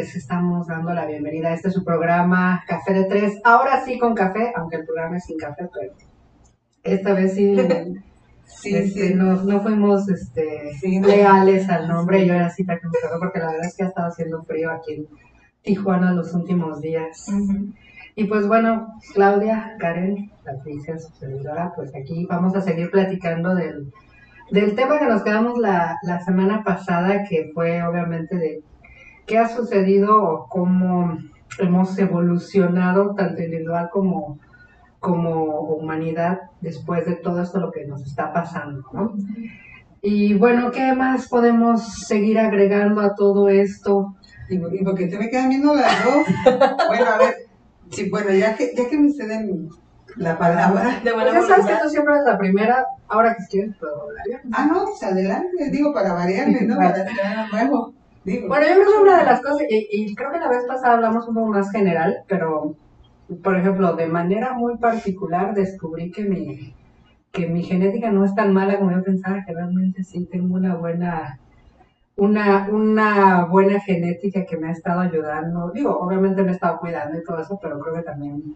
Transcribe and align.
les 0.00 0.16
estamos 0.16 0.66
dando 0.66 0.94
la 0.94 1.04
bienvenida 1.04 1.48
a 1.48 1.54
este 1.54 1.70
su 1.70 1.84
programa 1.84 2.64
Café 2.66 2.94
de 2.94 3.04
Tres. 3.04 3.38
Ahora 3.44 3.84
sí 3.84 3.98
con 3.98 4.14
café, 4.14 4.50
aunque 4.56 4.76
el 4.76 4.86
programa 4.86 5.18
es 5.18 5.24
sin 5.24 5.36
café, 5.36 5.68
pero 5.70 5.92
esta 6.82 7.12
vez 7.12 7.34
sí, 7.34 7.54
Sí, 8.46 8.74
este, 8.74 9.08
sí. 9.08 9.14
No, 9.14 9.34
no 9.42 9.60
fuimos 9.60 10.08
este, 10.08 10.72
Sí. 10.80 11.00
leales 11.00 11.68
al 11.68 11.86
nombre. 11.86 12.26
Yo 12.26 12.32
era 12.32 12.48
cita 12.48 12.80
con 12.80 12.90
café 12.90 13.14
porque 13.20 13.40
la 13.40 13.50
verdad 13.50 13.66
es 13.66 13.76
que 13.76 13.82
ha 13.82 13.88
estado 13.88 14.08
haciendo 14.08 14.42
frío 14.44 14.70
aquí 14.70 14.94
en 14.94 15.06
Tijuana 15.60 16.12
los 16.14 16.32
últimos 16.32 16.80
días. 16.80 17.26
Y 18.16 18.24
pues 18.24 18.48
bueno, 18.48 18.94
Claudia, 19.12 19.76
Karen, 19.78 20.30
Patricia, 20.42 20.98
su 20.98 21.12
servidora, 21.12 21.74
pues 21.76 21.94
aquí 21.94 22.24
vamos 22.24 22.56
a 22.56 22.62
seguir 22.62 22.90
platicando 22.90 23.54
del, 23.54 23.92
del 24.50 24.74
tema 24.74 24.98
que 24.98 25.06
nos 25.06 25.22
quedamos 25.22 25.58
la, 25.58 25.98
la 26.04 26.20
semana 26.24 26.64
pasada, 26.64 27.24
que 27.24 27.50
fue 27.54 27.82
obviamente 27.82 28.36
de 28.38 28.62
qué 29.30 29.38
ha 29.38 29.48
sucedido 29.48 30.20
o 30.20 30.48
cómo 30.48 31.16
hemos 31.60 31.96
evolucionado 31.98 33.14
tanto 33.14 33.40
individual 33.40 33.88
como, 33.92 34.40
como 34.98 35.44
humanidad 35.60 36.40
después 36.60 37.06
de 37.06 37.14
todo 37.14 37.40
esto 37.40 37.60
lo 37.60 37.70
que 37.70 37.86
nos 37.86 38.02
está 38.02 38.32
pasando, 38.32 38.82
¿no? 38.92 39.14
Y 40.02 40.34
bueno, 40.34 40.72
¿qué 40.72 40.94
más 40.94 41.28
podemos 41.28 42.06
seguir 42.08 42.40
agregando 42.40 43.02
a 43.02 43.14
todo 43.14 43.48
esto? 43.48 44.16
Y, 44.48 44.56
y 44.56 44.84
porque 44.84 45.06
te 45.06 45.16
me 45.16 45.30
quedan 45.30 45.50
viendo 45.50 45.74
las 45.74 46.04
dos. 46.04 46.26
Bueno, 46.88 47.06
a 47.06 47.18
ver, 47.18 47.36
sí, 47.90 48.10
bueno, 48.10 48.32
ya 48.32 48.56
que, 48.56 48.72
ya 48.76 48.88
que 48.88 48.98
me 48.98 49.12
ceden 49.12 49.68
la 50.16 50.36
palabra. 50.36 51.00
De 51.04 51.12
buena 51.12 51.30
Pues 51.30 51.46
ya 51.46 51.54
sabes 51.54 51.66
que 51.66 51.82
tú 51.84 51.88
siempre 51.88 52.14
eres 52.14 52.26
la 52.26 52.36
primera, 52.36 52.84
ahora 53.06 53.36
que 53.36 53.44
quieres 53.48 53.76
puedo 53.78 54.02
hablar. 54.02 54.24
Ah, 54.50 54.66
no, 54.66 54.86
pues 54.86 55.00
adelante, 55.04 55.70
digo, 55.70 55.92
para 55.92 56.14
variarle, 56.14 56.62
¿no? 56.62 56.76
Para 56.78 56.88
hacer 56.88 57.20
algo 57.22 57.52
nuevo. 57.52 57.99
Digo. 58.24 58.48
Bueno, 58.48 58.66
yo 58.68 58.74
creo 58.74 58.92
que 58.92 59.02
una 59.02 59.18
de 59.18 59.24
las 59.24 59.40
cosas, 59.40 59.62
y, 59.68 59.88
y 59.90 60.14
creo 60.14 60.30
que 60.30 60.38
la 60.40 60.48
vez 60.48 60.64
pasada 60.66 60.94
hablamos 60.94 61.26
un 61.26 61.34
poco 61.34 61.46
más 61.48 61.70
general, 61.70 62.18
pero, 62.28 62.74
por 63.42 63.56
ejemplo, 63.56 63.94
de 63.94 64.06
manera 64.06 64.52
muy 64.52 64.76
particular 64.76 65.54
descubrí 65.54 66.10
que 66.10 66.24
mi, 66.24 66.74
que 67.32 67.46
mi 67.46 67.62
genética 67.62 68.10
no 68.10 68.24
es 68.24 68.34
tan 68.34 68.52
mala 68.52 68.78
como 68.78 68.92
yo 68.92 69.02
pensaba, 69.02 69.44
que 69.46 69.54
realmente 69.54 70.04
sí 70.04 70.26
tengo 70.26 70.54
una 70.54 70.74
buena, 70.74 71.38
una, 72.16 72.68
una 72.70 73.46
buena 73.46 73.80
genética 73.80 74.44
que 74.44 74.56
me 74.58 74.68
ha 74.68 74.72
estado 74.72 75.00
ayudando. 75.00 75.70
Digo, 75.70 75.98
obviamente 75.98 76.42
me 76.42 76.50
he 76.50 76.54
estado 76.54 76.78
cuidando 76.78 77.18
y 77.18 77.24
todo 77.24 77.40
eso, 77.40 77.58
pero 77.62 77.80
creo 77.80 77.94
que 77.94 78.02
también 78.02 78.54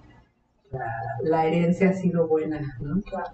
la, 0.72 0.92
la 1.22 1.46
herencia 1.46 1.90
ha 1.90 1.94
sido 1.94 2.26
buena, 2.26 2.60
¿no? 2.80 3.00
Claro. 3.00 3.30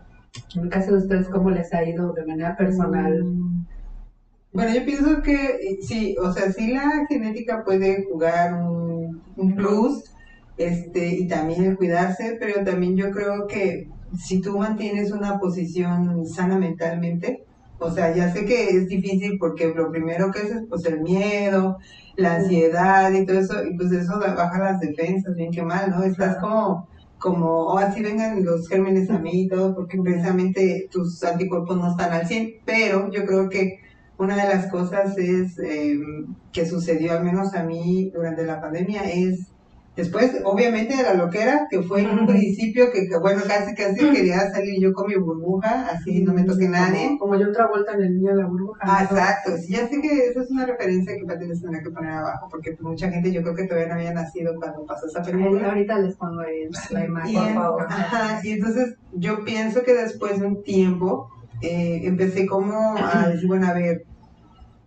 En 0.55 0.62
el 0.62 0.69
caso 0.69 0.92
de 0.92 0.98
ustedes, 0.98 1.28
¿cómo 1.28 1.50
les 1.50 1.75
ha 1.75 1.83
ido 1.84 2.12
de 2.12 2.25
manera 2.25 2.56
personal? 2.56 3.25
Bueno, 4.53 4.75
yo 4.75 4.84
pienso 4.84 5.23
que 5.23 5.79
sí, 5.83 6.17
o 6.20 6.33
sea, 6.33 6.51
sí 6.53 6.73
la 6.73 7.06
genética 7.09 7.62
puede 7.65 8.05
jugar 8.05 8.55
un, 8.55 9.22
un 9.37 9.55
plus, 9.55 10.05
este, 10.56 11.09
y 11.09 11.28
también 11.28 11.65
el 11.65 11.77
cuidarse, 11.77 12.37
pero 12.41 12.65
también 12.65 12.97
yo 12.97 13.10
creo 13.12 13.47
que 13.47 13.89
si 14.19 14.41
tú 14.41 14.59
mantienes 14.59 15.12
una 15.12 15.39
posición 15.39 16.27
sana 16.27 16.59
mentalmente, 16.59 17.44
o 17.78 17.91
sea, 17.93 18.15
ya 18.15 18.33
sé 18.33 18.44
que 18.44 18.71
es 18.71 18.89
difícil 18.89 19.39
porque 19.39 19.72
lo 19.75 19.91
primero 19.91 20.31
que 20.33 20.41
es, 20.41 20.50
es 20.50 20.62
pues 20.69 20.84
el 20.84 21.00
miedo, 21.00 21.78
la 22.16 22.37
ansiedad 22.37 23.12
y 23.12 23.25
todo 23.25 23.39
eso, 23.39 23.65
y 23.65 23.77
pues 23.77 23.93
eso 23.93 24.19
baja 24.19 24.59
las 24.59 24.81
defensas, 24.81 25.37
bien 25.37 25.53
que 25.53 25.62
mal, 25.62 25.91
¿no? 25.91 26.03
Estás 26.03 26.37
como, 26.39 26.89
como, 27.19 27.47
o 27.69 27.78
así 27.78 28.03
vengan 28.03 28.44
los 28.44 28.69
gérmenes 28.69 29.10
a 29.10 29.19
mí 29.21 29.43
y 29.44 29.49
todo, 29.49 29.75
porque 29.77 29.99
precisamente 30.03 30.89
tus 30.91 31.22
anticuerpos 31.22 31.77
no 31.78 31.91
están 31.93 32.12
al 32.12 32.27
100, 32.27 32.55
pero 32.66 33.10
yo 33.10 33.25
creo 33.25 33.49
que 33.49 33.78
una 34.20 34.36
de 34.36 34.54
las 34.54 34.66
cosas 34.66 35.16
es 35.16 35.58
eh, 35.58 35.98
que 36.53 36.66
sucedió 36.66 37.12
al 37.12 37.25
menos 37.25 37.54
a 37.54 37.62
mí 37.62 38.10
durante 38.14 38.44
la 38.44 38.60
pandemia 38.60 39.03
es 39.10 39.47
después 39.97 40.42
obviamente 40.44 40.94
de 40.94 41.03
la 41.03 41.14
loquera 41.14 41.66
que 41.70 41.82
fue 41.82 42.03
en 42.03 42.10
un 42.10 42.26
principio 42.26 42.91
que, 42.92 43.09
que, 43.09 43.19
bueno 43.19 43.41
casi 43.47 43.75
casi 43.75 44.10
quería 44.10 44.50
salir 44.53 44.80
yo 44.80 44.92
con 44.92 45.09
mi 45.09 45.16
burbuja 45.16 45.88
así 45.91 46.22
no 46.22 46.34
me 46.34 46.44
toque 46.44 46.69
nadie 46.69 47.16
Como, 47.19 47.36
yo 47.36 47.48
otra 47.48 47.69
vuelta 47.69 47.94
en 47.94 48.03
el 48.03 48.14
niño 48.16 48.30
de 48.32 48.42
la 48.42 48.47
burbuja. 48.47 48.80
Ah, 48.82 49.06
¿no? 49.10 49.16
exacto, 49.16 49.56
sí, 49.56 49.72
ya 49.72 49.88
sé 49.88 50.00
que 50.00 50.28
esa 50.28 50.42
es 50.42 50.50
una 50.50 50.66
referencia 50.66 51.16
que 51.16 51.25
Pati 51.25 51.47
les 51.47 51.60
tendrá 51.60 51.82
que 51.82 51.91
poner 51.91 52.12
abajo, 52.12 52.48
porque 52.50 52.76
mucha 52.80 53.10
gente 53.10 53.32
yo 53.32 53.42
creo 53.42 53.54
que 53.54 53.64
todavía 53.64 53.88
no 53.88 53.94
había 53.94 54.12
nacido 54.12 54.54
cuando 54.56 54.84
pasó 54.86 55.06
esa 55.06 55.22
película. 55.22 55.69
Ahorita 55.69 55.98
les 55.98 56.14
pongo 56.16 56.41
ahí 56.41 56.69
la 56.91 57.04
imagen, 57.04 57.30
Y, 57.30 57.34
por 57.34 57.54
favor. 57.54 57.86
ajá, 57.88 58.41
y 58.44 58.53
entonces 58.53 58.97
yo 59.12 59.44
pienso 59.44 59.82
que 59.82 59.94
después 59.94 60.41
de 60.41 60.47
un 60.47 60.62
tiempo 60.62 61.28
eh, 61.62 62.00
empecé 62.04 62.47
como 62.47 62.97
a 62.97 63.28
decir, 63.28 63.47
bueno, 63.47 63.66
a 63.66 63.75
ver, 63.75 64.04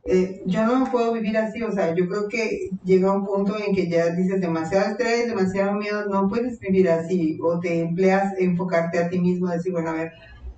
eh, 0.06 0.42
yo 0.46 0.66
no 0.66 0.92
puedo 0.92 1.14
vivir 1.14 1.38
así, 1.38 1.64
o 1.64 1.72
sea, 1.72 1.96
yo 1.96 2.08
creo 2.08 2.28
que 2.28 2.70
llega 2.84 3.16
un 3.16 3.26
punto 3.26 3.56
en 3.58 3.74
que 3.74 3.88
ya 3.88 4.10
dices 4.10 4.42
demasiado 4.42 4.92
estrés, 4.92 5.28
demasiado 5.28 5.74
miedo, 5.74 6.06
no 6.10 6.28
puedes 6.28 6.60
vivir 6.60 6.90
así, 6.90 7.40
o 7.42 7.60
te 7.60 7.80
empleas 7.80 8.34
enfocarte 8.38 9.00
a 9.00 9.10
ti 9.10 9.20
mismo, 9.20 9.48
decir, 9.48 9.72
bueno, 9.72 9.92
a 9.92 9.94
ver, 9.94 10.12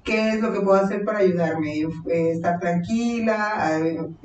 ¿qué 0.04 0.30
es 0.30 0.42
lo 0.42 0.52
que 0.52 0.62
puedo 0.62 0.78
hacer 0.78 1.04
para 1.06 1.20
ayudarme? 1.20 1.82
Eh, 1.82 2.32
estar 2.32 2.60
tranquila, 2.60 3.80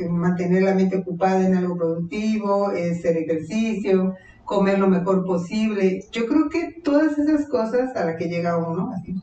mantener 0.09 0.63
la 0.63 0.75
mente 0.75 0.99
ocupada 0.99 1.47
en 1.47 1.55
algo 1.57 1.77
productivo, 1.77 2.73
eh, 2.73 2.93
hacer 2.93 3.19
ejercicio, 3.19 4.15
comer 4.45 4.79
lo 4.79 4.89
mejor 4.89 5.25
posible. 5.27 6.03
Yo 6.13 6.27
creo 6.27 6.49
que 6.49 6.81
todas 6.83 7.19
esas 7.19 7.47
cosas 7.49 7.95
a 7.95 8.07
las 8.07 8.17
que 8.17 8.29
llega 8.29 8.57
uno, 8.57 8.91
así, 8.95 9.15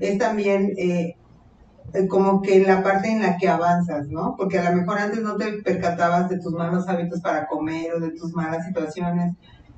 es 0.00 0.18
también 0.18 0.72
eh, 0.76 1.16
como 2.08 2.42
que 2.42 2.60
la 2.60 2.82
parte 2.82 3.08
en 3.08 3.22
la 3.22 3.36
que 3.36 3.48
avanzas, 3.48 4.08
¿no? 4.08 4.34
Porque 4.36 4.58
a 4.58 4.70
lo 4.70 4.76
mejor 4.76 4.98
antes 4.98 5.22
no 5.22 5.36
te 5.36 5.52
percatabas 5.62 6.28
de 6.28 6.38
tus 6.38 6.52
malos 6.52 6.88
hábitos 6.88 7.20
para 7.20 7.46
comer 7.46 7.94
o 7.94 8.00
de 8.00 8.10
tus 8.10 8.34
malas 8.34 8.64
situaciones 8.66 9.34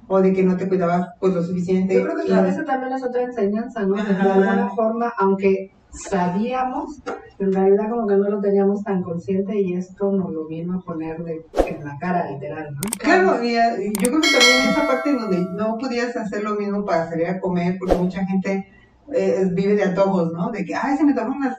o 0.08 0.20
de 0.20 0.32
que 0.32 0.42
no 0.42 0.56
te 0.56 0.68
cuidabas 0.68 1.08
pues 1.20 1.34
lo 1.34 1.42
suficiente. 1.42 1.94
Yo 1.94 2.04
creo 2.04 2.16
que 2.16 2.42
vez 2.42 2.54
esa 2.54 2.64
también 2.64 2.92
es 2.94 3.04
otra 3.04 3.22
enseñanza, 3.22 3.82
¿no? 3.82 3.96
De 3.96 4.04
que 4.04 4.12
de 4.14 4.18
Ajá. 4.20 4.34
alguna 4.34 4.70
forma, 4.70 5.12
aunque 5.18 5.72
sabíamos, 5.90 7.02
en 7.38 7.52
realidad 7.52 7.90
como 7.90 8.06
que 8.06 8.16
no 8.16 8.28
lo 8.28 8.40
teníamos 8.40 8.82
tan 8.82 9.02
consciente 9.02 9.60
y 9.60 9.74
esto 9.74 10.10
nos 10.12 10.30
lo 10.30 10.46
vino 10.46 10.78
a 10.78 10.80
poner 10.80 11.22
de, 11.24 11.44
en 11.66 11.84
la 11.84 11.96
cara, 11.98 12.30
literal, 12.30 12.74
¿no? 12.74 12.80
Claro, 12.98 13.42
y, 13.42 13.54
eh, 13.54 13.86
y 13.86 14.02
yo 14.02 14.10
creo 14.10 14.20
que 14.20 14.28
también 14.30 14.68
esa 14.70 14.86
parte 14.86 15.10
en 15.10 15.18
donde 15.18 15.46
no 15.56 15.78
podías 15.78 16.16
hacer 16.16 16.42
lo 16.42 16.54
mismo 16.56 16.84
para 16.84 17.08
salir 17.08 17.26
a 17.26 17.40
comer, 17.40 17.76
porque 17.78 17.94
mucha 17.94 18.24
gente 18.26 18.66
eh, 19.12 19.48
vive 19.52 19.74
de 19.74 19.84
antojos, 19.84 20.32
¿no? 20.32 20.50
De 20.50 20.64
que, 20.64 20.74
ay, 20.74 20.96
se 20.96 21.04
me 21.04 21.10
antojan 21.10 21.32
unas, 21.32 21.58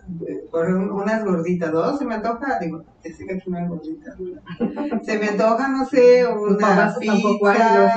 unas 0.92 1.26
gorditas, 1.26 1.72
dos, 1.72 1.98
se 1.98 2.06
me 2.06 2.16
antoja, 2.16 2.60
digo, 2.60 2.84
ya 3.04 3.16
sé 3.16 3.26
que 3.26 3.34
aquí 3.34 3.50
gorditas, 3.50 4.16
¿verdad? 4.20 5.02
se 5.04 5.18
me 5.18 5.30
antoja, 5.30 5.68
no 5.70 5.86
sé, 5.86 6.28
una 6.28 6.94
pizza, 7.00 7.90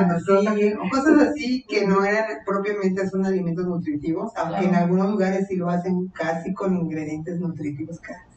o 0.79 0.91
cosas 0.91 1.29
así 1.29 1.65
que 1.69 1.87
no 1.87 2.05
eran 2.05 2.25
propiamente 2.47 3.09
son 3.09 3.27
alimentos 3.27 3.67
nutritivos, 3.67 4.33
aunque 4.37 4.65
en 4.65 4.75
algunos 4.75 5.11
lugares 5.11 5.47
sí 5.49 5.57
lo 5.57 5.69
hacen 5.69 6.09
casi 6.09 6.55
con 6.55 6.77
ingredientes 6.77 7.39
nutritivos 7.39 8.01
casi. 8.01 8.32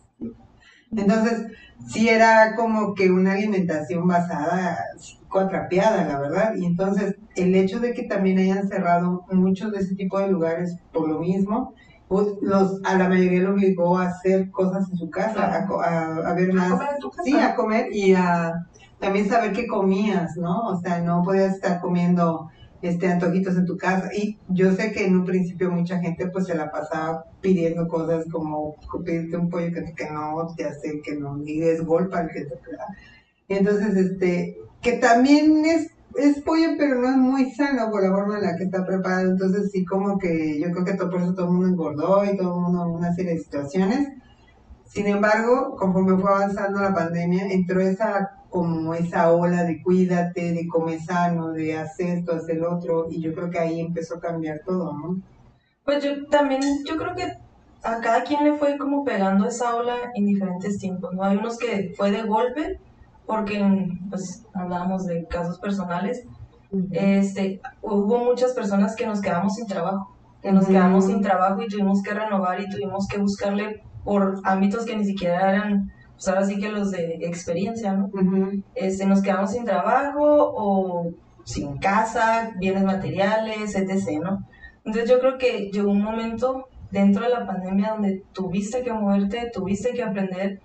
Entonces, 0.96 1.46
sí 1.88 2.10
era 2.10 2.56
como 2.56 2.94
que 2.94 3.12
una 3.12 3.34
alimentación 3.34 4.08
basada, 4.08 4.78
psicoatrapeada, 4.98 6.06
la 6.06 6.20
verdad. 6.20 6.56
Y 6.56 6.66
entonces, 6.66 7.16
el 7.36 7.56
hecho 7.56 7.80
de 7.80 7.94
que 7.94 8.04
también 8.04 8.38
hayan 8.40 8.68
cerrado 8.68 9.26
muchos 9.32 9.72
de 9.72 9.80
ese 9.80 9.96
tipo 9.96 10.20
de 10.20 10.30
lugares 10.30 10.78
por 10.92 11.08
lo 11.08 11.20
mismo, 11.20 11.74
pues 12.08 12.28
los, 12.42 12.82
a 12.84 12.98
la 12.98 13.10
mayoría 13.10 13.42
lo 13.42 13.54
obligó 13.54 13.98
a 13.98 14.08
hacer 14.08 14.52
cosas 14.52 14.90
en 14.92 14.98
su 14.98 15.10
casa, 15.10 15.46
a, 15.46 15.68
a, 15.68 16.30
a 16.30 16.34
ver 16.34 16.54
más. 16.54 16.72
comer. 16.72 16.90
Sí, 17.24 17.36
a 17.38 17.56
comer 17.56 17.88
y 17.92 18.14
a 18.14 18.54
también 19.00 19.28
saber 19.28 19.52
qué 19.54 19.68
comías, 19.68 20.38
¿no? 20.38 20.68
O 20.68 20.80
sea, 20.80 21.02
no 21.02 21.24
podías 21.24 21.56
estar 21.56 21.82
comiendo 21.82 22.50
este 22.82 23.08
antojitos 23.08 23.56
en 23.56 23.66
tu 23.66 23.78
casa. 23.78 24.10
Y 24.16 24.38
yo 24.50 24.72
sé 24.74 24.92
que 24.92 25.06
en 25.06 25.18
un 25.18 25.26
principio 25.26 25.72
mucha 25.72 26.00
gente 26.00 26.28
pues 26.28 26.46
se 26.46 26.56
la 26.56 26.72
pasaba 26.72 27.26
pidiendo 27.42 27.88
cosas 27.88 28.26
como 28.32 28.76
pedirte 29.04 29.38
un 29.38 29.50
pollo 29.50 29.74
que, 29.74 29.94
que 29.94 30.10
no 30.10 30.48
te 30.56 30.66
hace, 30.66 31.02
que 31.02 31.16
no, 31.16 31.38
ni 31.38 31.62
es 31.62 31.84
golpe 31.86 32.18
al 32.18 32.30
que 32.30 32.42
te. 32.42 32.56
Entonces, 33.48 33.96
este, 33.96 34.58
que 34.82 34.94
también 34.94 35.66
es, 35.66 35.92
es 36.16 36.42
pollo, 36.42 36.70
pero 36.78 36.96
no 36.96 37.10
es 37.10 37.18
muy 37.18 37.52
sano 37.52 37.92
por 37.92 38.04
la 38.04 38.10
forma 38.10 38.38
en 38.38 38.44
la 38.44 38.58
que 38.58 38.64
está 38.64 38.86
preparado. 38.86 39.32
Entonces, 39.32 39.72
sí, 39.72 39.86
como 39.86 40.18
que 40.18 40.60
yo 40.60 40.72
creo 40.72 40.86
que 40.86 40.94
todo, 40.94 41.10
por 41.12 41.22
eso 41.22 41.34
todo 41.34 41.48
el 41.48 41.52
mundo 41.52 41.68
engordó 41.68 42.26
y 42.26 42.38
todo 42.38 42.56
el 42.56 42.62
mundo 42.62 42.88
una 42.90 43.14
serie 43.14 43.34
de 43.34 43.40
situaciones. 43.40 44.10
Sin 44.88 45.08
embargo, 45.08 45.76
conforme 45.78 46.18
fue 46.18 46.32
avanzando 46.32 46.80
la 46.80 46.94
pandemia, 46.94 47.48
entró 47.50 47.82
esa 47.82 48.32
como 48.56 48.94
esa 48.94 49.34
ola 49.34 49.64
de 49.66 49.82
cuídate, 49.84 50.54
de 50.54 50.66
come 50.68 50.98
sano, 51.00 51.52
de 51.52 51.76
haz 51.78 52.00
esto, 52.00 52.34
haz 52.36 52.48
el 52.50 52.64
otro, 52.64 53.08
y 53.10 53.22
yo 53.22 53.34
creo 53.34 53.50
que 53.50 53.60
ahí 53.60 53.82
empezó 53.82 54.16
a 54.16 54.22
cambiar 54.22 54.60
todo, 54.66 54.94
¿no? 54.94 55.22
Pues 55.84 56.04
yo 56.04 56.12
también, 56.30 56.62
yo 56.88 56.96
creo 56.98 57.14
que 57.16 57.28
a 57.84 58.02
cada 58.02 58.24
quien 58.24 58.44
le 58.46 58.58
fue 58.58 58.78
como 58.78 59.04
pegando 59.04 59.48
esa 59.48 59.76
ola 59.76 59.96
en 60.16 60.26
diferentes 60.26 60.78
tiempos, 60.78 61.12
¿no? 61.14 61.24
Hay 61.24 61.38
unos 61.38 61.58
que 61.58 61.92
fue 61.98 62.12
de 62.12 62.24
golpe, 62.24 62.78
porque 63.26 63.64
pues 64.10 64.48
hablábamos 64.54 65.06
de 65.06 65.26
casos 65.30 65.60
personales, 65.60 66.22
este, 66.92 67.60
hubo 67.82 68.18
muchas 68.24 68.54
personas 68.54 68.96
que 68.96 69.06
nos 69.06 69.22
quedamos 69.22 69.54
sin 69.56 69.68
trabajo, 69.68 70.08
que 70.42 70.52
nos 70.52 70.66
Ujú. 70.66 70.74
quedamos 70.74 71.06
sin 71.06 71.22
trabajo 71.22 71.62
y 71.62 71.68
tuvimos 71.68 72.02
que 72.04 72.14
renovar 72.14 72.60
y 72.62 72.70
tuvimos 72.70 73.08
que 73.08 73.20
buscarle 73.20 73.76
por 74.04 74.40
ámbitos 74.46 74.86
que 74.86 74.96
ni 74.96 75.06
siquiera 75.06 75.52
eran 75.52 75.90
pues 76.16 76.28
ahora 76.28 76.46
sí 76.46 76.58
que 76.58 76.70
los 76.70 76.92
de 76.92 77.20
experiencia, 77.22 77.94
¿no? 77.94 78.10
este, 78.74 79.06
nos 79.06 79.22
quedamos 79.22 79.52
sin 79.52 79.66
trabajo 79.66 80.22
o 80.24 81.12
sin 81.44 81.78
casa, 81.78 82.54
bienes 82.58 82.84
materiales, 82.84 83.76
etc., 83.76 84.22
¿no? 84.24 84.48
Entonces 84.86 85.10
yo 85.10 85.20
creo 85.20 85.38
que 85.38 85.70
llegó 85.72 85.92
un 85.92 86.02
momento 86.02 86.68
dentro 86.92 87.24
de 87.24 87.30
la 87.30 87.46
pandemia 87.46 87.92
donde 87.92 88.24
tuviste 88.34 88.82
que 88.82 88.94
moverte, 88.94 89.52
tuviste 89.54 89.94
que 89.94 90.04
aprender. 90.04 90.62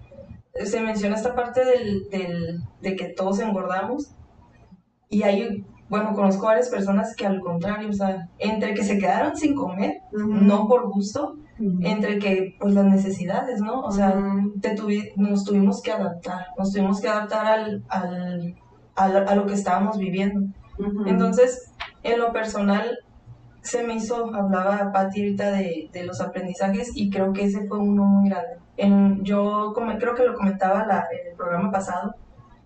Se 0.64 0.80
menciona 0.80 1.16
esta 1.16 1.34
parte 1.34 1.64
del, 1.64 2.08
del, 2.10 2.60
de 2.80 2.96
que 2.96 3.06
todos 3.06 3.40
engordamos 3.40 4.14
y 5.08 5.24
hay, 5.24 5.64
bueno, 5.88 6.14
conozco 6.14 6.46
varias 6.46 6.68
personas 6.68 7.16
que 7.16 7.26
al 7.26 7.40
contrario, 7.40 7.88
o 7.88 7.92
sea, 7.92 8.28
entre 8.38 8.74
que 8.74 8.84
se 8.84 8.98
quedaron 8.98 9.36
sin 9.36 9.54
comer, 9.54 10.02
no 10.12 10.68
por 10.68 10.88
gusto, 10.88 11.36
entre 11.82 12.18
que, 12.18 12.56
pues 12.58 12.74
las 12.74 12.86
necesidades, 12.86 13.60
¿no? 13.60 13.80
O 13.80 13.90
sea, 13.90 14.14
te 14.60 14.74
nos 15.16 15.44
tuvimos 15.44 15.82
que 15.82 15.92
adaptar, 15.92 16.46
nos 16.58 16.72
tuvimos 16.72 17.00
que 17.00 17.08
adaptar 17.08 17.46
al, 17.46 17.84
al, 17.88 19.28
a 19.28 19.34
lo 19.34 19.46
que 19.46 19.54
estábamos 19.54 19.98
viviendo. 19.98 20.40
Entonces, 21.06 21.72
en 22.02 22.18
lo 22.18 22.32
personal, 22.32 22.98
se 23.60 23.82
me 23.82 23.94
hizo, 23.94 24.34
hablaba 24.34 24.90
Pati 24.90 25.20
ahorita 25.20 25.52
de, 25.52 25.90
de, 25.92 26.04
los 26.04 26.20
aprendizajes 26.22 26.92
y 26.94 27.10
creo 27.10 27.32
que 27.34 27.44
ese 27.44 27.66
fue 27.68 27.78
uno 27.78 28.04
muy 28.04 28.30
grande. 28.30 28.56
En, 28.78 29.22
yo 29.22 29.72
como, 29.74 29.96
creo 29.98 30.14
que 30.14 30.24
lo 30.24 30.34
comentaba 30.34 30.86
la, 30.86 31.06
en 31.12 31.30
el 31.30 31.36
programa 31.36 31.70
pasado, 31.70 32.14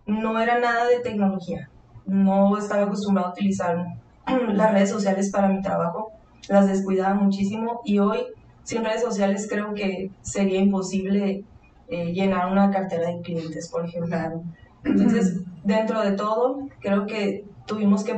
no 0.07 0.39
era 0.39 0.61
nada 0.61 0.87
de 0.87 1.01
tecnología, 1.01 1.69
no 2.07 2.57
estaba 2.57 2.85
acostumbrado 2.85 3.31
a 3.31 3.33
utilizar 3.33 3.85
las 4.53 4.73
redes 4.73 4.91
sociales 4.91 5.33
para 5.33 5.49
mi 5.49 5.61
trabajo, 5.63 6.13
las 6.49 6.69
descuidaba 6.69 7.15
muchísimo 7.15 7.81
y 7.85 7.99
hoy 7.99 8.21
sin 8.65 8.85
redes 8.85 9.03
sociales 9.03 9.47
creo 9.49 9.75
que 9.75 10.11
sería 10.23 10.59
imposible 10.59 11.45
eh, 11.89 12.13
llenar 12.13 12.51
una 12.51 12.71
cartera 12.71 13.09
de 13.09 13.21
clientes, 13.21 13.69
por 13.69 13.87
ejemplo. 13.87 14.43
Entonces, 14.83 15.41
dentro 15.65 16.01
de 16.01 16.13
todo, 16.13 16.67
creo 16.81 17.07
que 17.07 17.45
tuvimos 17.67 18.05
que 18.05 18.15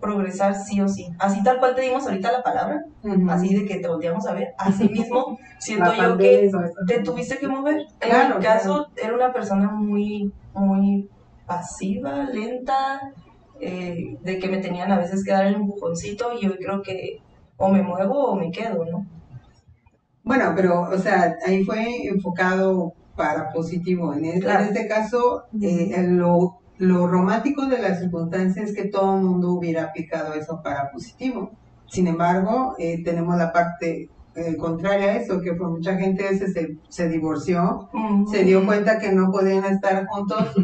progresar 0.00 0.54
sí 0.54 0.80
o 0.80 0.88
sí. 0.88 1.08
Así 1.18 1.42
tal 1.42 1.58
cual 1.58 1.74
te 1.74 1.82
dimos 1.82 2.06
ahorita 2.06 2.32
la 2.32 2.42
palabra, 2.42 2.84
así 3.28 3.54
de 3.54 3.64
que 3.64 3.78
te 3.78 3.88
volteamos 3.88 4.26
a 4.26 4.34
ver, 4.34 4.48
así 4.58 4.88
mismo 4.90 5.38
siento 5.58 5.92
yo 5.94 6.16
que 6.18 6.50
te 6.86 7.00
tuviste 7.00 7.38
que 7.38 7.48
mover. 7.48 7.86
en 8.00 8.36
mi 8.36 8.42
caso, 8.42 8.88
era 8.96 9.14
una 9.14 9.32
persona 9.32 9.70
muy, 9.70 10.32
muy 10.54 11.08
pasiva, 11.46 12.24
lenta, 12.24 13.00
eh, 13.60 14.16
de 14.22 14.38
que 14.38 14.48
me 14.48 14.58
tenían 14.58 14.92
a 14.92 14.98
veces 14.98 15.24
que 15.24 15.32
dar 15.32 15.46
el 15.46 15.54
empujoncito 15.54 16.32
y 16.40 16.46
hoy 16.46 16.56
creo 16.58 16.82
que 16.82 17.20
o 17.56 17.68
me 17.68 17.82
muevo 17.82 18.26
o 18.26 18.36
me 18.36 18.50
quedo, 18.50 18.84
¿no? 18.86 19.06
Bueno, 20.22 20.52
pero, 20.54 20.82
o 20.82 20.98
sea, 20.98 21.36
ahí 21.46 21.64
fue 21.64 22.06
enfocado 22.06 22.94
para 23.16 23.52
positivo. 23.52 24.14
En, 24.14 24.24
este, 24.24 24.50
en 24.50 24.60
este 24.60 24.86
caso, 24.86 25.44
eh, 25.60 26.06
lo 26.08 26.60
lo 26.80 27.06
romántico 27.06 27.66
de 27.66 27.78
las 27.78 28.00
circunstancias 28.00 28.70
es 28.70 28.74
que 28.74 28.88
todo 28.88 29.16
el 29.16 29.22
mundo 29.22 29.52
hubiera 29.52 29.84
aplicado 29.84 30.32
eso 30.32 30.62
para 30.62 30.90
positivo. 30.90 31.50
Sin 31.86 32.06
embargo, 32.06 32.74
eh, 32.78 33.04
tenemos 33.04 33.36
la 33.36 33.52
parte 33.52 34.08
eh, 34.34 34.56
contraria 34.56 35.08
a 35.08 35.16
eso, 35.16 35.42
que 35.42 35.52
por 35.52 35.70
mucha 35.70 35.96
gente 35.96 36.38
se, 36.38 36.78
se 36.88 37.08
divorció, 37.08 37.90
se 38.30 38.44
dio 38.44 38.64
cuenta 38.64 38.98
que 38.98 39.12
no 39.12 39.30
podían 39.30 39.66
estar 39.66 40.06
juntos 40.06 40.54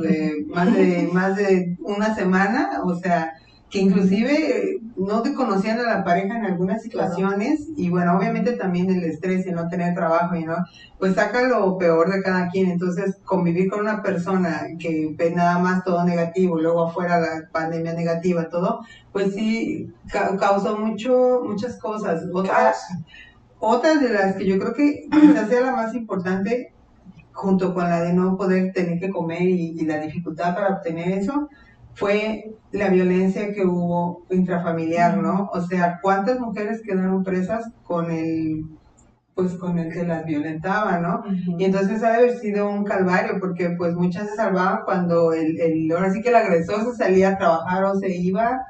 más, 0.47 0.75
de, 0.75 1.11
más 1.12 1.37
de 1.37 1.76
una 1.81 2.14
semana, 2.14 2.81
o 2.82 2.94
sea, 2.94 3.35
que 3.71 3.81
inclusive 3.81 4.81
no 4.97 5.23
te 5.23 5.35
conocían 5.35 5.79
a 5.81 5.83
la 5.83 6.05
pareja 6.05 6.39
en 6.39 6.47
algunas 6.47 6.83
situaciones 6.83 7.67
y 7.77 7.91
bueno, 7.91 8.17
obviamente 8.17 8.53
también 8.53 8.91
el 8.91 9.05
estrés 9.05 9.47
y 9.47 9.51
no 9.51 9.69
tener 9.69 9.95
trabajo 9.95 10.37
y 10.37 10.45
no, 10.45 10.57
pues 10.99 11.15
saca 11.15 11.43
lo 11.43 11.77
peor 11.77 12.13
de 12.13 12.23
cada 12.23 12.49
quien, 12.49 12.71
entonces 12.71 13.19
convivir 13.25 13.69
con 13.69 13.81
una 13.81 14.03
persona 14.03 14.63
que 14.79 15.15
ve 15.17 15.33
nada 15.33 15.59
más 15.59 15.85
todo 15.85 16.05
negativo, 16.05 16.61
luego 16.61 16.87
afuera 16.87 17.21
la 17.21 17.49
pandemia 17.53 17.93
negativa, 17.95 18.49
todo, 18.49 18.81
pues 19.13 19.35
sí 19.35 19.93
causó 20.39 20.79
mucho, 20.79 21.43
muchas 21.45 21.79
cosas. 21.79 22.23
Otras, 22.33 22.87
otras 23.59 24.01
de 24.01 24.11
las 24.11 24.37
que 24.37 24.47
yo 24.47 24.59
creo 24.59 24.75
que 24.75 25.09
quizás 25.11 25.49
sea 25.49 25.61
la 25.63 25.73
más 25.73 25.95
importante, 25.95 26.73
junto 27.33 27.75
con 27.75 27.85
la 27.85 28.01
de 28.01 28.15
no 28.15 28.37
poder 28.37 28.73
tener 28.73 28.99
que 28.99 29.11
comer 29.11 29.43
y 29.43 29.85
la 29.85 29.99
dificultad 29.99 30.55
para 30.55 30.77
obtener 30.77 31.19
eso, 31.19 31.51
fue 31.96 32.52
la 32.72 32.90
violencia 32.90 33.52
que 33.52 33.64
hubo 33.64 34.25
intrafamiliar, 34.31 35.16
¿no? 35.16 35.50
O 35.52 35.62
sea, 35.62 35.98
¿cuántas 36.02 36.38
mujeres 36.38 36.82
quedaron 36.82 37.25
presas 37.25 37.64
con 37.84 38.10
el 38.10 38.64
pues 39.34 39.52
con 39.54 39.78
el 39.78 39.93
que 39.93 40.02
las 40.02 40.25
violentaba, 40.25 40.98
¿no? 40.98 41.22
Y 41.58 41.64
entonces 41.64 42.02
ha 42.02 42.12
de 42.12 42.16
haber 42.16 42.38
sido 42.38 42.70
un 42.70 42.84
calvario, 42.84 43.38
porque 43.38 43.69
pues 43.76 43.94
muchas 43.94 44.31
se 44.31 44.37
salvaban 44.37 44.81
cuando 44.87 45.34
el, 45.34 45.60
el, 45.60 45.93
ahora 45.93 46.10
sí 46.10 46.22
que 46.22 46.31
el 46.31 46.37
agresor 46.37 46.84
se 46.84 46.96
salía 46.96 47.31
a 47.31 47.38
trabajar 47.38 47.84
o 47.84 47.94
se 47.96 48.16
iba, 48.16 48.62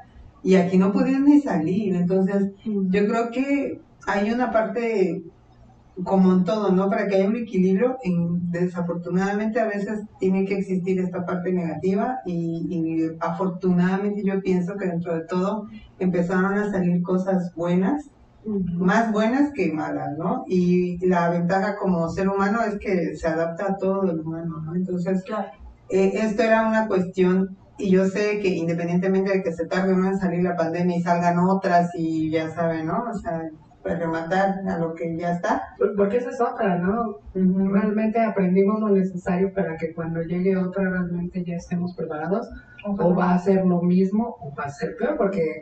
y 0.43 0.55
aquí 0.55 0.77
no 0.77 0.91
podían 0.91 1.23
ni 1.23 1.39
salir. 1.39 1.95
Entonces, 1.95 2.51
yo 2.65 3.07
creo 3.07 3.31
que 3.31 3.79
hay 4.07 4.31
una 4.31 4.51
parte 4.51 5.23
como 6.03 6.33
en 6.33 6.43
todo, 6.43 6.71
¿no? 6.71 6.89
Para 6.89 7.07
que 7.07 7.15
haya 7.15 7.27
un 7.27 7.35
equilibrio, 7.35 7.97
desafortunadamente 8.03 9.59
a 9.59 9.65
veces 9.65 10.01
tiene 10.19 10.45
que 10.45 10.55
existir 10.55 10.99
esta 10.99 11.25
parte 11.25 11.51
negativa 11.51 12.19
y, 12.25 13.09
afortunadamente 13.19 14.23
yo 14.23 14.41
pienso 14.41 14.75
que 14.75 14.87
dentro 14.87 15.15
de 15.15 15.25
todo 15.25 15.67
empezaron 15.99 16.57
a 16.57 16.71
salir 16.71 17.01
cosas 17.01 17.53
buenas, 17.55 18.09
más 18.45 19.11
buenas 19.11 19.51
que 19.53 19.73
malas, 19.73 20.17
¿no? 20.17 20.45
Y 20.47 21.05
la 21.05 21.29
ventaja 21.29 21.75
como 21.75 22.09
ser 22.09 22.29
humano 22.29 22.61
es 22.61 22.77
que 22.79 23.15
se 23.15 23.27
adapta 23.27 23.71
a 23.71 23.77
todo 23.77 24.03
el 24.09 24.19
humano, 24.19 24.61
¿no? 24.65 24.75
Entonces, 24.75 25.23
eh, 25.89 26.11
esto 26.13 26.43
era 26.43 26.67
una 26.67 26.87
cuestión 26.87 27.57
y 27.77 27.91
yo 27.91 28.05
sé 28.07 28.39
que 28.39 28.49
independientemente 28.49 29.31
de 29.31 29.43
que 29.43 29.51
se 29.51 29.65
tarde 29.65 29.93
uno 29.93 30.09
en 30.09 30.17
salir 30.17 30.43
la 30.43 30.55
pandemia 30.55 30.97
y 30.97 31.01
salgan 31.01 31.39
otras 31.39 31.89
y 31.95 32.31
ya 32.31 32.49
saben, 32.49 32.87
¿no? 32.87 33.03
O 33.11 33.13
sea, 33.17 33.41
rematar 33.95 34.59
a 34.67 34.77
lo 34.77 34.93
que 34.93 35.15
ya 35.17 35.31
está. 35.31 35.63
Pues, 35.77 35.91
porque 35.95 36.17
esa 36.17 36.29
es 36.29 36.41
otra, 36.41 36.77
¿no? 36.77 37.19
Realmente 37.33 38.19
aprendimos 38.21 38.79
lo 38.79 38.89
necesario 38.89 39.53
para 39.53 39.77
que 39.77 39.93
cuando 39.93 40.21
llegue 40.21 40.57
otra 40.57 40.89
realmente 40.89 41.43
ya 41.43 41.55
estemos 41.55 41.95
preparados, 41.95 42.49
o 42.85 43.15
va 43.15 43.33
a 43.33 43.39
ser 43.39 43.65
lo 43.65 43.81
mismo 43.81 44.37
o 44.39 44.53
va 44.55 44.65
a 44.65 44.69
ser 44.69 44.95
peor, 44.97 45.17
porque 45.17 45.61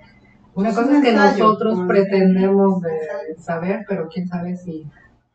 una 0.53 0.73
cosa 0.73 0.97
es 0.97 1.03
que 1.03 1.13
nosotros 1.13 1.81
pretendemos 1.87 2.81
de 2.81 3.35
saber, 3.37 3.85
pero 3.87 4.07
quién 4.07 4.27
sabe 4.27 4.55
si 4.55 4.89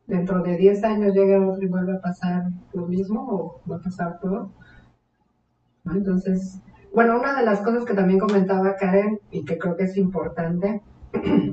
dentro 0.06 0.42
de 0.42 0.56
10 0.56 0.84
años 0.84 1.14
llega 1.14 1.46
otro 1.46 1.62
y 1.62 1.68
vuelve 1.68 1.96
a 1.96 2.00
pasar 2.00 2.44
lo 2.72 2.86
mismo 2.86 3.26
o 3.28 3.60
va 3.70 3.76
a 3.76 3.80
pasar 3.80 4.18
peor. 4.20 4.48
Entonces, 5.94 6.60
bueno, 6.94 7.18
una 7.18 7.38
de 7.38 7.44
las 7.44 7.60
cosas 7.60 7.84
que 7.84 7.94
también 7.94 8.18
comentaba 8.18 8.76
Karen 8.76 9.20
y 9.30 9.44
que 9.44 9.58
creo 9.58 9.76
que 9.76 9.84
es 9.84 9.96
importante 9.96 10.82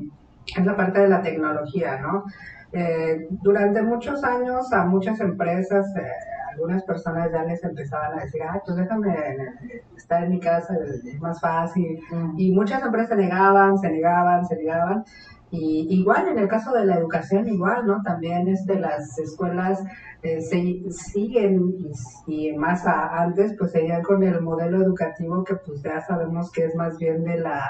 es 0.56 0.66
la 0.66 0.76
parte 0.76 1.02
de 1.02 1.10
la 1.10 1.22
tecnología, 1.22 2.00
¿no? 2.00 2.26
Eh, 2.74 3.28
durante 3.30 3.82
muchos 3.82 4.24
años 4.24 4.72
a 4.74 4.86
muchas 4.86 5.20
empresas, 5.22 5.86
eh, 5.96 6.12
algunas 6.52 6.84
personas 6.84 7.32
ya 7.32 7.44
les 7.44 7.64
empezaban 7.64 8.18
a 8.18 8.24
decir, 8.24 8.42
ah, 8.44 8.62
pues 8.66 8.78
déjame 8.78 9.16
estar 9.96 10.24
en 10.24 10.32
mi 10.32 10.40
casa, 10.40 10.76
es 10.76 11.20
más 11.22 11.40
fácil. 11.40 12.00
Y 12.36 12.52
muchas 12.52 12.84
empresas 12.84 13.10
se 13.10 13.16
negaban, 13.16 13.78
se 13.78 13.90
negaban, 13.90 14.46
se 14.46 14.56
negaban. 14.58 15.04
Y 15.50 15.88
igual 15.90 16.28
en 16.28 16.40
el 16.40 16.48
caso 16.48 16.74
de 16.74 16.86
la 16.86 16.96
educación, 16.96 17.48
igual, 17.48 17.86
¿no? 17.86 18.02
También 18.02 18.48
es 18.48 18.66
de 18.66 18.80
las 18.80 19.18
escuelas 19.18 19.82
eh, 20.24 20.42
se, 20.42 20.92
siguen 20.92 21.76
y, 22.26 22.52
más 22.54 22.86
antes, 22.86 23.56
pues 23.58 23.72
seguían 23.72 24.02
con 24.02 24.24
el 24.24 24.42
modelo 24.42 24.82
educativo 24.82 25.44
que 25.44 25.56
pues 25.56 25.82
ya 25.84 26.02
sabemos 26.02 26.52
que 26.52 26.66
es 26.66 26.76
más 26.76 26.98
bien 26.98 27.24
de 27.24 27.38
la 27.38 27.70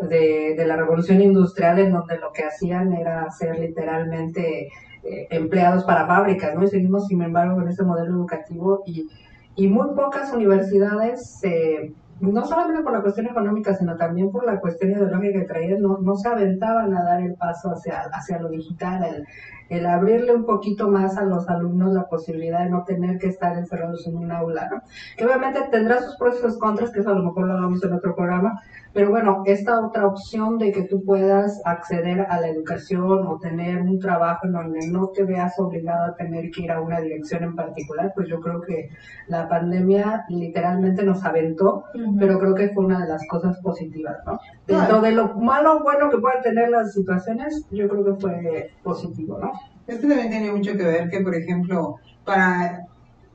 de, 0.00 0.54
de, 0.56 0.66
la 0.66 0.76
revolución 0.76 1.20
industrial 1.20 1.78
en 1.78 1.92
donde 1.92 2.18
lo 2.18 2.32
que 2.32 2.44
hacían 2.44 2.92
era 2.92 3.30
ser 3.30 3.58
literalmente 3.58 4.68
eh, 5.02 5.26
empleados 5.30 5.84
para 5.84 6.06
fábricas, 6.06 6.54
¿no? 6.54 6.64
Y 6.64 6.68
seguimos, 6.68 7.06
sin 7.06 7.22
embargo, 7.22 7.54
con 7.56 7.68
ese 7.68 7.84
modelo 7.84 8.10
educativo 8.10 8.82
y, 8.86 9.08
y 9.54 9.68
muy 9.68 9.94
pocas 9.94 10.32
universidades, 10.32 11.38
eh, 11.44 11.92
no 12.20 12.44
solamente 12.44 12.82
por 12.82 12.92
la 12.92 13.02
cuestión 13.02 13.26
económica, 13.26 13.74
sino 13.74 13.96
también 13.96 14.30
por 14.30 14.44
la 14.44 14.60
cuestión 14.60 14.92
ideológica 14.92 15.40
que 15.40 15.44
traían, 15.46 15.80
no, 15.80 15.98
no 15.98 16.16
se 16.16 16.28
aventaban 16.28 16.94
a 16.94 17.04
dar 17.04 17.22
el 17.22 17.34
paso 17.34 17.70
hacia, 17.70 18.02
hacia 18.12 18.40
lo 18.40 18.48
digital, 18.48 19.04
el, 19.04 19.26
el 19.68 19.86
abrirle 19.86 20.34
un 20.34 20.44
poquito 20.44 20.88
más 20.88 21.16
a 21.16 21.24
los 21.24 21.48
alumnos 21.48 21.92
la 21.92 22.08
posibilidad 22.08 22.64
de 22.64 22.70
no 22.70 22.84
tener 22.84 23.18
que 23.18 23.28
estar 23.28 23.56
encerrados 23.56 24.06
en 24.06 24.16
un 24.16 24.30
aula, 24.30 24.68
¿no? 24.70 24.82
Que 25.16 25.24
obviamente 25.24 25.60
tendrá 25.70 26.00
sus 26.02 26.16
pros 26.16 26.36
y 26.38 26.42
sus 26.42 26.58
contras, 26.58 26.90
que 26.90 27.00
eso 27.00 27.10
a 27.10 27.14
lo 27.14 27.24
mejor 27.24 27.46
lo 27.46 27.54
hablamos 27.54 27.82
en 27.82 27.92
otro 27.92 28.14
programa, 28.14 28.60
pero 28.96 29.10
bueno, 29.10 29.42
esta 29.44 29.84
otra 29.84 30.06
opción 30.06 30.56
de 30.56 30.72
que 30.72 30.84
tú 30.84 31.04
puedas 31.04 31.60
acceder 31.66 32.22
a 32.30 32.40
la 32.40 32.48
educación 32.48 33.26
o 33.26 33.38
tener 33.38 33.82
un 33.82 33.98
trabajo 33.98 34.46
en 34.46 34.52
donde 34.52 34.88
no 34.88 35.08
te 35.08 35.22
veas 35.24 35.58
obligado 35.58 36.06
a 36.06 36.14
tener 36.14 36.50
que 36.50 36.62
ir 36.62 36.72
a 36.72 36.80
una 36.80 37.00
dirección 37.00 37.44
en 37.44 37.54
particular, 37.54 38.12
pues 38.14 38.26
yo 38.26 38.40
creo 38.40 38.62
que 38.62 38.88
la 39.28 39.50
pandemia 39.50 40.24
literalmente 40.30 41.02
nos 41.02 41.22
aventó, 41.24 41.84
pero 42.18 42.38
creo 42.38 42.54
que 42.54 42.70
fue 42.70 42.86
una 42.86 43.00
de 43.00 43.08
las 43.08 43.20
cosas 43.28 43.58
positivas, 43.60 44.16
¿no? 44.24 44.38
Dentro 44.66 45.02
de 45.02 45.12
lo 45.12 45.34
malo 45.34 45.76
o 45.76 45.82
bueno 45.82 46.08
que 46.08 46.16
puedan 46.16 46.42
tener 46.42 46.70
las 46.70 46.94
situaciones, 46.94 47.66
yo 47.70 47.88
creo 47.88 48.02
que 48.02 48.14
fue 48.14 48.70
positivo, 48.82 49.38
¿no? 49.38 49.52
Esto 49.86 50.08
también 50.08 50.30
tiene 50.30 50.52
mucho 50.52 50.72
que 50.72 50.84
ver 50.84 51.08
que, 51.08 51.20
por 51.20 51.34
ejemplo, 51.34 51.96
para 52.24 52.86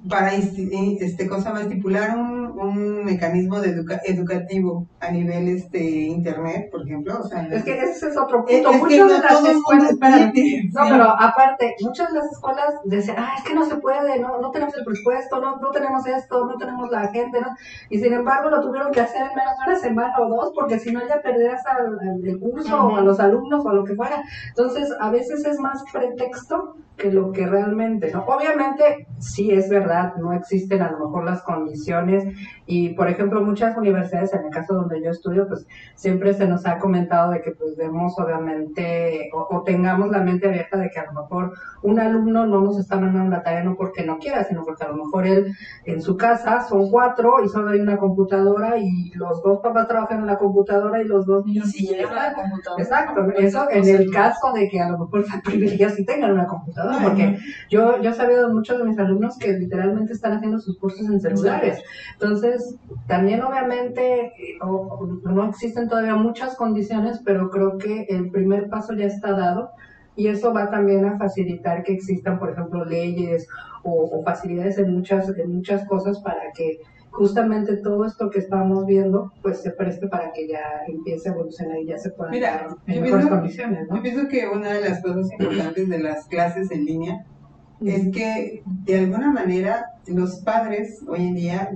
para 0.10 0.34
este, 0.34 1.28
cosa 1.28 1.52
más 1.52 1.64
estipular 1.64 2.18
un, 2.18 2.41
un 2.62 3.04
mecanismo 3.04 3.60
de 3.60 3.84
educativo 4.06 4.88
a 5.00 5.12
nivel 5.12 5.48
este 5.48 5.80
internet, 5.80 6.70
por 6.72 6.84
ejemplo. 6.84 7.20
O 7.20 7.28
sea, 7.28 7.48
es 7.48 7.64
que 7.64 7.80
ese 7.80 8.10
es 8.10 8.18
otro 8.18 8.46
punto. 8.46 8.74
muchas 8.74 9.10
de 9.10 9.20
las 9.20 9.46
escuelas, 9.46 9.94
no, 9.94 10.82
pero 10.90 11.04
aparte, 11.20 11.76
muchas 11.82 12.12
de 12.14 12.20
las 12.20 12.32
escuelas 12.32 12.76
dicen, 12.86 13.16
ah, 13.18 13.34
es 13.38 13.44
que 13.44 13.56
no 13.56 13.66
se 13.66 13.78
puede, 13.78 14.20
no, 14.20 14.40
no 14.40 14.52
tenemos 14.52 14.78
el 14.78 14.86
presupuesto, 14.86 15.42
no, 15.42 15.58
no 15.58 15.72
tenemos 15.72 16.06
esto, 16.06 16.46
no 16.46 16.58
tenemos 16.58 16.90
la 16.92 17.08
gente, 17.08 17.42
¿no? 17.42 17.48
Y 17.90 18.00
sin 18.00 18.14
embargo 18.14 18.50
lo 18.50 18.62
tuvieron 18.62 18.92
que 18.92 19.02
hacer 19.02 19.22
en 19.22 19.36
menos 19.36 19.54
de 19.58 19.72
una 19.72 19.80
semana 19.80 20.14
o 20.20 20.30
dos, 20.30 20.54
porque 20.54 20.80
si 20.80 20.92
no 20.92 21.02
ya 21.08 21.22
perdías 21.22 21.66
al, 21.66 21.98
el 22.24 22.40
curso 22.40 22.76
o 22.76 22.96
a 22.96 23.02
los 23.02 23.20
alumnos 23.20 23.66
o 23.66 23.70
a 23.70 23.74
lo 23.74 23.84
que 23.84 23.96
fuera. 23.96 24.24
Entonces, 24.50 24.90
a 25.00 25.10
veces 25.10 25.46
es 25.46 25.60
más 25.60 25.84
pretexto 25.92 26.76
que 26.98 27.12
lo 27.12 27.32
que 27.32 27.48
realmente, 27.48 28.12
¿no? 28.12 28.24
Obviamente, 28.26 29.08
sí 29.20 29.52
es 29.52 29.70
verdad, 29.70 30.16
no 30.18 30.34
existen 30.34 30.82
a 30.82 30.92
lo 30.92 31.00
mejor 31.06 31.26
las 31.26 31.42
condiciones 31.42 32.26
y, 32.66 32.90
por 32.90 33.10
ejemplo, 33.10 33.42
muchas 33.42 33.76
universidades, 33.76 34.34
en 34.34 34.46
el 34.46 34.52
caso 34.52 34.76
donde 34.76 35.02
yo 35.04 35.12
estudio, 35.12 35.48
pues 35.48 35.68
siempre 35.96 36.34
se 36.34 36.48
nos 36.48 36.66
ha 36.66 36.78
comentado 36.78 37.32
de 37.32 37.42
que 37.42 37.52
pues 37.52 37.76
demos 37.76 38.18
obviamente 38.18 39.30
o, 39.34 39.64
tengamos 39.64 40.10
la 40.10 40.22
mente 40.22 40.48
abierta 40.48 40.78
de 40.78 40.90
que 40.90 41.00
a 41.00 41.06
lo 41.12 41.22
mejor 41.22 41.54
un 41.82 42.00
alumno 42.00 42.46
no 42.46 42.62
nos 42.62 42.80
está 42.80 42.98
mandando 42.98 43.30
la 43.30 43.44
tarea 43.44 43.64
no 43.64 43.76
porque 43.76 44.06
no 44.06 44.20
quiera, 44.20 44.44
sino 44.44 44.64
porque 44.64 44.84
a 44.84 44.90
lo 44.90 45.04
mejor 45.04 45.28
él 45.28 45.54
en 45.86 46.02
su 46.02 46.16
casa 46.16 46.66
son 46.68 46.90
cuatro 46.90 47.44
y 47.44 47.50
solo 47.50 47.72
hay 47.72 47.80
una 47.80 47.98
computadora 47.98 48.78
y 48.78 49.12
los 49.16 49.42
dos 49.44 49.60
papás 49.62 49.88
trabajan 49.88 50.20
en 50.20 50.28
la 50.28 50.38
computadora 50.38 51.02
y 51.02 51.08
los 51.08 51.26
dos 51.26 51.46
niños... 51.46 51.68
Y 51.76 51.88
si 51.88 51.96
la 51.96 52.34
computadora. 52.34 52.84
Exacto, 52.84 53.22
eso 53.38 53.68
en 53.70 53.88
el 53.88 54.12
caso 54.12 54.54
de 54.54 54.70
que 54.70 54.80
a 54.80 54.90
lo 54.90 55.00
mejor 55.00 55.26
privilegiados 55.44 56.00
y 56.00 56.06
tengan 56.06 56.32
una 56.32 56.48
computadora 56.48 57.00
porque 57.04 57.38
yo, 57.70 58.02
yo 58.02 58.10
he 58.12 58.14
sabido 58.14 58.48
de 58.48 58.54
muchos 58.54 58.78
de 58.78 58.84
mis 58.86 58.98
alumnos 59.00 59.38
que 59.38 59.54
literalmente 59.54 60.14
están 60.14 60.34
haciendo 60.34 60.60
sus 60.60 60.78
cursos 60.78 61.08
en 61.08 61.20
celulares. 61.20 61.82
Entonces, 62.14 62.41
también 63.08 63.42
obviamente 63.42 64.34
no 65.24 65.50
existen 65.50 65.88
todavía 65.88 66.16
muchas 66.16 66.56
condiciones, 66.56 67.22
pero 67.24 67.50
creo 67.50 67.78
que 67.78 68.06
el 68.10 68.30
primer 68.32 68.70
paso 68.70 68.94
ya 68.94 69.06
está 69.06 69.32
dado 69.32 69.72
y 70.16 70.28
eso 70.28 70.54
va 70.54 70.70
también 70.70 71.06
a 71.06 71.18
facilitar 71.18 71.84
que 71.84 71.94
existan, 71.94 72.40
por 72.40 72.52
ejemplo, 72.52 72.86
leyes 72.86 73.48
o, 73.84 74.22
facilidades 74.24 74.78
en 74.78 74.94
muchas, 74.94 75.30
en 75.38 75.56
muchas 75.56 75.86
cosas 75.88 76.20
para 76.20 76.52
que 76.56 76.80
justamente 77.10 77.78
todo 77.78 78.06
esto 78.06 78.30
que 78.30 78.40
estamos 78.40 78.86
viendo 78.86 79.34
pues 79.42 79.62
se 79.62 79.72
preste 79.72 80.08
para 80.08 80.32
que 80.32 80.48
ya 80.48 80.84
empiece 80.88 81.30
a 81.30 81.34
evolucionar 81.34 81.78
y 81.80 81.88
ya 81.88 81.98
se 81.98 82.12
pueda 82.12 82.32
Mira, 82.32 82.76
en 82.88 83.02
mejores 83.02 83.28
condiciones. 83.28 83.88
¿no? 83.90 83.98
Yo 83.98 84.02
pienso 84.02 84.28
que 84.28 84.48
una 84.48 84.72
de 84.74 84.90
las 84.90 85.02
cosas 85.02 85.30
importantes 85.32 85.90
de 85.90 86.00
las 86.00 86.26
clases 86.28 86.72
en 86.72 86.86
línea 86.86 87.26
es 87.86 88.12
que 88.12 88.64
de 88.66 89.00
alguna 89.00 89.32
manera 89.32 89.86
los 90.08 90.42
padres 90.42 91.00
hoy 91.08 91.28
en 91.28 91.36
día 91.36 91.70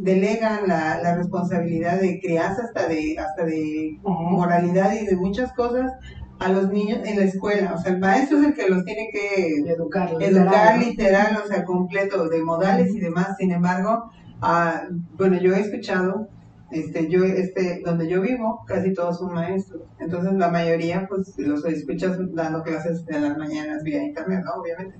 delegan 0.00 0.68
la, 0.68 1.00
la, 1.02 1.16
responsabilidad 1.16 2.00
de 2.00 2.20
crianza 2.20 2.62
hasta 2.64 2.88
de 2.88 3.16
hasta 3.18 3.44
de 3.44 3.98
moralidad 4.02 4.94
y 4.94 5.06
de 5.06 5.16
muchas 5.16 5.52
cosas 5.52 5.92
a 6.38 6.52
los 6.52 6.70
niños 6.70 7.00
en 7.04 7.18
la 7.18 7.24
escuela. 7.24 7.74
O 7.74 7.78
sea, 7.78 7.92
el 7.92 7.98
maestro 7.98 8.38
es 8.38 8.46
el 8.46 8.54
que 8.54 8.68
los 8.68 8.84
tiene 8.84 9.08
que 9.12 9.70
educar, 9.70 10.10
educar 10.20 10.78
literal, 10.78 11.40
o 11.44 11.48
sea, 11.48 11.64
completo, 11.64 12.28
de 12.28 12.42
modales 12.42 12.94
y 12.94 13.00
demás. 13.00 13.36
Sin 13.38 13.50
embargo, 13.50 14.10
Ah, 14.40 14.88
bueno, 15.16 15.38
yo 15.40 15.52
he 15.54 15.60
escuchado, 15.60 16.28
este, 16.70 17.08
yo, 17.08 17.24
este, 17.24 17.80
donde 17.84 18.08
yo 18.08 18.20
vivo, 18.20 18.64
casi 18.66 18.92
todos 18.92 19.18
son 19.18 19.34
maestros. 19.34 19.82
Entonces, 19.98 20.32
la 20.34 20.48
mayoría, 20.50 21.06
pues, 21.08 21.34
los 21.38 21.64
escuchas 21.64 22.16
dando 22.34 22.62
clases 22.62 23.04
en 23.08 23.22
las 23.22 23.36
mañanas 23.36 23.82
vía 23.82 24.02
internet, 24.02 24.42
¿no? 24.44 24.62
Obviamente. 24.62 24.96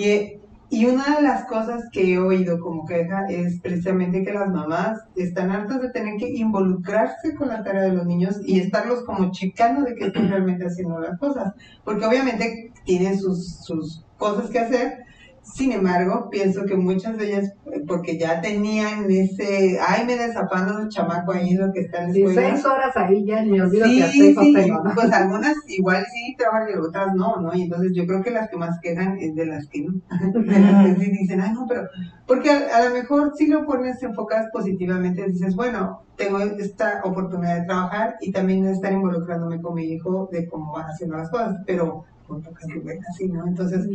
Y, 0.00 0.40
y 0.70 0.86
una 0.86 1.16
de 1.16 1.22
las 1.22 1.44
cosas 1.44 1.82
que 1.92 2.14
he 2.14 2.18
oído 2.18 2.58
como 2.58 2.86
queja 2.86 3.26
es 3.28 3.60
precisamente 3.60 4.24
que 4.24 4.32
las 4.32 4.48
mamás 4.48 4.98
están 5.14 5.50
hartas 5.50 5.82
de 5.82 5.90
tener 5.90 6.16
que 6.16 6.30
involucrarse 6.30 7.34
con 7.34 7.48
la 7.48 7.62
tarea 7.62 7.82
de 7.82 7.92
los 7.92 8.06
niños 8.06 8.40
y 8.46 8.60
estarlos 8.60 9.04
como 9.04 9.30
chicando 9.30 9.82
de 9.82 9.94
que 9.94 10.06
estén 10.06 10.28
realmente 10.30 10.64
haciendo 10.64 10.98
las 11.00 11.18
cosas. 11.18 11.52
Porque 11.84 12.06
obviamente 12.06 12.72
tienen 12.86 13.18
sus, 13.18 13.62
sus 13.62 14.02
cosas 14.16 14.48
que 14.48 14.58
hacer, 14.60 15.04
sin 15.52 15.72
embargo, 15.72 16.28
pienso 16.30 16.64
que 16.64 16.76
muchas 16.76 17.16
de 17.16 17.26
ellas, 17.26 17.52
porque 17.86 18.18
ya 18.18 18.40
tenían 18.40 19.10
ese, 19.10 19.78
ay, 19.80 20.04
me 20.06 20.16
desapando 20.16 20.78
el 20.78 20.88
chamaco 20.88 21.32
ahí, 21.32 21.54
lo 21.54 21.72
que 21.72 21.80
está 21.80 22.04
en 22.04 22.12
la 22.12 22.18
escuela. 22.18 22.50
seis 22.50 22.64
horas 22.64 22.96
ahí 22.96 23.24
ya, 23.24 23.42
ni 23.42 23.60
olvido 23.60 23.86
sí, 23.86 24.00
que 24.00 24.34
sí, 24.34 24.54
tengo, 24.54 24.82
pues 24.94 25.12
algunas 25.12 25.56
igual 25.68 26.04
sí 26.12 26.34
trabajan 26.36 26.68
y 26.70 26.78
otras 26.78 27.14
no, 27.14 27.40
¿no? 27.40 27.54
Y 27.54 27.62
entonces 27.62 27.92
yo 27.94 28.06
creo 28.06 28.22
que 28.22 28.30
las 28.30 28.48
que 28.48 28.56
más 28.56 28.78
quejan 28.80 29.18
es 29.18 29.34
de 29.34 29.46
las 29.46 29.66
que 29.66 29.82
no, 29.82 29.94
de 30.42 30.60
las 30.60 30.86
que 30.86 31.04
sí 31.04 31.10
dicen, 31.10 31.40
ay, 31.40 31.52
no, 31.52 31.66
pero, 31.68 31.88
porque 32.26 32.50
a, 32.50 32.88
lo 32.88 32.94
mejor 32.94 33.32
si 33.36 33.46
lo 33.46 33.66
pones 33.66 34.02
enfocadas 34.02 34.50
positivamente, 34.52 35.26
dices, 35.26 35.56
bueno, 35.56 36.02
tengo 36.16 36.38
esta 36.38 37.00
oportunidad 37.04 37.60
de 37.60 37.66
trabajar 37.66 38.16
y 38.20 38.30
también 38.30 38.64
de 38.64 38.72
estar 38.72 38.92
involucrándome 38.92 39.60
con 39.60 39.74
mi 39.74 39.84
hijo 39.84 40.28
de 40.30 40.48
cómo 40.48 40.72
van 40.72 40.86
haciendo 40.86 41.16
las 41.16 41.30
cosas, 41.30 41.56
pero 41.66 42.04
con 42.26 42.42
pocas 42.42 42.66
así, 43.10 43.28
¿no? 43.28 43.46
Entonces 43.46 43.88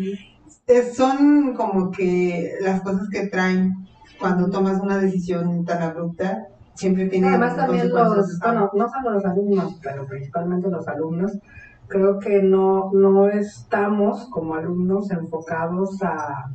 son 0.93 1.53
como 1.53 1.91
que 1.91 2.53
las 2.61 2.81
cosas 2.81 3.07
que 3.11 3.27
traen 3.27 3.85
cuando 4.19 4.49
tomas 4.49 4.81
una 4.81 4.97
decisión 4.97 5.65
tan 5.65 5.81
abrupta, 5.81 6.47
siempre 6.73 7.07
tiene 7.07 7.27
Además 7.27 7.55
también 7.55 7.89
los, 7.89 8.39
bueno, 8.39 8.71
no 8.73 8.89
solo 8.89 9.11
los 9.11 9.25
alumnos, 9.25 9.79
pero 9.81 10.05
principalmente 10.05 10.69
los 10.69 10.87
alumnos, 10.87 11.37
creo 11.87 12.19
que 12.19 12.41
no, 12.41 12.91
no 12.93 13.27
estamos 13.27 14.27
como 14.29 14.55
alumnos 14.55 15.11
enfocados 15.11 16.01
a, 16.01 16.51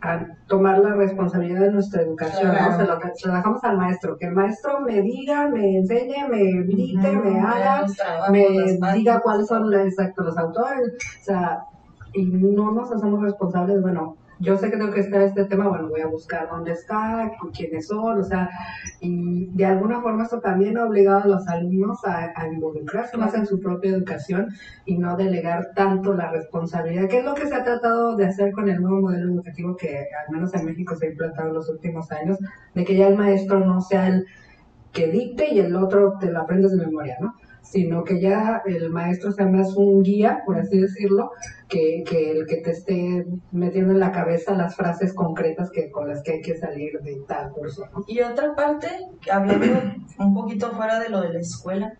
a 0.00 0.26
tomar 0.46 0.78
la 0.78 0.94
responsabilidad 0.94 1.60
de 1.60 1.72
nuestra 1.72 2.02
educación, 2.02 2.54
¿no? 2.54 2.76
Se 2.76 2.84
lo, 2.84 3.00
se 3.14 3.28
lo, 3.28 3.34
dejamos 3.34 3.62
al 3.64 3.76
maestro, 3.76 4.16
que 4.16 4.26
el 4.26 4.32
maestro 4.32 4.80
me 4.80 5.00
diga, 5.00 5.48
me 5.48 5.78
enseñe, 5.78 6.28
me 6.28 6.62
grite, 6.62 7.12
me 7.12 7.40
haga, 7.40 7.86
me 8.30 8.92
diga 8.94 9.20
cuáles 9.20 9.46
son 9.46 9.72
exacto, 9.74 10.22
los 10.22 10.36
autores, 10.38 10.92
o 11.20 11.24
sea, 11.24 11.66
y 12.12 12.24
no 12.24 12.72
nos 12.72 12.92
hacemos 12.92 13.22
responsables, 13.22 13.80
bueno, 13.80 14.16
yo 14.42 14.56
sé 14.56 14.70
que 14.70 14.76
tengo 14.76 14.92
que 14.92 15.00
estar 15.00 15.22
este 15.22 15.44
tema, 15.44 15.68
bueno, 15.68 15.88
voy 15.88 16.00
a 16.00 16.08
buscar 16.08 16.48
dónde 16.50 16.72
está, 16.72 17.30
quiénes 17.56 17.86
son, 17.86 18.20
o 18.20 18.24
sea, 18.24 18.50
y 19.00 19.46
de 19.52 19.66
alguna 19.66 20.00
forma 20.00 20.24
esto 20.24 20.40
también 20.40 20.76
ha 20.76 20.84
obligado 20.84 21.22
a 21.22 21.26
los 21.28 21.46
alumnos 21.46 22.00
a, 22.04 22.48
involucrarse 22.48 23.16
más 23.16 23.34
en 23.34 23.46
su 23.46 23.60
propia 23.60 23.92
educación 23.92 24.48
y 24.84 24.98
no 24.98 25.16
delegar 25.16 25.70
tanto 25.76 26.12
la 26.14 26.32
responsabilidad, 26.32 27.08
que 27.08 27.18
es 27.18 27.24
lo 27.24 27.34
que 27.34 27.46
se 27.46 27.54
ha 27.54 27.62
tratado 27.62 28.16
de 28.16 28.26
hacer 28.26 28.50
con 28.50 28.68
el 28.68 28.82
nuevo 28.82 29.02
modelo 29.02 29.32
educativo 29.32 29.76
que 29.76 30.06
al 30.26 30.34
menos 30.34 30.52
en 30.54 30.64
México 30.64 30.96
se 30.96 31.06
ha 31.06 31.10
implantado 31.10 31.48
en 31.48 31.54
los 31.54 31.68
últimos 31.68 32.10
años, 32.10 32.38
de 32.74 32.84
que 32.84 32.96
ya 32.96 33.06
el 33.06 33.16
maestro 33.16 33.60
no 33.60 33.80
sea 33.80 34.08
el 34.08 34.26
que 34.92 35.06
dicte 35.06 35.54
y 35.54 35.60
el 35.60 35.76
otro 35.76 36.18
te 36.18 36.32
lo 36.32 36.40
aprendes 36.40 36.72
de 36.72 36.84
memoria, 36.84 37.16
¿no? 37.20 37.36
Sino 37.72 38.04
que 38.04 38.20
ya 38.20 38.62
el 38.66 38.90
maestro 38.90 39.32
sea 39.32 39.46
más 39.46 39.74
un 39.76 40.02
guía, 40.02 40.42
por 40.44 40.58
así 40.58 40.78
decirlo, 40.78 41.30
que, 41.68 42.04
que, 42.06 42.32
el 42.32 42.46
que 42.46 42.56
te 42.56 42.72
esté 42.72 43.26
metiendo 43.50 43.94
en 43.94 44.00
la 44.00 44.12
cabeza 44.12 44.52
las 44.52 44.76
frases 44.76 45.14
concretas 45.14 45.70
que 45.70 45.90
con 45.90 46.06
las 46.06 46.22
que 46.22 46.32
hay 46.32 46.42
que 46.42 46.54
salir 46.54 47.00
de 47.00 47.22
tal 47.26 47.50
curso. 47.50 47.84
Y 48.06 48.20
otra 48.20 48.54
parte, 48.54 48.88
hablando 49.32 49.66
un 50.18 50.34
poquito 50.34 50.70
fuera 50.72 51.00
de 51.00 51.08
lo 51.08 51.22
de 51.22 51.32
la 51.32 51.40
escuela, 51.40 51.94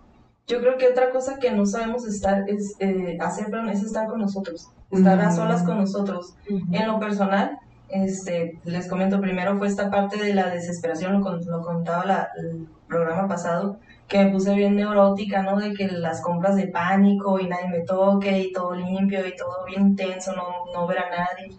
yo 0.46 0.60
creo 0.60 0.76
que 0.76 0.88
otra 0.88 1.10
cosa 1.10 1.38
que 1.38 1.50
no 1.52 1.64
sabemos 1.64 2.06
estar 2.06 2.44
es 2.50 2.74
eh, 2.78 3.16
hacer, 3.18 3.46
es 3.72 3.82
estar 3.82 4.08
con 4.08 4.20
nosotros, 4.20 4.68
estar 4.90 5.18
a 5.20 5.32
solas 5.32 5.62
con 5.62 5.78
nosotros. 5.78 6.34
En 6.70 6.86
lo 6.86 7.00
personal, 7.00 7.58
este, 7.88 8.60
les 8.64 8.88
comento 8.88 9.22
primero 9.22 9.56
fue 9.56 9.68
esta 9.68 9.90
parte 9.90 10.22
de 10.22 10.34
la 10.34 10.50
desesperación, 10.50 11.22
lo, 11.22 11.36
lo 11.38 11.62
contaba 11.62 12.04
la, 12.04 12.28
el 12.36 12.66
programa 12.88 13.26
pasado, 13.26 13.78
que 14.12 14.22
me 14.22 14.30
puse 14.30 14.54
bien 14.54 14.76
neurótica, 14.76 15.42
¿no? 15.42 15.58
De 15.58 15.72
que 15.72 15.88
las 15.88 16.20
compras 16.20 16.54
de 16.56 16.66
pánico 16.66 17.40
y 17.40 17.48
nadie 17.48 17.70
me 17.70 17.80
toque 17.80 18.40
y 18.40 18.52
todo 18.52 18.74
limpio 18.74 19.26
y 19.26 19.34
todo 19.34 19.64
bien 19.66 19.88
intenso, 19.88 20.36
no, 20.36 20.70
no 20.74 20.86
ver 20.86 20.98
a 20.98 21.08
nadie. 21.08 21.56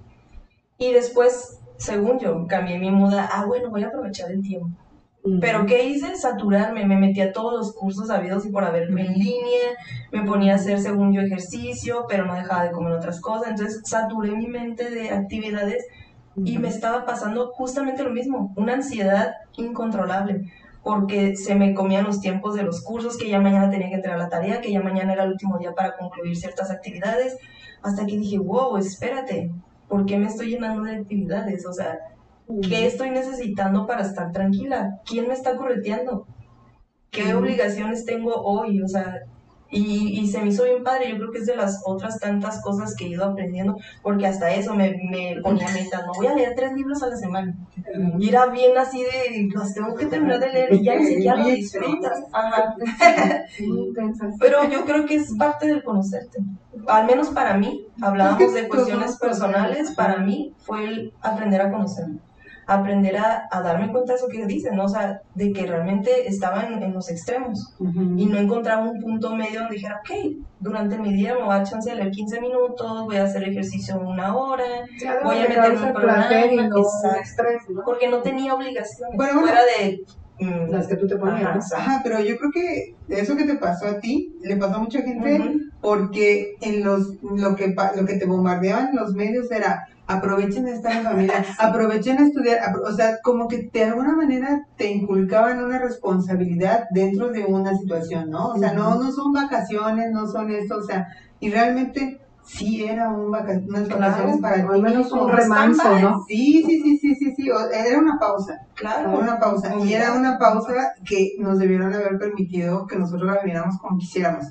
Y 0.78 0.94
después, 0.94 1.60
según 1.78 2.20
yo, 2.20 2.46
cambié 2.46 2.78
mi 2.78 2.92
muda, 2.92 3.28
ah, 3.34 3.46
bueno, 3.48 3.72
voy 3.72 3.82
a 3.82 3.88
aprovechar 3.88 4.30
el 4.30 4.44
tiempo. 4.44 4.70
Pero 5.42 5.66
¿qué 5.66 5.86
hice? 5.86 6.16
Saturarme, 6.16 6.86
me 6.86 6.96
metí 6.96 7.22
a 7.22 7.32
todos 7.32 7.54
los 7.54 7.76
cursos 7.76 8.12
habidos 8.12 8.46
y 8.46 8.52
por 8.52 8.64
haberme 8.64 9.08
en 9.08 9.14
línea, 9.14 9.70
me 10.12 10.22
ponía 10.22 10.54
a 10.54 10.58
hacer 10.58 10.80
según 10.80 11.12
yo 11.12 11.22
ejercicio, 11.22 12.06
pero 12.08 12.26
no 12.26 12.36
dejaba 12.36 12.66
de 12.66 12.72
comer 12.72 12.94
otras 12.94 13.20
cosas, 13.20 13.48
entonces 13.48 13.82
saturé 13.84 14.34
mi 14.34 14.46
mente 14.46 14.92
de 14.92 15.10
actividades 15.10 15.88
y 16.36 16.60
me 16.60 16.68
estaba 16.68 17.06
pasando 17.06 17.52
justamente 17.54 18.04
lo 18.04 18.12
mismo, 18.12 18.54
una 18.58 18.74
ansiedad 18.74 19.34
incontrolable 19.56 20.52
porque 20.84 21.36
se 21.38 21.56
me 21.56 21.74
comían 21.74 22.04
los 22.04 22.20
tiempos 22.20 22.56
de 22.56 22.64
los 22.64 22.82
cursos, 22.82 23.18
que 23.18 23.30
ya 23.30 23.40
mañana 23.40 23.70
tenía 23.70 23.90
que 23.90 23.96
entregar 23.96 24.20
la 24.20 24.30
tarea, 24.30 24.62
que 24.62 24.72
ya 24.72 24.82
mañana 24.82 25.14
era 25.14 25.24
el 25.24 25.32
último 25.32 25.58
día 25.58 25.74
para 25.74 25.96
concluir 25.96 26.36
ciertas 26.36 26.70
actividades, 26.72 27.38
hasta 27.82 28.06
que 28.06 28.18
dije, 28.18 28.38
wow, 28.38 28.76
espérate, 28.78 29.50
¿por 29.88 30.06
qué 30.06 30.18
me 30.18 30.28
estoy 30.28 30.52
llenando 30.52 30.84
de 30.84 30.98
actividades? 30.98 31.66
O 31.66 31.74
sea, 31.74 32.00
¿qué 32.68 32.86
estoy 32.86 33.12
necesitando 33.12 33.88
para 33.88 34.02
estar 34.02 34.32
tranquila? 34.32 35.00
¿Quién 35.06 35.28
me 35.28 35.34
está 35.34 35.56
correteando? 35.56 36.28
¿Qué 37.12 37.34
obligaciones 37.34 38.06
tengo 38.06 38.34
hoy? 38.36 38.82
O 38.82 38.88
sea, 38.88 39.22
Y, 39.74 40.20
y, 40.20 40.28
se 40.28 40.40
me 40.40 40.50
hizo 40.50 40.64
bien 40.64 40.84
padre, 40.84 41.10
yo 41.10 41.18
creo 41.18 41.32
que 41.32 41.40
es 41.40 41.48
de 41.48 41.56
las 41.56 41.82
otras 41.84 42.20
tantas 42.20 42.62
cosas 42.62 42.96
que 42.96 43.06
he 43.06 43.10
ido 43.10 43.26
aprendiendo, 43.26 43.76
porque 44.04 44.28
hasta 44.28 44.54
eso 44.54 44.76
me, 44.76 44.96
me 45.10 45.42
ponía 45.42 45.68
meta, 45.70 46.06
no 46.06 46.14
voy 46.14 46.28
a 46.28 46.36
leer 46.36 46.54
tres 46.56 46.74
libros 46.74 47.02
a 47.02 47.08
la 47.08 47.18
semana. 47.18 47.56
Y 48.20 48.30
era 48.30 48.46
bien 48.48 48.78
así 48.78 49.02
de, 49.02 49.50
los 49.52 49.74
tengo 49.74 49.96
que 49.96 50.06
terminar 50.06 50.40
de 50.40 50.54
leer 50.54 50.74
y 50.74 50.84
ya 50.84 50.96
ni 50.96 51.06
siquiera 51.08 51.38
lo 51.38 51.48
disfrutas. 51.48 52.24
Ajá. 52.32 52.76
Pero 54.40 54.70
yo 54.70 54.86
creo 54.86 55.06
que 55.06 55.16
es 55.16 55.36
parte 55.38 55.68
del 55.68 55.84
conocerte. 55.84 56.40
Al 56.88 57.08
menos 57.08 57.30
para 57.30 57.58
mí, 57.58 57.88
hablábamos 58.00 58.54
de 58.54 58.68
cuestiones 58.68 59.18
personales, 59.18 59.92
para 59.96 60.20
mí 60.20 60.54
fue 60.60 60.86
el 60.86 61.14
aprender 61.22 61.62
a 61.62 61.72
conocerme 61.72 62.20
aprender 62.68 63.18
a, 63.18 63.48
darme 63.62 63.92
cuenta 63.92 64.14
de 64.14 64.18
eso 64.18 64.28
que 64.28 64.46
dicen, 64.46 64.76
¿no? 64.76 64.86
O 64.86 64.90
sea, 64.90 65.22
de 65.36 65.52
que 65.52 65.66
realmente 65.66 66.28
estaban 66.28 66.82
en, 66.82 66.94
los 66.94 67.10
extremos. 67.10 67.76
Y 68.18 68.26
no 68.26 68.38
encontraba 68.38 68.84
un 68.84 69.00
punto 69.02 69.36
medio 69.36 69.62
donde 69.62 69.76
dijera, 69.76 70.00
ok, 70.00 70.38
durante 70.60 70.98
mi 70.98 71.14
día 71.14 71.36
me 71.36 71.44
voy 71.44 71.56
a 71.56 71.64
chance 71.64 71.94
leer 71.94 72.12
15 72.12 72.42
minutos, 72.42 73.06
voy 73.06 73.18
a 73.18 73.24
hacer 73.24 73.44
ejercicio 73.44 74.00
una 74.00 74.36
hora, 74.36 74.64
voy 75.24 75.38
a 75.38 75.48
meterme 75.48 75.88
un 75.88 75.94
programa, 75.94 76.28
porque 77.86 78.08
no 78.10 78.22
tenía 78.22 78.54
obligaciones. 78.54 79.16
Fuera 79.16 79.62
de 79.78 80.04
mm, 80.40 80.72
las 80.72 80.88
que 80.88 80.96
tú 80.96 81.08
te 81.08 81.18
ponías. 81.18 81.74
Ajá, 81.74 82.02
pero 82.04 82.20
yo 82.22 82.38
creo 82.38 82.52
que 82.52 82.96
eso 83.10 83.36
que 83.36 83.46
te 83.46 83.56
pasó 83.56 83.88
a 83.88 84.00
ti 84.00 84.36
le 84.42 84.58
pasó 84.58 84.76
a 84.76 84.80
mucha 84.80 85.02
gente 85.02 85.60
porque 85.82 86.56
en 86.62 86.84
los 86.84 87.22
lo 87.22 87.56
que 87.56 87.76
lo 87.96 88.06
que 88.06 88.16
te 88.16 88.26
bombardeaban 88.26 88.96
los 88.96 89.14
medios 89.14 89.52
era 89.52 89.86
aprovechen 90.08 90.66
de 90.66 90.74
estar 90.74 90.92
en 90.92 91.04
familia, 91.04 91.46
aprovechen 91.60 92.20
a 92.20 92.26
estudiar, 92.26 92.60
o 92.78 92.92
sea, 92.92 93.18
como 93.24 93.48
que 93.48 93.70
de 93.72 93.84
alguna 93.84 94.16
manera 94.16 94.66
te 94.76 94.92
inculcaban 94.92 95.64
una 95.64 95.80
responsabilidad 95.80 96.86
dentro 96.92 97.30
de 97.30 97.46
una 97.46 97.76
situación, 97.78 98.30
¿no? 98.30 98.50
O 98.50 98.58
sea, 98.58 98.74
no, 98.74 99.02
no 99.02 99.12
son 99.12 99.32
vacaciones, 99.32 100.12
no 100.12 100.28
son 100.28 100.52
esto, 100.52 100.78
o 100.78 100.84
sea, 100.84 101.08
y 101.40 101.50
realmente 101.50 102.20
sí 102.46 102.84
era 102.84 103.10
un 103.10 103.28
unas 103.28 103.90
vacaciones 103.90 104.42
para 104.42 104.56
ti. 104.56 104.62
Al 104.70 104.82
menos 104.82 105.12
un 105.12 105.30
remanso, 105.30 106.00
¿no? 106.00 106.24
Sí, 106.28 106.64
sí, 106.66 106.82
sí, 106.82 106.98
sí, 106.98 107.16
sí, 107.16 107.34
sí, 107.36 107.50
era 107.74 108.00
una 108.00 108.18
pausa, 108.20 108.60
claro, 108.76 109.18
una 109.18 109.40
pausa, 109.40 109.74
y 109.84 109.94
era 109.94 110.14
una 110.14 110.38
pausa 110.38 110.94
que 111.08 111.36
nos 111.40 111.60
debieron 111.60 111.94
haber 111.94 112.18
permitido 112.18 112.86
que 112.86 112.98
nosotros 112.98 113.32
la 113.32 113.42
viviéramos 113.42 113.78
como 113.78 113.98
quisiéramos, 113.98 114.46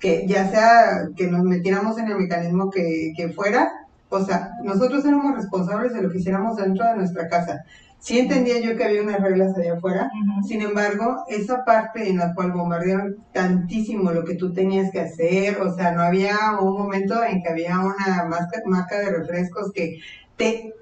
que 0.00 0.26
ya 0.26 0.48
sea 0.48 1.08
que 1.16 1.28
nos 1.28 1.44
metiéramos 1.44 1.96
en 1.98 2.08
el 2.08 2.18
mecanismo 2.18 2.70
que, 2.70 3.12
que 3.16 3.28
fuera, 3.30 3.70
o 4.08 4.24
sea, 4.24 4.50
nosotros 4.62 5.04
éramos 5.04 5.34
responsables 5.34 5.92
de 5.92 6.02
lo 6.02 6.10
que 6.10 6.18
hiciéramos 6.18 6.56
dentro 6.56 6.86
de 6.86 6.96
nuestra 6.96 7.28
casa. 7.28 7.64
Sí 7.98 8.18
entendía 8.18 8.60
yo 8.60 8.76
que 8.76 8.84
había 8.84 9.02
unas 9.02 9.20
reglas 9.20 9.56
allá 9.56 9.74
afuera, 9.74 10.10
sin 10.46 10.62
embargo, 10.62 11.24
esa 11.28 11.64
parte 11.64 12.08
en 12.08 12.18
la 12.18 12.34
cual 12.34 12.52
bombardearon 12.52 13.16
tantísimo 13.32 14.12
lo 14.12 14.24
que 14.24 14.34
tú 14.34 14.52
tenías 14.52 14.92
que 14.92 15.00
hacer, 15.00 15.60
o 15.60 15.74
sea, 15.74 15.92
no 15.92 16.02
había 16.02 16.36
un 16.60 16.74
momento 16.74 17.24
en 17.24 17.42
que 17.42 17.48
había 17.48 17.80
una 17.80 18.28
marca, 18.68 18.98
de 19.00 19.10
refrescos 19.10 19.72
que 19.72 19.98
te 20.36 20.74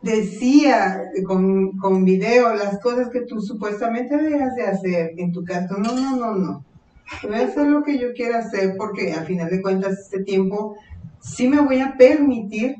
decía 0.00 1.02
con, 1.24 1.76
con 1.78 2.04
video 2.04 2.52
las 2.54 2.80
cosas 2.80 3.10
que 3.10 3.20
tú 3.20 3.40
supuestamente 3.40 4.16
debías 4.16 4.56
de 4.56 4.66
hacer 4.66 5.12
en 5.18 5.30
tu 5.30 5.44
casa. 5.44 5.76
No, 5.78 5.94
no, 5.94 6.16
no, 6.16 6.34
no. 6.34 6.64
Voy 7.22 7.34
a 7.34 7.44
hacer 7.44 7.66
lo 7.68 7.82
que 7.82 7.98
yo 7.98 8.12
quiera 8.14 8.38
hacer 8.38 8.74
porque 8.76 9.12
al 9.12 9.26
final 9.26 9.50
de 9.50 9.62
cuentas 9.62 10.00
este 10.00 10.24
tiempo 10.24 10.76
sí 11.22 11.48
me 11.48 11.60
voy 11.60 11.80
a 11.80 11.96
permitir 11.96 12.76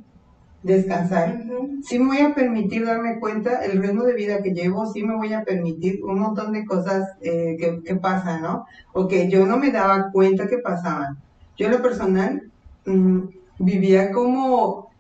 descansar, 0.63 1.43
sí 1.83 1.99
me 1.99 2.07
voy 2.07 2.19
a 2.19 2.35
permitir 2.35 2.85
darme 2.85 3.19
cuenta 3.19 3.65
el 3.65 3.83
ritmo 3.83 4.05
de 4.05 4.15
vida 4.15 4.43
que 4.43 4.53
llevo, 4.53 4.87
sí 4.93 5.03
me 5.03 5.17
voy 5.17 5.33
a 5.33 5.43
permitir 5.43 6.05
un 6.05 6.21
montón 6.21 6.53
de 6.53 6.65
cosas 6.65 7.09
eh, 7.21 7.57
que, 7.85 7.95
pasan, 7.97 8.43
¿no? 8.43 8.67
O 8.93 9.09
que 9.09 9.29
yo 9.29 9.47
no 9.47 9.57
me 9.57 9.71
daba 9.71 10.11
cuenta 10.13 10.47
que 10.47 10.59
pasaban. 10.59 11.19
Yo 11.57 11.67
en 11.67 11.73
lo 11.73 11.83
personal 11.83 12.51
mm, 12.87 13.21
vivía 13.59 14.13
como, 14.13 14.91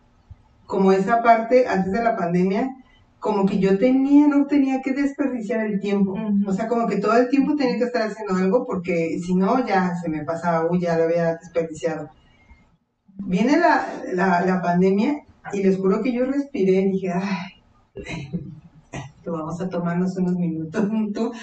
como 0.67 0.93
esa 0.93 1.23
parte 1.23 1.67
antes 1.69 1.93
de 1.93 2.03
la 2.03 2.17
pandemia, 2.17 2.77
como 3.21 3.47
que 3.47 3.61
yo 3.61 3.79
tenía, 3.79 4.27
no 4.27 4.47
tenía 4.47 4.81
que 4.83 4.93
desperdiciar 4.93 5.65
el 5.65 5.81
tiempo. 5.81 6.17
O 6.45 6.53
sea, 6.53 6.67
como 6.67 6.89
que 6.89 6.97
todo 6.97 7.17
el 7.17 7.29
tiempo 7.29 7.55
tenía 7.55 7.79
que 7.79 7.85
estar 7.85 8.03
haciendo 8.03 8.35
algo 8.35 8.67
porque 8.67 9.21
si 9.25 9.37
no, 9.37 9.65
ya 9.65 9.95
se 9.95 10.09
me 10.09 10.25
pasaba, 10.25 10.69
uy, 10.69 10.81
ya 10.81 10.99
lo 10.99 11.05
había 11.05 11.37
desperdiciado 11.37 12.11
viene 13.19 13.59
la, 13.59 13.87
la, 14.13 14.45
la 14.45 14.63
pandemia 14.63 15.25
y 15.53 15.63
les 15.63 15.77
juro 15.77 16.03
que 16.03 16.13
yo 16.13 16.25
respiré 16.25 16.83
y 16.83 16.93
dije, 16.93 17.13
ay, 17.13 17.63
vamos 19.31 19.61
a 19.61 19.69
tomarnos 19.69 20.17
unos 20.17 20.35
minutos, 20.37 20.85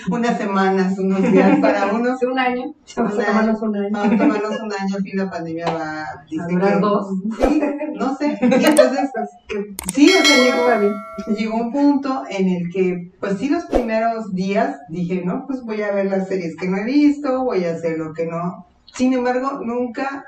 unas 0.10 0.38
semanas, 0.38 0.97
unos 0.99 1.21
días 1.32 1.60
para 1.60 1.86
uno. 1.93 2.17
un 2.21 2.39
año. 2.39 2.73
Vamos 2.95 3.19
a 3.19 3.25
tomarnos 3.25 3.62
un 3.62 3.75
año. 3.75 3.89
Vamos 3.91 4.13
a 4.13 4.17
tomarnos 4.17 4.60
un 4.60 4.73
año, 4.73 4.95
fin 5.01 5.17
la 5.17 5.29
pandemia 5.29 5.65
va 5.65 6.01
a 6.03 6.47
durar 6.49 6.79
dos. 6.79 7.08
Sí, 7.39 7.62
no 7.95 8.15
sé. 8.15 8.38
Y 8.41 8.65
entonces, 8.65 9.10
sí, 9.93 10.12
o 10.19 10.25
sea, 10.25 10.77
llegó, 10.77 11.38
llegó 11.38 11.58
un 11.58 11.71
punto 11.71 12.23
en 12.29 12.49
el 12.49 12.69
que, 12.71 13.12
pues 13.19 13.38
sí, 13.38 13.49
los 13.49 13.65
primeros 13.65 14.34
días 14.34 14.77
dije, 14.89 15.23
no, 15.25 15.45
pues 15.47 15.63
voy 15.63 15.82
a 15.82 15.91
ver 15.91 16.08
las 16.08 16.27
series 16.27 16.55
que 16.55 16.67
no 16.67 16.77
he 16.77 16.84
visto, 16.84 17.43
voy 17.43 17.65
a 17.65 17.73
hacer 17.73 17.97
lo 17.97 18.13
que 18.13 18.25
no. 18.25 18.65
Sin 18.93 19.13
embargo, 19.13 19.62
nunca 19.63 20.25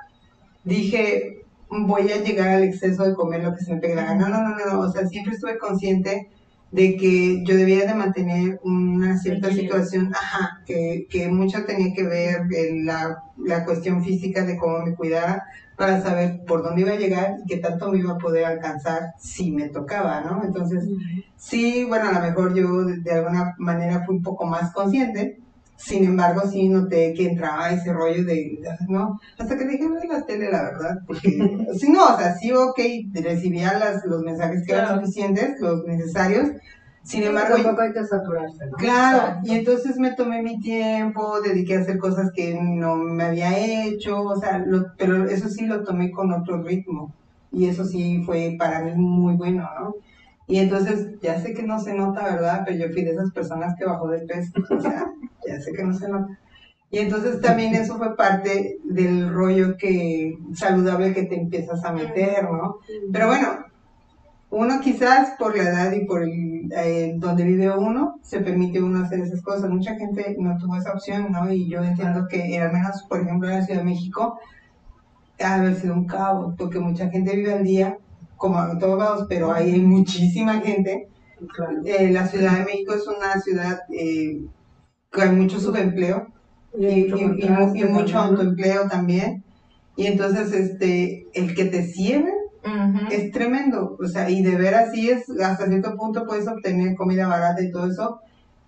dije, 0.64 1.46
voy 1.70 2.12
a 2.12 2.24
llegar 2.24 2.50
al 2.50 2.64
exceso 2.64 3.04
de 3.04 3.16
comer 3.16 3.44
lo 3.44 3.56
que 3.56 3.64
se 3.64 3.74
me 3.74 3.82
pegue 3.82 3.96
la 3.96 4.06
gana. 4.06 4.30
No, 4.30 4.44
no, 4.44 4.50
no, 4.58 4.66
no, 4.66 4.80
o 4.82 4.92
sea, 4.92 5.08
siempre 5.08 5.34
estuve 5.34 5.58
consciente 5.58 6.30
de 6.72 6.96
que 6.96 7.44
yo 7.44 7.56
debía 7.56 7.86
de 7.86 7.94
mantener 7.94 8.60
una 8.64 9.18
cierta 9.18 9.52
situación, 9.52 10.14
ajá, 10.14 10.62
que, 10.66 11.06
que 11.10 11.28
mucho 11.28 11.66
tenía 11.66 11.94
que 11.94 12.04
ver 12.04 12.42
en 12.52 12.86
la, 12.86 13.24
la 13.38 13.66
cuestión 13.66 14.04
física 14.04 14.46
de 14.46 14.58
cómo 14.58 14.80
me 14.80 14.96
cuidara 14.96 15.44
para 15.76 16.02
saber 16.02 16.46
por 16.46 16.64
dónde 16.64 16.82
iba 16.82 16.92
a 16.92 16.98
llegar 16.98 17.36
y 17.44 17.48
qué 17.48 17.58
tanto 17.58 17.92
me 17.92 18.00
iba 18.00 18.14
a 18.14 18.18
poder 18.18 18.46
alcanzar 18.46 19.14
si 19.20 19.52
me 19.52 19.68
tocaba, 19.68 20.22
¿no? 20.22 20.44
Entonces, 20.46 20.88
sí, 21.36 21.84
bueno, 21.86 22.08
a 22.08 22.14
lo 22.14 22.22
mejor 22.22 22.54
yo 22.54 22.86
de 22.86 23.12
alguna 23.12 23.54
manera 23.58 24.06
fui 24.06 24.16
un 24.16 24.24
poco 24.24 24.46
más 24.46 24.72
consciente, 24.74 25.41
sin 25.84 26.04
embargo, 26.06 26.42
sí 26.50 26.70
noté 26.70 27.14
que 27.14 27.28
entraba 27.28 27.72
ese 27.72 27.92
rollo 27.92 28.24
de, 28.24 28.60
¿no? 28.88 29.20
Hasta 29.38 29.58
que 29.58 29.66
dejé 29.66 29.90
de 29.90 30.08
la 30.08 30.26
tele, 30.26 30.52
la 30.52 30.64
verdad, 30.64 31.00
porque, 31.08 31.30
sí, 31.80 31.92
no, 31.92 32.14
o 32.14 32.18
sea, 32.18 32.36
sí, 32.36 32.52
ok, 32.52 32.80
recibía 33.14 33.78
las, 33.78 34.06
los 34.06 34.22
mensajes 34.22 34.64
que 34.66 34.74
eran 34.74 35.00
suficientes, 35.00 35.60
los 35.60 35.84
necesarios, 35.86 36.50
sin 37.04 37.24
embargo... 37.24 37.56
Tampoco 37.56 37.82
hay 37.82 37.94
que 37.94 38.06
saturarse, 38.06 38.66
¿no? 38.68 38.78
Claro, 38.78 39.40
y 39.44 39.56
entonces 39.56 39.98
me 39.98 40.12
tomé 40.12 40.44
mi 40.44 40.60
tiempo, 40.60 41.42
dediqué 41.42 41.78
a 41.78 41.82
hacer 41.82 41.98
cosas 41.98 42.32
que 42.36 42.54
no 42.54 42.96
me 42.96 43.24
había 43.24 43.58
hecho, 43.58 44.22
o 44.22 44.40
sea, 44.40 44.64
pero 44.98 45.28
eso 45.28 45.50
sí 45.50 45.66
lo 45.66 45.84
tomé 45.84 46.12
con 46.12 46.32
otro 46.32 46.62
ritmo, 46.62 47.12
y 47.52 47.68
eso 47.68 47.86
sí 47.86 48.22
fue 48.26 48.56
para 48.58 48.82
mí 48.82 48.94
muy 48.96 49.36
bueno, 49.36 49.68
¿no? 49.80 49.96
Y 50.48 50.60
entonces, 50.60 51.20
ya 51.22 51.40
sé 51.40 51.54
que 51.54 51.64
no 51.64 51.80
se 51.80 51.94
nota, 51.94 52.24
¿verdad? 52.24 52.64
Pero 52.66 52.78
yo 52.78 52.94
fui 52.94 53.04
de 53.04 53.12
esas 53.12 53.32
personas 53.32 53.74
que 53.78 53.86
bajó 53.86 54.10
de 54.10 54.20
peso. 54.20 54.52
O 54.70 54.82
sea, 54.82 55.10
ya 55.52 55.62
sé 55.62 55.74
que 55.74 55.84
no 55.84 55.94
se 55.94 56.10
nota. 56.10 56.38
Y 56.90 57.00
entonces 57.00 57.40
también 57.40 57.74
eso 57.74 57.98
fue 57.98 58.18
parte 58.18 58.78
del 58.84 59.32
rollo 59.34 59.78
que 59.78 60.38
saludable 60.54 61.14
que 61.14 61.24
te 61.24 61.40
empiezas 61.40 61.84
a 61.86 61.94
meter, 61.94 62.44
¿no? 62.44 62.80
Pero 63.14 63.28
bueno, 63.28 63.66
uno 64.50 64.82
quizás 64.82 65.36
por 65.40 65.56
la 65.56 65.64
edad 65.64 65.92
y 65.94 66.06
por 66.06 66.24
el, 66.24 66.70
eh, 66.76 67.14
donde 67.16 67.46
vive 67.46 67.70
uno, 67.76 68.20
se 68.22 68.42
permite 68.42 68.82
uno 68.82 69.06
hacer 69.06 69.22
esas 69.22 69.42
cosas. 69.42 69.70
Mucha 69.70 69.96
gente 69.96 70.36
no 70.38 70.58
tuvo 70.58 70.76
esa 70.76 70.92
opción, 70.92 71.32
¿no? 71.32 71.50
Y 71.52 71.70
yo 71.70 71.82
entiendo 71.82 72.28
que 72.28 72.60
al 72.60 72.74
menos, 72.74 73.04
por 73.08 73.22
ejemplo, 73.22 73.50
en 73.50 73.60
la 73.60 73.66
Ciudad 73.66 73.80
de 73.80 73.86
México, 73.86 74.40
ha 75.40 75.56
haber 75.56 75.76
sido 75.76 75.94
un 75.94 76.06
caos, 76.06 76.54
porque 76.58 76.80
mucha 76.80 77.10
gente 77.10 77.36
vive 77.36 77.54
al 77.54 77.64
día 77.64 77.98
como 78.36 78.62
en 78.64 78.80
todos 78.80 79.00
lados, 79.00 79.26
pero 79.30 79.52
ahí 79.54 79.72
hay 79.72 79.82
muchísima 79.82 80.60
gente. 80.60 81.08
Eh, 81.86 82.12
la 82.12 82.28
Ciudad 82.28 82.58
de 82.58 82.66
México 82.66 82.94
es 82.94 83.08
una 83.08 83.40
ciudad 83.40 83.80
eh, 83.90 84.42
hay 85.14 85.30
mucho 85.32 85.60
subempleo 85.60 86.28
y, 86.78 87.12
mucho, 87.90 88.18
autoempleo 88.18 88.88
también. 88.88 89.44
Y 89.96 90.08
entonces 90.08 90.54
este 90.54 91.28
el 91.34 91.54
que 91.54 91.66
te 91.66 91.84
cierren 91.84 92.36
es 93.12 93.32
tremendo. 93.32 93.98
O 94.00 94.08
sea, 94.08 94.30
y 94.30 94.42
de 94.42 94.56
ver 94.56 94.76
así 94.76 95.10
es, 95.10 95.30
hasta 95.30 95.68
cierto 95.68 95.96
punto 95.96 96.26
puedes 96.26 96.48
obtener 96.48 96.96
comida 96.96 97.28
barata 97.28 97.62
y 97.62 97.72
todo 97.72 97.88
eso, 97.92 98.20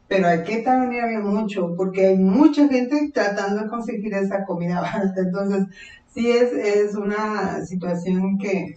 pero 0.08 0.28
hay 0.28 0.44
que 0.44 0.58
talonearle 0.58 1.20
mucho, 1.20 1.74
porque 1.76 2.08
hay 2.08 2.18
mucha 2.18 2.68
gente 2.68 3.12
tratando 3.14 3.64
de 3.64 3.70
conseguir 3.70 4.14
esa 4.14 4.44
comida 4.46 4.82
barata. 4.82 5.22
Entonces, 5.22 5.66
sí 6.14 6.30
es, 6.30 6.52
es 6.54 6.96
una 6.96 7.66
situación 7.66 8.38
que, 8.38 8.76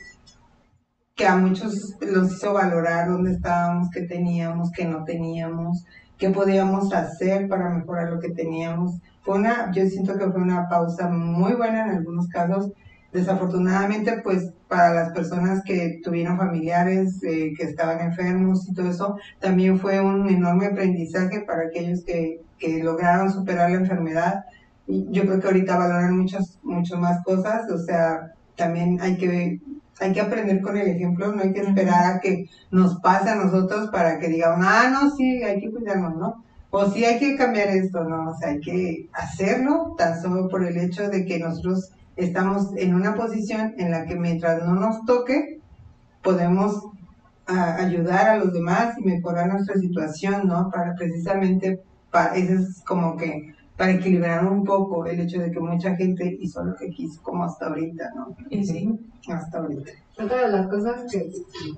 que 1.15 1.27
a 1.27 1.37
muchos 1.37 1.97
los 2.01 2.33
hizo 2.33 2.53
valorar 2.53 3.09
dónde 3.09 3.33
estábamos, 3.33 3.89
qué 3.91 4.03
teníamos, 4.03 4.71
qué 4.71 4.85
no 4.85 5.05
teníamos, 5.05 5.85
qué 6.19 6.31
podíamos 6.31 6.93
hacer 6.93 7.49
para 7.49 7.71
mejorar 7.71 8.11
lo 8.13 8.21
que 8.21 8.31
teníamos. 8.31 9.01
Fue 9.23 9.37
una, 9.37 9.73
yo 9.73 9.87
siento 9.87 10.17
que 10.19 10.31
fue 10.31 10.41
una 10.41 10.69
pausa 10.69 11.09
muy 11.09 11.55
buena 11.55 11.85
en 11.85 11.97
algunos 11.99 12.29
casos. 12.29 12.73
Desafortunadamente, 13.13 14.21
pues 14.23 14.53
para 14.69 14.93
las 14.93 15.13
personas 15.13 15.63
que 15.65 16.01
tuvieron 16.05 16.37
familiares 16.37 17.23
eh, 17.23 17.53
que 17.57 17.65
estaban 17.65 18.01
enfermos 18.01 18.69
y 18.69 18.75
todo 18.75 18.91
eso, 18.91 19.17
también 19.41 19.79
fue 19.79 20.01
un 20.01 20.29
enorme 20.29 20.67
aprendizaje 20.67 21.41
para 21.41 21.69
aquellos 21.69 22.05
que, 22.05 22.43
que 22.59 22.83
lograron 22.83 23.33
superar 23.33 23.71
la 23.71 23.79
enfermedad 23.79 24.45
yo 24.87 25.23
creo 25.23 25.41
que 25.41 25.47
ahorita 25.47 25.77
valoran 25.77 26.17
muchas, 26.17 26.59
muchas 26.63 26.99
más 26.99 27.23
cosas, 27.25 27.71
o 27.71 27.79
sea, 27.79 28.33
también 28.57 28.99
hay 29.01 29.16
que 29.16 29.61
hay 29.99 30.12
que 30.12 30.21
aprender 30.21 30.61
con 30.61 30.77
el 30.77 30.88
ejemplo, 30.88 31.33
no 31.33 31.42
hay 31.42 31.53
que 31.53 31.61
esperar 31.61 32.16
a 32.16 32.21
que 32.21 32.51
nos 32.71 33.01
pase 33.01 33.31
a 33.31 33.35
nosotros 33.35 33.88
para 33.90 34.19
que 34.19 34.29
digamos, 34.29 34.66
ah, 34.69 34.90
no, 34.90 35.14
sí, 35.16 35.42
hay 35.42 35.61
que 35.61 35.71
cuidarnos, 35.71 36.16
¿no? 36.16 36.45
O 36.71 36.90
sí 36.90 37.05
hay 37.05 37.19
que 37.19 37.37
cambiar 37.37 37.69
esto, 37.69 38.05
¿no? 38.05 38.31
O 38.31 38.37
sea, 38.37 38.51
hay 38.51 38.61
que 38.61 39.09
hacerlo 39.14 39.95
tan 39.97 40.21
solo 40.21 40.49
por 40.49 40.64
el 40.64 40.77
hecho 40.77 41.09
de 41.09 41.25
que 41.25 41.38
nosotros 41.38 41.92
estamos 42.16 42.77
en 42.77 42.95
una 42.95 43.14
posición 43.14 43.75
en 43.79 43.90
la 43.90 44.05
que 44.05 44.16
mientras 44.16 44.62
no 44.64 44.75
nos 44.75 45.05
toque, 45.07 45.61
podemos 46.23 46.90
ayudar 47.47 48.29
a 48.29 48.37
los 48.37 48.53
demás 48.53 48.99
y 48.99 49.05
mejorar 49.05 49.49
nuestra 49.49 49.77
situación, 49.77 50.49
¿no? 50.49 50.71
Para 50.71 50.95
precisamente, 50.95 51.81
para, 52.11 52.35
eso 52.35 52.55
es 52.55 52.83
como 52.85 53.16
que 53.16 53.55
para 53.77 53.93
equilibrar 53.93 54.47
un 54.47 54.65
poco 54.65 55.05
el 55.07 55.21
hecho 55.21 55.41
de 55.41 55.51
que 55.51 55.61
mucha 55.61 55.95
gente 55.97 56.39
hizo 56.41 56.65
lo 56.65 56.75
que 56.77 56.91
quiso, 56.91 57.23
como 57.23 57.45
hasta 57.45 57.67
ahorita, 57.67 58.11
¿no? 58.15 58.35
Y 58.49 58.65
sí. 58.65 58.99
Hasta 59.29 59.59
ahorita. 59.59 59.91
Otra 60.19 60.47
de 60.47 60.53
las 60.53 60.69
cosas 60.69 61.12
que 61.12 61.31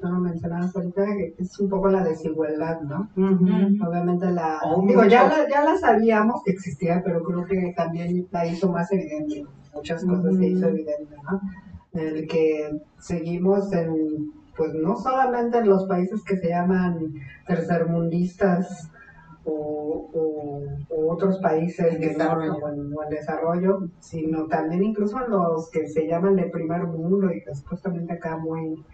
no 0.03 0.21
mencionabas 0.21 0.77
ahorita 0.77 1.05
es 1.39 1.59
un 1.59 1.69
poco 1.69 1.89
la 1.89 2.05
desigualdad, 2.05 2.81
¿no? 2.83 3.09
Obviamente 3.17 4.31
la... 4.31 4.61
Oh, 4.65 4.85
digo, 4.87 5.05
ya 5.05 5.27
la, 5.27 5.49
ya 5.49 5.65
la 5.65 5.77
sabíamos 5.77 6.43
que 6.45 6.53
existía, 6.53 7.03
pero 7.05 7.23
creo 7.25 7.45
que 7.47 7.75
también 7.77 8.29
la 8.31 8.47
hizo 8.47 8.71
más 8.71 8.93
evidente. 8.93 9.45
Muchas 9.75 10.05
cosas 10.05 10.37
que 10.39 10.47
hizo 10.47 10.69
evidente, 10.69 11.17
¿no? 11.25 11.41
El 11.95 12.29
que 12.29 12.81
seguimos 13.01 13.73
en, 13.73 14.33
pues 14.57 14.73
no 14.75 14.97
solamente 14.97 15.59
en 15.59 15.69
los 15.69 15.87
países 15.87 16.23
que 16.23 16.37
se 16.37 16.49
llaman 16.51 17.15
tercermundistas, 17.47 18.89
o, 19.51 20.11
o, 20.13 20.63
o 20.91 21.13
otros 21.13 21.39
países 21.39 21.95
En 21.95 22.01
que 22.01 22.09
desarrollo. 22.09 22.57
o 22.57 22.69
en, 22.69 22.93
en 23.05 23.11
desarrollo, 23.11 23.89
sino 24.01 24.47
también 24.47 24.85
incluso 24.85 25.17
en 25.25 25.31
los 25.31 25.71
que 25.71 25.89
se 25.89 26.07
llaman 26.07 26.37
de 26.37 26.45
primer 26.45 26.87
mundo 26.87 27.33
y 27.33 27.43
que 27.43 27.55
supuestamente 27.55 28.13
acá 28.13 28.37
muy, 28.37 28.85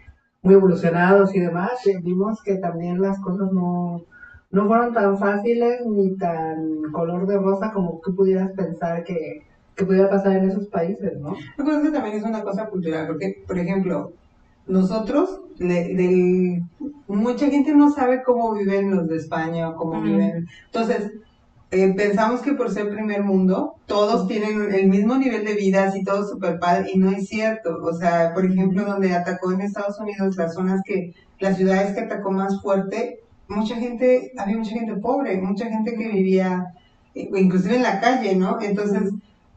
muy 0.41 0.53
evolucionados 0.53 1.35
y 1.35 1.39
demás, 1.39 1.85
eh, 1.87 1.99
vimos 2.01 2.41
que 2.43 2.55
también 2.57 3.01
las 3.01 3.19
cosas 3.19 3.51
no, 3.51 4.03
no 4.51 4.67
fueron 4.67 4.93
tan 4.93 5.17
fáciles 5.17 5.85
ni 5.85 6.15
tan 6.17 6.83
color 6.91 7.27
de 7.27 7.37
rosa 7.37 7.71
como 7.73 7.99
tú 8.03 8.15
pudieras 8.15 8.51
pensar 8.51 9.03
que, 9.03 9.41
que 9.75 9.85
pudiera 9.85 10.09
pasar 10.09 10.37
en 10.37 10.49
esos 10.49 10.67
países, 10.67 11.19
¿no? 11.19 11.35
Yo 11.57 11.63
creo 11.65 11.81
que 11.81 11.91
también 11.91 12.15
es 12.15 12.23
una 12.23 12.43
cosa 12.43 12.69
cultural, 12.69 13.07
porque, 13.07 13.43
por 13.45 13.57
ejemplo, 13.57 14.13
nosotros, 14.67 15.41
de- 15.57 16.61
mucha 17.07 17.49
gente 17.49 17.73
no 17.75 17.91
sabe 17.91 18.23
cómo 18.23 18.53
viven 18.53 18.91
los 18.95 19.07
de 19.07 19.17
España 19.17 19.69
o 19.69 19.75
cómo 19.75 20.01
viven. 20.01 20.47
Entonces, 20.65 21.11
eh, 21.71 21.93
pensamos 21.95 22.41
que 22.41 22.53
por 22.53 22.71
ser 22.71 22.89
primer 22.89 23.23
mundo, 23.23 23.75
todos 23.85 24.27
tienen 24.27 24.73
el 24.73 24.87
mismo 24.87 25.15
nivel 25.17 25.45
de 25.45 25.55
vida, 25.55 25.85
así 25.85 26.03
todo 26.03 26.27
súper 26.27 26.59
padre, 26.59 26.89
y 26.93 26.97
no 26.97 27.09
es 27.11 27.27
cierto. 27.27 27.77
O 27.83 27.93
sea, 27.93 28.33
por 28.33 28.45
ejemplo, 28.45 28.85
donde 28.85 29.13
atacó 29.13 29.51
en 29.51 29.61
Estados 29.61 29.99
Unidos, 29.99 30.35
las 30.37 30.53
zonas 30.53 30.81
que, 30.85 31.13
las 31.39 31.57
ciudades 31.57 31.93
que 31.93 32.01
atacó 32.01 32.31
más 32.31 32.61
fuerte, 32.61 33.19
mucha 33.47 33.75
gente, 33.75 34.31
había 34.37 34.57
mucha 34.57 34.71
gente 34.71 34.95
pobre, 34.95 35.37
mucha 35.41 35.65
gente 35.65 35.95
que 35.95 36.07
vivía, 36.07 36.73
eh, 37.13 37.29
inclusive 37.35 37.75
en 37.75 37.83
la 37.83 37.99
calle, 37.99 38.35
¿no? 38.35 38.59
Entonces, 38.61 39.11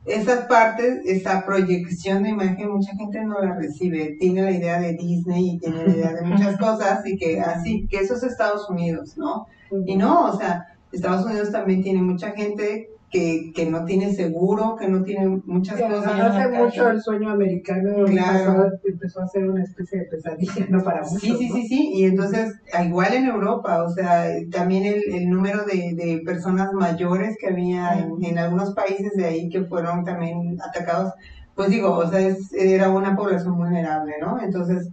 esas 0.09 0.47
partes, 0.47 1.05
esa 1.05 1.45
proyección 1.45 2.23
de 2.23 2.31
imagen, 2.31 2.71
mucha 2.71 2.95
gente 2.97 3.23
no 3.25 3.41
la 3.41 3.55
recibe. 3.55 4.17
Tiene 4.19 4.43
la 4.43 4.51
idea 4.51 4.81
de 4.81 4.95
Disney 4.95 5.51
y 5.51 5.59
tiene 5.59 5.87
la 5.87 5.93
idea 5.95 6.13
de 6.15 6.23
muchas 6.23 6.57
cosas 6.61 7.07
y 7.07 7.17
que 7.17 7.41
así, 7.41 7.87
que 7.89 7.99
eso 7.99 8.15
es 8.15 8.23
Estados 8.23 8.69
Unidos, 8.69 9.17
¿no? 9.17 9.47
Y 9.87 9.97
no, 9.97 10.31
o 10.31 10.37
sea, 10.37 10.67
Estados 10.93 11.27
Unidos 11.27 11.53
también 11.53 11.83
tiene 11.83 12.01
mucha 12.01 12.31
gente 12.31 12.91
que, 13.11 13.53
que 13.55 13.67
no 13.71 13.85
tiene 13.85 14.13
seguro, 14.15 14.77
que 14.79 14.87
no 14.89 15.03
tiene 15.03 15.41
muchas 15.47 15.77
Sí, 15.79 15.83
cosas. 15.83 16.21
hace 16.21 16.49
mucho 16.49 16.89
el 16.91 17.01
sueño 17.01 17.31
americano 17.31 18.05
Claro. 18.07 18.65
empezó, 18.65 18.79
empezó 18.85 19.21
a 19.23 19.29
ser 19.29 19.49
una 19.49 19.63
especie 19.65 20.01
de 20.01 20.05
pesadilla, 20.07 20.67
¿no? 20.69 20.85
Para 20.85 21.03
muchos, 21.03 21.21
Sí, 21.21 21.35
sí, 21.39 21.49
¿no? 21.49 21.55
sí, 21.55 21.69
sí, 21.69 21.91
y 21.95 22.05
entonces, 22.05 22.53
ah, 22.75 22.85
igual 22.85 23.15
en 23.15 23.27
Europa, 23.27 23.83
o 23.83 23.91
sea, 23.91 24.27
también 24.51 24.85
el, 24.85 25.03
el 25.15 25.31
número 25.31 25.65
de, 25.65 25.95
de 25.95 26.21
personas 26.25 26.73
mayores 26.75 27.37
que 27.41 27.49
había 27.49 27.99
en, 27.99 28.13
en 28.23 28.39
algunos 28.39 28.75
países 28.75 29.13
de 29.15 29.25
ahí 29.25 29.49
que 29.49 29.65
fueron 29.65 30.05
también 30.05 30.59
atacados, 30.69 31.13
pues 31.55 31.71
digo, 31.71 31.91
o 31.97 32.07
sea, 32.11 32.21
es- 32.21 32.53
era 32.53 32.91
una 32.91 33.17
población 33.17 33.57
vulnerable, 33.57 34.13
¿no? 34.21 34.41
Entonces, 34.41 34.89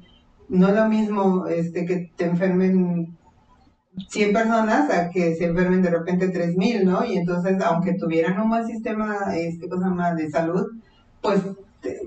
no 0.48 0.70
es 0.70 0.76
lo 0.76 0.88
mismo 0.88 1.48
este, 1.48 1.86
que 1.86 2.12
te 2.16 2.26
enfermen 2.26 3.18
100 4.10 4.34
personas 4.34 4.90
a 4.90 5.10
que 5.10 5.36
se 5.36 5.46
enfermen 5.46 5.82
de 5.82 5.90
repente 5.90 6.30
3000, 6.30 6.86
¿no? 6.86 7.06
Y 7.06 7.18
entonces, 7.18 7.62
aunque 7.62 7.94
tuvieran 7.94 8.40
un 8.40 8.50
buen 8.50 8.68
sistema 8.68 9.36
este, 9.36 9.70
cosa 9.70 9.90
más 9.90 10.16
de 10.16 10.30
salud, 10.30 10.68
pues 11.22 11.42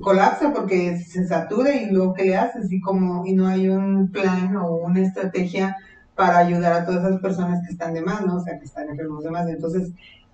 colapsa 0.00 0.52
porque 0.52 0.98
se 0.98 1.26
satura 1.26 1.74
y 1.74 1.90
luego 1.90 2.14
que 2.14 2.24
le 2.24 2.36
haces 2.36 2.70
y 2.72 2.80
como 2.80 3.24
y 3.26 3.32
no 3.32 3.46
hay 3.46 3.68
un 3.68 4.10
plan 4.10 4.56
o 4.56 4.76
una 4.76 5.00
estrategia 5.00 5.76
para 6.14 6.38
ayudar 6.38 6.72
a 6.72 6.84
todas 6.84 7.04
esas 7.04 7.20
personas 7.20 7.64
que 7.64 7.72
están 7.72 7.94
de 7.94 8.02
más, 8.02 8.26
¿no? 8.26 8.36
O 8.36 8.40
sea, 8.40 8.58
que 8.58 8.64
están 8.64 8.88
enfermos 8.88 9.22
de 9.22 9.30
más. 9.30 9.48
Entonces, 9.48 9.92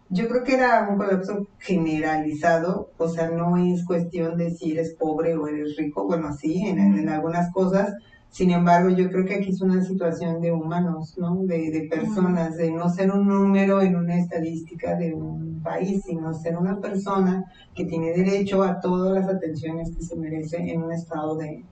yo 0.08 0.28
creo 0.28 0.42
que 0.42 0.54
era 0.54 0.88
un 0.88 0.96
colapso 0.96 1.46
generalizado, 1.58 2.90
o 2.96 3.08
sea, 3.08 3.28
no 3.30 3.56
es 3.58 3.84
cuestión 3.84 4.38
de 4.38 4.50
si 4.50 4.72
eres 4.72 4.94
pobre 4.94 5.36
o 5.36 5.46
eres 5.46 5.76
rico, 5.76 6.06
bueno, 6.06 6.32
sí, 6.32 6.66
en, 6.66 6.78
en 6.78 7.08
algunas 7.08 7.52
cosas, 7.52 7.94
sin 8.34 8.50
embargo, 8.50 8.88
yo 8.90 9.08
creo 9.10 9.24
que 9.24 9.36
aquí 9.36 9.50
es 9.50 9.60
una 9.60 9.80
situación 9.80 10.40
de 10.40 10.50
humanos, 10.50 11.16
¿no? 11.16 11.36
De, 11.44 11.70
de 11.70 11.86
personas, 11.88 12.56
de 12.56 12.72
no 12.72 12.88
ser 12.88 13.12
un 13.12 13.28
número 13.28 13.80
en 13.80 13.94
una 13.94 14.18
estadística 14.18 14.96
de 14.96 15.14
un 15.14 15.62
país, 15.62 16.02
sino 16.04 16.34
ser 16.34 16.56
una 16.56 16.80
persona 16.80 17.44
que 17.72 17.84
tiene 17.84 18.10
derecho 18.10 18.64
a 18.64 18.80
todas 18.80 19.14
las 19.14 19.32
atenciones 19.32 19.94
que 19.94 20.02
se 20.02 20.16
merece 20.16 20.56
en 20.56 20.82
un 20.82 20.92
estado 20.92 21.36
de, 21.36 21.64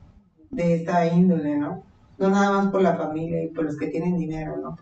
de 0.53 0.75
esta 0.77 1.05
índole, 1.05 1.57
¿no? 1.57 1.83
No 2.19 2.31
nada 2.31 2.53
más 2.53 2.69
por 2.69 2.81
la 2.81 2.95
familia 2.95 3.43
y 3.43 3.49
por 3.49 3.65
los 3.65 3.77
que 3.77 3.89
tienen 3.89 4.17
dinero, 4.17 4.57
¿no? 4.57 4.79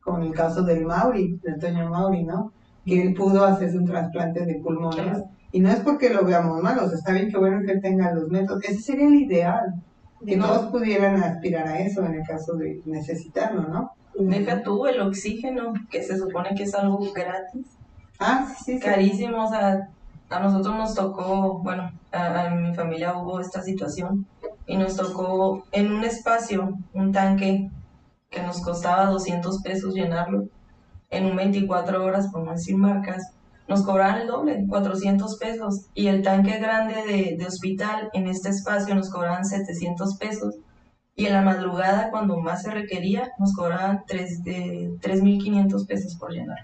Como 0.00 0.18
en 0.18 0.26
el 0.26 0.32
caso 0.32 0.62
del 0.62 0.84
Mauri, 0.84 1.40
de 1.42 1.54
Antonio 1.54 1.90
Mauri, 1.90 2.22
¿no? 2.22 2.52
Que 2.84 3.02
él 3.02 3.14
pudo 3.14 3.44
hacerse 3.44 3.76
un 3.76 3.86
trasplante 3.86 4.46
de 4.46 4.60
pulmones. 4.60 5.24
Y 5.50 5.58
no 5.58 5.70
es 5.70 5.80
porque 5.80 6.08
lo 6.08 6.24
veamos 6.24 6.62
mal, 6.62 6.78
o 6.78 6.86
sea, 6.86 6.98
está 6.98 7.12
bien 7.12 7.32
que 7.32 7.38
bueno 7.38 7.62
que 7.66 7.72
él 7.72 7.80
tenga 7.80 8.14
los 8.14 8.28
métodos. 8.28 8.62
Ese 8.62 8.80
sería 8.80 9.08
el 9.08 9.14
ideal, 9.16 9.82
que 10.24 10.36
todos 10.36 10.66
pudieran 10.70 11.22
aspirar 11.22 11.66
a 11.68 11.78
eso 11.80 12.04
en 12.04 12.14
el 12.14 12.26
caso 12.26 12.54
de 12.54 12.80
necesitarlo, 12.84 13.62
¿no? 13.62 13.92
Deja 14.18 14.62
tú 14.62 14.86
el 14.86 15.00
oxígeno, 15.00 15.74
que 15.90 16.02
se 16.02 16.16
supone 16.16 16.54
que 16.54 16.62
es 16.62 16.74
algo 16.74 16.98
gratis, 17.12 17.66
Ah, 18.18 18.46
sí, 18.58 18.64
sí, 18.64 18.78
sí. 18.78 18.80
carísimo, 18.80 19.44
o 19.44 19.48
sea, 19.50 19.88
a 20.30 20.40
nosotros 20.40 20.74
nos 20.74 20.94
tocó, 20.94 21.58
bueno, 21.62 21.90
a, 22.12 22.46
a 22.46 22.50
mi 22.50 22.74
familia 22.74 23.16
hubo 23.16 23.40
esta 23.40 23.60
situación 23.62 24.26
y 24.66 24.76
nos 24.76 24.96
tocó 24.96 25.64
en 25.70 25.92
un 25.92 26.02
espacio, 26.02 26.78
un 26.94 27.12
tanque 27.12 27.70
que 28.30 28.42
nos 28.42 28.62
costaba 28.62 29.06
200 29.06 29.60
pesos 29.62 29.94
llenarlo, 29.94 30.48
en 31.10 31.26
un 31.26 31.36
24 31.36 32.04
horas, 32.04 32.28
por 32.32 32.42
no 32.42 32.52
decir 32.52 32.76
marcas, 32.76 33.32
nos 33.68 33.82
cobraban 33.84 34.20
el 34.22 34.28
doble, 34.28 34.64
400 34.68 35.38
pesos, 35.38 35.86
y 35.94 36.06
el 36.08 36.22
tanque 36.22 36.58
grande 36.58 36.94
de, 37.06 37.36
de 37.38 37.46
hospital 37.46 38.10
en 38.12 38.28
este 38.28 38.50
espacio 38.50 38.94
nos 38.94 39.10
cobraban 39.10 39.44
700 39.44 40.16
pesos, 40.18 40.54
y 41.14 41.26
en 41.26 41.32
la 41.32 41.42
madrugada, 41.42 42.10
cuando 42.10 42.38
más 42.38 42.62
se 42.62 42.70
requería, 42.70 43.30
nos 43.38 43.54
cobraban 43.54 44.02
tres- 44.06 44.44
de 44.44 44.90
3.500 45.00 45.86
pesos 45.86 46.14
por 46.16 46.30
llenar. 46.30 46.58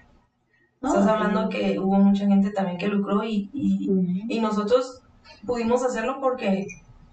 No, 0.79 0.89
Estás 0.89 1.05
sí. 1.05 1.09
hablando 1.09 1.49
que 1.49 1.79
hubo 1.79 1.95
mucha 1.95 2.27
gente 2.27 2.51
también 2.51 2.77
que 2.77 2.87
lucró 2.87 3.23
y, 3.23 3.49
y, 3.53 3.89
Ujú. 3.89 4.03
y 4.29 4.39
nosotros 4.41 5.01
pudimos 5.45 5.83
hacerlo 5.83 6.17
porque 6.21 6.67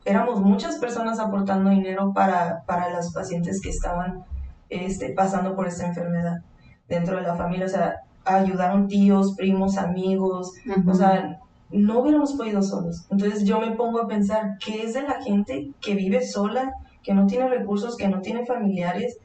éramos 0.04 0.40
muchas 0.40 0.76
personas 0.78 1.18
aportando 1.20 1.70
dinero 1.70 2.12
para, 2.12 2.62
para 2.66 2.90
los 2.90 3.12
pacientes 3.12 3.60
que 3.62 3.70
estaban 3.70 4.24
este, 4.68 5.12
pasando 5.14 5.54
por 5.54 5.66
esta 5.66 5.86
enfermedad 5.86 6.42
dentro 6.88 7.16
de 7.16 7.22
la 7.22 7.36
familia. 7.36 7.66
O 7.66 7.68
sea, 7.70 7.96
ayudaron 8.24 8.88
tíos, 8.88 9.34
primos, 9.36 9.76
amigos. 9.78 10.52
O 10.86 10.94
sea, 10.94 11.38
no 11.70 12.00
hubiéramos 12.00 12.34
podido 12.34 12.62
solos. 12.62 13.06
Entonces 13.10 13.44
yo 13.44 13.60
me 13.60 13.72
pongo 13.76 14.00
a 14.02 14.08
pensar, 14.08 14.56
¿qué 14.64 14.82
es 14.84 14.94
de 14.94 15.02
la 15.02 15.22
gente 15.22 15.72
que 15.80 15.94
vive 15.94 16.24
sola, 16.26 16.72
que 17.02 17.14
no 17.14 17.26
tiene 17.26 17.48
recursos, 17.48 17.96
que 17.96 18.08
no 18.08 18.20
tiene 18.20 18.44
familiares? 18.46 19.16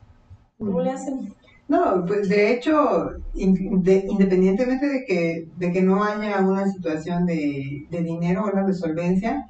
¿Cómo 0.58 0.82
le 0.82 0.92
hacen? 0.92 1.34
No, 1.68 2.04
pues 2.06 2.30
de 2.30 2.52
hecho, 2.54 3.10
in- 3.34 3.82
de- 3.84 4.06
independientemente 4.08 4.88
de 4.88 5.04
que, 5.06 5.46
de 5.56 5.72
que 5.72 5.82
no 5.82 6.04
haya 6.04 6.40
una 6.42 6.68
situación 6.68 7.26
de, 7.26 7.86
de 7.90 8.04
dinero 8.04 8.44
o 8.46 8.52
una 8.52 8.64
de 8.66 8.74
solvencia, 8.74 9.46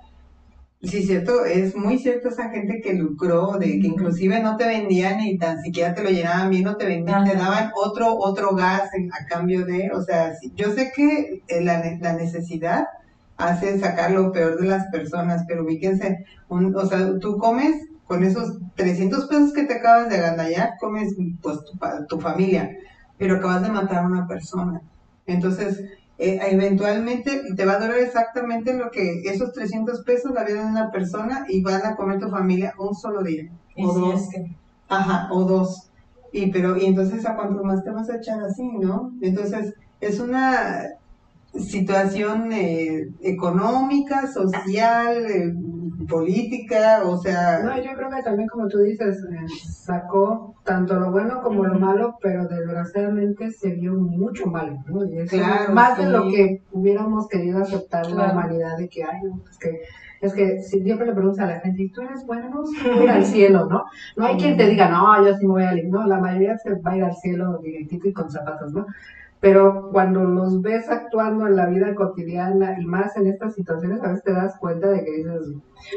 sí 0.81 1.03
cierto, 1.03 1.45
es 1.45 1.75
muy 1.75 1.97
cierto 1.99 2.29
esa 2.29 2.49
gente 2.49 2.79
que 2.81 2.93
lucró, 2.93 3.53
de 3.57 3.79
que 3.79 3.87
inclusive 3.87 4.39
no 4.41 4.55
te 4.57 4.67
vendían 4.67 5.19
y 5.21 5.37
tan 5.37 5.61
siquiera 5.61 5.93
te 5.93 6.03
lo 6.03 6.09
llenaban 6.09 6.49
bien, 6.49 6.63
no 6.63 6.75
te 6.77 6.85
vendían, 6.85 7.25
te 7.25 7.35
daban 7.35 7.71
otro, 7.75 8.15
otro 8.17 8.55
gas 8.55 8.89
en- 8.93 9.09
a 9.13 9.25
cambio 9.27 9.65
de, 9.65 9.89
o 9.93 10.01
sea, 10.03 10.35
sí, 10.35 10.51
yo 10.55 10.71
sé 10.71 10.91
que 10.95 11.43
eh, 11.47 11.61
la, 11.63 11.83
la 12.01 12.13
necesidad 12.13 12.85
hace 13.37 13.79
sacar 13.79 14.11
lo 14.11 14.31
peor 14.31 14.59
de 14.61 14.67
las 14.67 14.85
personas, 14.91 15.43
pero 15.47 15.63
ubíquense, 15.63 16.17
un- 16.47 16.75
o 16.75 16.85
sea, 16.85 17.17
tú 17.19 17.37
comes 17.37 17.75
con 18.05 18.23
esos 18.23 18.59
300 18.75 19.25
pesos 19.27 19.53
que 19.53 19.63
te 19.65 19.75
acabas 19.75 20.09
de 20.09 20.17
agandallar, 20.17 20.73
comes 20.79 21.15
pues 21.41 21.57
tu, 21.65 21.77
tu 22.07 22.19
familia, 22.21 22.69
pero 23.17 23.37
acabas 23.37 23.63
de 23.63 23.69
matar 23.69 24.03
a 24.03 24.07
una 24.07 24.27
persona. 24.27 24.79
Entonces, 25.25 25.81
eh, 26.17 26.39
eventualmente 26.51 27.41
te 27.55 27.65
va 27.65 27.73
a 27.73 27.79
durar 27.79 27.97
exactamente 27.99 28.73
lo 28.73 28.89
que 28.91 29.21
esos 29.25 29.51
300 29.51 30.03
pesos 30.03 30.31
la 30.33 30.43
vida 30.45 30.63
de 30.63 30.69
una 30.71 30.91
persona 30.91 31.45
y 31.49 31.61
van 31.61 31.85
a 31.85 31.95
comer 31.95 32.19
tu 32.19 32.29
familia 32.29 32.73
un 32.77 32.95
solo 32.95 33.21
día. 33.23 33.43
Y 33.75 33.85
o 33.85 33.93
si 33.93 33.99
dos. 33.99 34.21
es 34.21 34.29
que- 34.29 34.55
Ajá, 34.87 35.27
o 35.31 35.43
dos. 35.43 35.89
Y 36.31 36.51
pero, 36.51 36.77
y 36.77 36.85
entonces 36.85 37.25
a 37.25 37.35
cuánto 37.35 37.63
más 37.63 37.83
te 37.83 37.91
vas 37.91 38.09
a 38.09 38.17
echar 38.17 38.41
así, 38.43 38.63
¿no? 38.63 39.11
Entonces, 39.21 39.73
es 40.01 40.19
una 40.19 40.83
situación 41.57 42.51
eh, 42.51 43.07
económica, 43.21 44.27
social, 44.31 45.25
eh, 45.25 45.53
política, 46.07 47.01
o 47.05 47.17
sea, 47.17 47.59
No, 47.59 47.77
yo 47.77 47.93
creo 47.95 48.09
que 48.09 48.23
también, 48.23 48.47
como 48.49 48.67
tú 48.67 48.79
dices, 48.79 49.17
eh, 49.23 49.47
sacó 49.65 50.55
tanto 50.63 50.99
lo 50.99 51.11
bueno 51.11 51.41
como 51.41 51.63
lo 51.65 51.79
malo, 51.79 52.17
pero 52.21 52.47
desgraciadamente 52.47 53.51
se 53.51 53.71
vio 53.71 53.93
mucho 53.93 54.47
malo, 54.47 54.83
¿no? 54.87 55.05
Y 55.05 55.19
eso 55.19 55.37
Claro, 55.37 55.73
más 55.73 55.97
de 55.97 56.09
lo 56.09 56.27
que 56.27 56.61
hubiéramos 56.71 57.27
querido 57.27 57.59
aceptar 57.59 58.09
la 58.11 58.31
humanidad 58.31 58.77
de 58.77 58.89
que, 58.89 59.03
ay, 59.03 59.21
no, 59.23 59.41
es 59.49 59.57
que, 59.57 59.81
es 60.21 60.33
que 60.33 60.61
si 60.61 60.81
siempre 60.81 61.07
le 61.07 61.13
preguntas 61.13 61.45
a 61.45 61.51
la 61.51 61.59
gente, 61.59 61.83
¿y 61.83 61.89
tú 61.89 62.01
eres 62.01 62.25
bueno? 62.25 62.63
No, 62.83 62.99
a 62.99 63.03
ir 63.03 63.09
al 63.09 63.25
cielo, 63.25 63.67
¿no? 63.69 63.85
No 64.15 64.25
hay 64.25 64.37
quien 64.37 64.57
te 64.57 64.67
diga, 64.67 64.89
no, 64.89 65.25
yo 65.25 65.35
sí 65.37 65.45
me 65.45 65.53
voy 65.53 65.63
al 65.63 65.89
No, 65.89 66.05
la 66.07 66.19
mayoría 66.19 66.57
se 66.57 66.73
va 66.75 66.91
a 66.91 66.97
ir 66.97 67.03
al 67.03 67.15
cielo 67.15 67.59
directito 67.63 68.07
y 68.07 68.13
con 68.13 68.29
zapatos, 68.29 68.73
¿no? 68.73 68.85
Pero 69.45 69.91
cuando 69.91 70.23
los 70.23 70.59
ves 70.63 70.89
actuando 70.89 71.45
en 71.45 71.55
la 71.55 71.67
vida 71.67 71.93
cotidiana 71.93 72.79
y 72.81 72.85
más 72.87 73.15
en 73.15 73.27
estas 73.27 73.53
situaciones, 73.53 74.01
a 74.01 74.07
veces 74.07 74.23
te 74.23 74.33
das 74.33 74.57
cuenta 74.59 74.87
de 74.89 75.03
que 75.03 75.11
dices... 75.17 75.39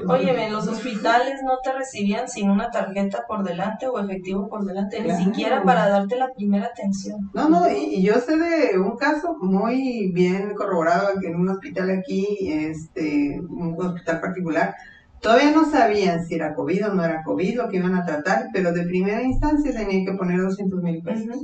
Óyeme, 0.07 0.49
en 0.49 0.53
los 0.53 0.69
hospitales 0.69 1.41
no 1.43 1.55
te 1.65 1.73
recibían 1.73 2.29
sin 2.29 2.51
una 2.51 2.71
tarjeta 2.71 3.25
por 3.27 3.43
delante 3.43 3.89
o 3.89 3.99
efectivo 3.99 4.51
por 4.51 4.67
delante, 4.67 4.99
Claro. 5.03 5.19
ni 5.19 5.25
siquiera 5.25 5.63
para 5.63 5.89
darte 5.89 6.17
la 6.17 6.29
primera 6.35 6.67
atención. 6.67 7.31
No, 7.33 7.49
no, 7.49 7.71
y, 7.71 7.95
y 7.95 8.03
yo 8.03 8.17
sé 8.17 8.37
de 8.37 8.79
un 8.79 8.99
caso 8.99 9.35
muy 9.41 10.13
bien 10.13 10.53
corroborado 10.55 11.19
que 11.19 11.29
en 11.29 11.37
un 11.37 11.49
hospital 11.49 11.89
aquí, 11.89 12.27
este, 12.53 13.41
un 13.49 13.75
hospital 13.79 14.21
particular, 14.21 14.75
todavía 15.20 15.50
no 15.50 15.64
sabían 15.70 16.24
si 16.24 16.35
era 16.35 16.54
COVID 16.54 16.88
o 16.88 16.94
no 16.94 17.04
era 17.04 17.22
COVID 17.22 17.57
lo 17.57 17.68
que 17.68 17.76
iban 17.78 17.94
a 17.94 18.04
tratar, 18.04 18.46
pero 18.52 18.72
de 18.72 18.85
primera 18.85 19.22
instancia 19.22 19.72
tenían 19.72 20.04
que 20.04 20.12
poner 20.12 20.40
200 20.40 20.83
mil 20.83 21.02
pesos. 21.02 21.37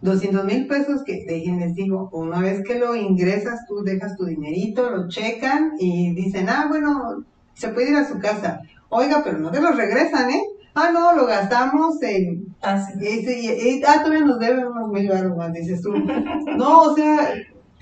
200 0.00 0.44
mil 0.44 0.66
pesos 0.66 1.02
que, 1.04 1.24
dejen, 1.26 1.60
les 1.60 1.74
digo, 1.74 2.08
una 2.12 2.40
vez 2.40 2.62
que 2.66 2.78
lo 2.78 2.94
ingresas, 2.94 3.60
tú 3.68 3.82
dejas 3.82 4.16
tu 4.16 4.24
dinerito, 4.26 4.90
lo 4.90 5.08
checan 5.08 5.72
y 5.78 6.14
dicen, 6.14 6.48
ah, 6.48 6.66
bueno, 6.68 7.24
se 7.54 7.68
puede 7.68 7.90
ir 7.90 7.96
a 7.96 8.08
su 8.08 8.18
casa. 8.18 8.60
Oiga, 8.90 9.22
pero 9.24 9.38
no 9.38 9.50
te 9.50 9.60
lo 9.60 9.70
regresan, 9.72 10.30
¿eh? 10.30 10.42
Ah, 10.74 10.90
no, 10.92 11.14
lo 11.14 11.24
gastamos 11.26 12.02
en 12.02 12.54
ese, 13.00 13.38
y- 13.40 13.76
y- 13.78 13.82
ah, 13.86 14.02
todavía 14.02 14.24
nos 14.24 14.38
debe 14.40 14.66
unos 14.66 14.90
mil 14.90 15.08
baros 15.08 15.36
más, 15.36 15.52
dices 15.52 15.80
tú. 15.80 15.92
No, 16.56 16.82
o 16.82 16.94
sea, 16.94 17.32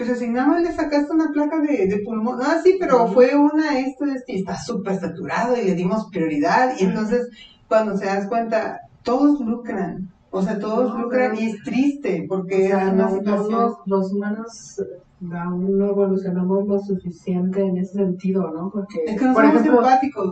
si 0.05 0.29
nada 0.29 0.49
más 0.49 0.63
le 0.63 0.73
sacaste 0.73 1.13
una 1.13 1.31
placa 1.33 1.59
de, 1.61 1.87
de 1.87 1.99
pulmón, 2.05 2.39
ah, 2.43 2.61
sí, 2.63 2.77
pero 2.79 3.09
fue 3.09 3.35
una, 3.37 3.79
esto, 3.79 4.05
esto, 4.05 4.25
y 4.33 4.41
está 4.41 4.57
súper 4.59 4.99
saturado 5.01 5.57
y 5.57 5.65
le 5.65 5.75
dimos 5.75 6.09
prioridad. 6.11 6.75
Y 6.79 6.85
entonces, 6.85 7.29
cuando 7.69 7.97
se 7.97 8.07
das 8.07 8.27
cuenta, 8.29 8.81
todos 9.03 9.41
lucran. 9.41 10.09
O 10.31 10.43
sea, 10.43 10.59
todos 10.59 10.95
No, 10.95 11.01
lucran 11.03 11.33
pero- 11.33 11.43
y 11.43 11.51
es 11.51 11.63
triste 11.63 12.23
O 12.25 12.29
porque 12.29 12.69
sea, 12.69 12.87
es 12.89 12.93
una 12.95 13.05
no- 13.05 13.11
no 13.11 13.17
situación. 13.19 13.75
los 13.87 14.13
humanos 14.13 14.83
aún 15.31 15.79
no 15.79 15.91
evolucionamos 15.91 16.67
lo 16.67 16.79
suficiente 16.81 17.63
en 17.63 17.77
ese 17.77 17.95
sentido, 17.95 18.51
¿no? 18.51 18.71
Porque, 18.73 19.05
Es 19.07 19.19
que 19.19 19.27
no 19.27 19.35
por 19.35 19.45
ejemplo, 19.45 19.83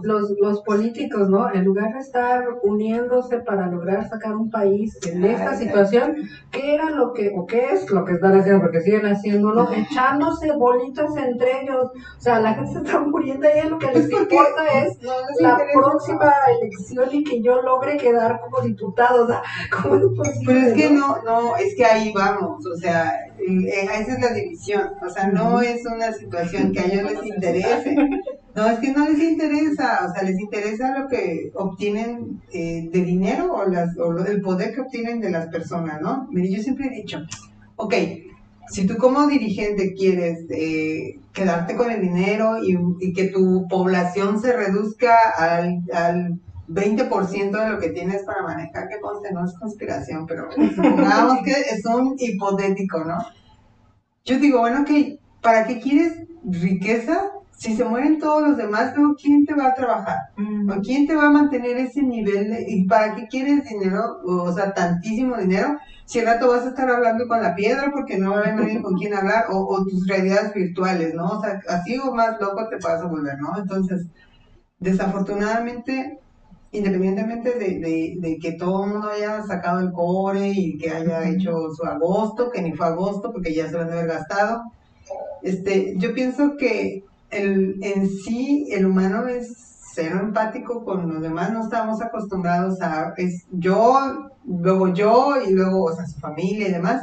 los, 0.03 0.31
los 0.40 0.62
políticos, 0.62 1.29
¿no? 1.29 1.53
En 1.53 1.64
lugar 1.64 1.92
de 1.92 2.00
estar 2.00 2.44
uniéndose 2.62 3.38
para 3.40 3.68
lograr 3.68 4.09
sacar 4.09 4.37
un 4.37 4.50
país 4.50 4.98
en 5.07 5.22
Ay, 5.24 5.31
esta 5.31 5.50
ay. 5.50 5.57
situación, 5.59 6.16
¿qué 6.50 6.74
era 6.74 6.90
lo 6.90 7.12
que, 7.12 7.33
o 7.37 7.46
qué 7.46 7.72
es 7.72 7.90
lo 7.90 8.05
que 8.05 8.12
están 8.14 8.37
haciendo? 8.37 8.61
Porque 8.62 8.81
siguen 8.81 9.07
haciéndolo, 9.07 9.70
echándose 9.72 10.53
bolitas 10.53 11.16
entre 11.16 11.62
ellos. 11.62 11.90
O 12.18 12.20
sea, 12.20 12.40
la 12.40 12.55
gente 12.55 12.72
se 12.72 12.79
está 12.79 13.00
muriendo 13.00 13.46
y 13.48 13.68
lo 13.68 13.79
que 13.79 13.92
les 13.92 14.11
importa 14.11 14.66
es 14.83 15.00
no 15.03 15.12
les 15.29 15.40
la 15.40 15.59
próxima 15.72 16.33
elección 16.61 17.09
y 17.12 17.24
que 17.24 17.42
yo 17.42 17.62
logre 17.62 17.96
quedar 17.96 18.40
como 18.40 18.61
diputado. 18.64 19.24
O 19.24 19.26
sea, 19.26 19.42
¿cómo 19.70 19.94
es 19.94 20.03
posible? 20.16 20.44
Pero 20.46 20.59
es 20.66 20.72
que 20.74 20.90
no, 20.90 21.22
no, 21.24 21.57
es 21.57 21.74
que 21.76 21.85
ahí 21.85 22.12
vamos, 22.14 22.64
o 22.66 22.76
sea, 22.76 23.12
esa 23.46 24.14
es 24.14 24.20
la 24.20 24.33
división, 24.33 24.83
o 25.05 25.11
sea, 25.11 25.29
no 25.29 25.61
es 25.61 25.85
una 25.87 26.12
situación 26.12 26.72
que 26.72 26.81
a 26.81 26.87
ellos 26.87 27.12
les 27.12 27.26
interese, 27.37 27.96
no, 28.55 28.66
es 28.66 28.79
que 28.81 28.92
no 28.92 29.09
les 29.09 29.18
interesa, 29.20 30.07
o 30.09 30.12
sea, 30.12 30.22
les 30.22 30.38
interesa 30.38 30.98
lo 30.98 31.09
que 31.09 31.50
obtienen 31.55 32.40
eh, 32.53 32.88
de 32.92 33.03
dinero 33.05 33.53
o, 33.53 33.66
las, 33.68 33.96
o 33.98 34.12
lo- 34.12 34.26
el 34.26 34.40
poder 34.42 34.74
que 34.74 34.81
obtienen 34.83 35.20
de 35.20 35.31
las 35.31 35.46
personas, 35.48 36.00
¿no? 36.00 36.26
Mire, 36.31 36.50
yo 36.57 36.62
siempre 36.62 36.87
he 36.88 36.90
dicho, 37.03 37.18
ok, 37.76 37.94
si 38.68 38.87
tú 38.87 38.96
como 38.96 39.26
dirigente 39.26 39.94
quieres 39.94 40.44
eh, 40.50 41.18
quedarte 41.33 41.74
con 41.76 41.90
el 41.90 42.00
dinero 42.00 42.62
y, 42.62 42.79
y 43.00 43.12
que 43.12 43.24
tu 43.29 43.66
población 43.68 44.40
se 44.40 44.53
reduzca 44.53 45.16
al, 45.37 45.81
al 45.92 46.38
20% 46.72 47.50
de 47.59 47.70
lo 47.70 47.78
que 47.80 47.90
tienes 47.90 48.22
para 48.22 48.42
manejar, 48.42 48.88
que 48.88 49.00
conste, 49.00 49.33
no 49.33 49.44
es 49.44 49.52
conspiración, 49.59 50.26
pero 50.26 50.48
supongamos 50.74 51.42
que 51.44 51.52
es 51.52 51.85
un 51.85 52.14
hipotético, 52.18 53.04
¿no? 53.04 53.18
Yo 54.24 54.38
digo, 54.38 54.61
bueno, 54.61 54.83
ok, 54.83 54.90
¿para 55.42 55.66
qué 55.66 55.80
quieres 55.80 56.12
riqueza? 56.44 57.22
Si 57.56 57.76
se 57.76 57.85
mueren 57.85 58.18
todos 58.18 58.46
los 58.48 58.56
demás, 58.56 58.94
luego 58.96 59.14
¿quién 59.20 59.44
te 59.44 59.52
va 59.54 59.66
a 59.68 59.74
trabajar? 59.74 60.16
¿O 60.70 60.80
quién 60.80 61.06
te 61.06 61.14
va 61.14 61.26
a 61.26 61.30
mantener 61.30 61.76
ese 61.76 62.02
nivel? 62.02 62.50
de- 62.50 62.64
¿Y 62.68 62.87
para 62.87 63.14
qué 63.14 63.26
quieres 63.28 63.64
dinero? 63.68 64.00
O 64.24 64.50
sea, 64.52 64.72
tantísimo 64.72 65.37
dinero. 65.37 65.76
Si 66.06 66.20
al 66.20 66.26
rato 66.26 66.48
vas 66.48 66.64
a 66.64 66.70
estar 66.70 66.88
hablando 66.88 67.28
con 67.28 67.42
la 67.42 67.54
piedra 67.54 67.90
porque 67.92 68.16
no 68.16 68.30
va 68.30 68.37
a 68.37 68.40
haber 68.40 68.54
nadie 68.56 68.80
con 68.80 68.94
quien 68.96 69.12
hablar, 69.14 69.46
o, 69.50 69.59
o 69.59 69.85
tus 69.85 70.06
realidades 70.09 70.54
virtuales, 70.54 71.14
¿no? 71.14 71.26
O 71.26 71.42
sea, 71.42 71.61
así 71.68 71.98
o 71.98 72.14
más 72.14 72.40
loco 72.40 72.66
te 72.68 72.76
vas 72.76 73.02
a 73.02 73.06
volver, 73.06 73.38
¿no? 73.38 73.59
Entonces, 73.59 74.06
desafortunadamente, 74.78 76.18
independientemente 76.72 77.52
de, 77.59 77.78
de- 77.80 78.14
de 78.18 78.38
que 78.38 78.52
todo 78.52 78.85
el 78.85 78.90
mundo 78.92 79.09
haya 79.11 79.42
sacado 79.44 79.80
el 79.80 79.92
cobre 79.92 80.48
y 80.48 80.78
que 80.78 80.90
haya 80.90 81.28
hecho 81.28 81.70
su 81.76 81.85
agosto, 81.85 82.50
que 82.50 82.62
ni 82.62 82.72
fue 82.72 82.87
agosto 82.87 83.33
porque 83.33 83.54
ya 83.54 83.66
se 83.68 83.72
lo 83.74 83.83
han 83.83 83.92
haber 83.92 84.06
gastado, 84.06 84.62
este, 85.42 85.94
yo 85.96 86.14
pienso 86.14 86.56
que 86.59 87.04
el, 87.30 87.76
en 87.83 88.09
sí 88.09 88.68
el 88.72 88.87
humano 88.87 89.26
es 89.28 89.52
cero 89.94 90.20
empático 90.22 90.85
con 90.85 91.09
los 91.12 91.22
demás, 91.22 91.52
no 91.52 91.62
estamos 91.64 92.00
acostumbrados 92.02 92.80
a, 92.83 93.12
es 93.16 93.44
yo, 93.50 94.30
luego 94.44 94.92
yo 94.94 95.35
y 95.46 95.52
luego, 95.52 95.85
o 95.85 95.92
sea, 95.94 96.06
su 96.06 96.18
familia 96.20 96.68
y 96.68 96.72
demás, 96.72 97.02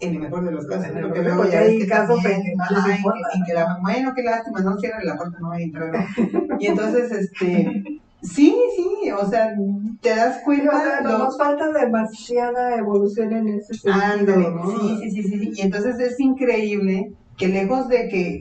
en 0.00 0.14
el 0.14 0.20
mejor 0.20 0.44
de 0.44 0.50
los 0.52 0.66
casos, 0.66 0.86
porque 1.00 1.20
mejor, 1.20 1.24
luego 1.24 1.36
porque 1.38 1.52
ya 1.52 1.60
hay 1.60 1.86
casos 1.86 2.20
que 2.22 2.28
que- 3.46 3.54
la, 3.54 3.78
bueno, 3.82 4.12
qué 4.14 4.22
lástima, 4.22 4.60
no 4.60 4.76
cierren 4.78 5.06
la 5.06 5.16
puerta, 5.16 5.38
no 5.40 5.48
voy 5.48 5.62
a 5.62 5.64
entrar, 5.64 5.92
¿no? 5.92 6.04
Y 6.58 6.66
entonces, 6.66 7.12
este, 7.12 7.84
sí, 8.32 8.54
sí, 8.76 9.10
o 9.10 9.26
sea, 9.28 9.52
te 10.00 10.10
das 10.10 10.34
Sí, 10.36 10.40
o 10.42 10.44
cuenta, 10.44 10.82
sea, 10.82 11.00
lo- 11.02 11.18
nos 11.18 11.36
falta 11.38 11.70
demasiada 11.72 12.76
evolución 12.76 13.32
en 13.32 13.48
ese 13.48 13.74
sentido, 13.74 14.02
Ándale, 14.02 14.50
¿no? 14.50 14.70
sí, 14.70 14.98
sí, 15.02 15.10
sí, 15.10 15.22
sí, 15.22 15.38
sí. 15.38 15.50
Y 15.56 15.60
entonces 15.62 15.98
es 16.00 16.18
increíble 16.20 17.04
que 17.36 17.48
lejos 17.48 17.88
de 17.88 18.08
que 18.08 18.40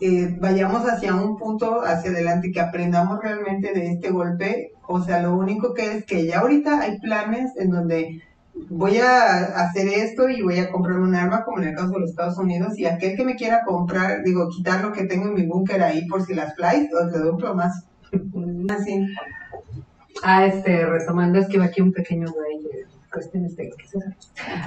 eh, 0.00 0.36
vayamos 0.40 0.84
hacia 0.86 1.14
un 1.14 1.36
punto 1.36 1.82
hacia 1.82 2.10
adelante, 2.10 2.50
que 2.52 2.60
aprendamos 2.60 3.18
realmente 3.22 3.72
de 3.72 3.92
este 3.92 4.10
golpe, 4.10 4.68
o 4.88 5.02
sea, 5.02 5.20
lo 5.22 5.34
único 5.36 5.74
que 5.74 5.92
es 5.92 6.04
que 6.06 6.26
ya 6.26 6.40
ahorita 6.40 6.80
hay 6.80 6.98
planes 7.00 7.50
en 7.56 7.70
donde 7.70 8.20
voy 8.68 8.98
a 8.98 9.38
hacer 9.60 9.88
esto 9.88 10.28
y 10.28 10.42
voy 10.42 10.58
a 10.58 10.70
comprar 10.70 10.98
un 11.00 11.14
arma, 11.14 11.44
como 11.44 11.58
en 11.60 11.68
el 11.68 11.74
caso 11.74 11.90
de 11.92 12.00
los 12.00 12.10
Estados 12.10 12.38
Unidos, 12.38 12.78
y 12.78 12.86
aquel 12.86 13.16
que 13.16 13.24
me 13.24 13.36
quiera 13.36 13.60
comprar, 13.66 14.22
digo, 14.24 14.48
quitar 14.48 14.82
lo 14.84 14.92
que 14.92 15.04
tengo 15.04 15.26
en 15.28 15.34
mi 15.34 15.46
búnker 15.46 15.82
ahí 15.82 16.06
por 16.08 16.22
si 16.24 16.34
las 16.34 16.54
flies, 16.54 16.88
os 16.94 17.12
le 17.12 17.18
doy 17.18 17.28
un 17.30 17.36
plomazo. 17.38 17.80
Así. 18.70 19.06
Ah, 20.22 20.46
este, 20.46 20.84
retomando, 20.86 21.38
es 21.38 21.48
que 21.48 21.56
iba 21.56 21.64
aquí 21.64 21.80
un 21.80 21.92
pequeño 21.92 22.26
de 22.26 22.86
cuestiones 23.10 23.56
técnicas. 23.56 23.92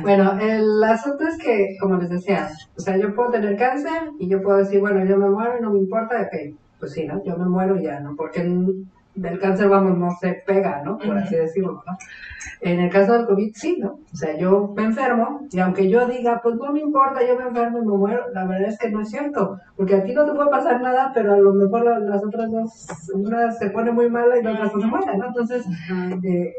Bueno, 0.02 0.38
el 0.40 0.84
asunto 0.84 1.26
es 1.28 1.38
que, 1.38 1.76
como 1.80 1.98
les 1.98 2.10
decía, 2.10 2.50
o 2.76 2.82
sea, 2.82 2.98
yo 2.98 3.14
puedo 3.14 3.32
tener 3.32 3.56
cáncer 3.58 4.12
y 4.20 4.28
yo 4.28 4.42
puedo 4.42 4.58
decir, 4.58 4.80
bueno, 4.80 5.06
yo 5.06 5.18
me 5.18 5.30
muero 5.30 5.58
y 5.60 5.62
no 5.62 5.72
me 5.72 5.80
importa, 5.80 6.22
ok, 6.22 6.56
pues 6.80 6.94
sí, 6.94 7.06
¿no? 7.06 7.24
Yo 7.24 7.38
me 7.38 7.46
muero 7.46 7.80
ya, 7.80 8.00
¿no? 8.00 8.16
Porque 8.16 8.44
del 9.15 9.39
cáncer, 9.39 9.69
vamos, 9.69 9.97
no 9.97 10.10
se 10.19 10.41
pega, 10.45 10.82
¿no? 10.84 10.97
Por 10.97 11.17
así 11.17 11.36
decirlo, 11.36 11.84
¿no? 11.86 11.97
En 12.62 12.80
el 12.80 12.89
caso 12.89 13.13
del 13.13 13.26
COVID, 13.28 13.52
sí, 13.56 13.78
¿no? 13.82 13.99
O 14.12 14.15
sea, 14.15 14.38
yo 14.38 14.73
me 14.76 14.84
enfermo 14.84 15.41
y 15.52 15.60
aunque 15.60 15.89
yo 15.89 16.06
diga, 16.08 16.39
pues 16.41 16.56
no 16.56 16.71
me 16.71 16.80
importa, 16.82 17.26
yo 17.28 17.38
me 17.38 17.45
enfermo 17.45 17.78
y 17.80 17.86
me 17.86 17.97
muero, 17.97 18.23
la 18.34 18.45
verdad 18.45 18.69
es 18.69 18.78
que 18.78 18.89
no 18.89 19.02
es 19.02 19.10
cierto. 19.10 19.58
Porque 19.76 19.95
a 19.95 20.04
ti 20.04 20.13
no 20.13 20.26
te 20.26 20.34
puede 20.34 20.49
pasar 20.49 20.82
nada, 20.82 21.12
pero 21.13 21.34
a 21.34 21.38
lo 21.38 21.54
mejor 21.54 21.84
la- 21.86 21.99
las 21.99 22.23
otras 22.23 22.49
dos, 22.52 22.69
una 23.13 23.52
se 23.52 23.69
pone 23.69 23.91
muy 23.91 24.10
mala 24.10 24.38
y 24.39 24.43
la 24.43 24.54
otra 24.54 24.69
se 24.69 24.78
muere, 24.78 25.17
¿no? 25.17 25.28
Entonces, 25.28 25.65
eh, 26.23 26.54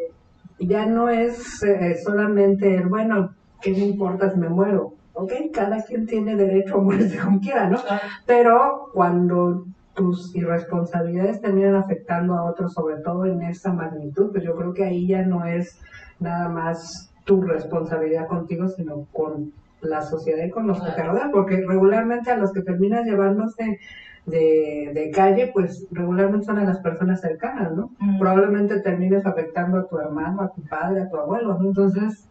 ya 0.58 0.86
no 0.86 1.08
es 1.08 1.62
eh, 1.62 1.96
solamente 2.04 2.76
el, 2.76 2.88
bueno, 2.88 3.30
¿qué 3.60 3.72
me 3.72 3.78
importa 3.78 4.30
si 4.30 4.38
me 4.38 4.48
muero? 4.48 4.94
Ok, 5.14 5.32
cada 5.52 5.82
quien 5.82 6.06
tiene 6.06 6.34
derecho 6.36 6.76
a 6.76 6.82
morirse 6.82 7.18
como 7.18 7.40
quiera, 7.40 7.68
¿no? 7.68 7.78
Pero 8.26 8.88
cuando 8.92 9.64
tus 9.94 10.34
irresponsabilidades 10.34 11.40
terminan 11.40 11.76
afectando 11.76 12.34
a 12.34 12.44
otros, 12.44 12.72
sobre 12.72 12.96
todo 12.96 13.26
en 13.26 13.42
esa 13.42 13.72
magnitud, 13.72 14.32
pues 14.32 14.44
yo 14.44 14.56
creo 14.56 14.74
que 14.74 14.84
ahí 14.84 15.06
ya 15.06 15.22
no 15.22 15.44
es 15.44 15.80
nada 16.18 16.48
más 16.48 17.12
tu 17.24 17.42
responsabilidad 17.42 18.26
contigo, 18.26 18.68
sino 18.68 19.06
con 19.12 19.52
la 19.80 20.02
sociedad 20.02 20.44
y 20.44 20.50
con 20.50 20.66
los 20.66 20.82
que 20.82 20.90
te 20.92 21.02
rodean, 21.02 21.30
porque 21.30 21.62
regularmente 21.66 22.30
a 22.30 22.36
los 22.36 22.52
que 22.52 22.62
terminas 22.62 23.04
llevándose 23.04 23.78
de, 24.26 24.90
de 24.94 25.10
calle, 25.10 25.50
pues 25.52 25.86
regularmente 25.90 26.46
son 26.46 26.58
a 26.58 26.64
las 26.64 26.78
personas 26.78 27.20
cercanas, 27.20 27.72
¿no? 27.72 27.90
Mm. 27.98 28.18
Probablemente 28.18 28.80
termines 28.80 29.26
afectando 29.26 29.78
a 29.78 29.86
tu 29.86 29.98
hermano, 29.98 30.42
a 30.42 30.52
tu 30.52 30.62
padre, 30.62 31.02
a 31.02 31.08
tu 31.08 31.16
abuelo, 31.16 31.58
¿no? 31.58 31.68
Entonces, 31.68 32.26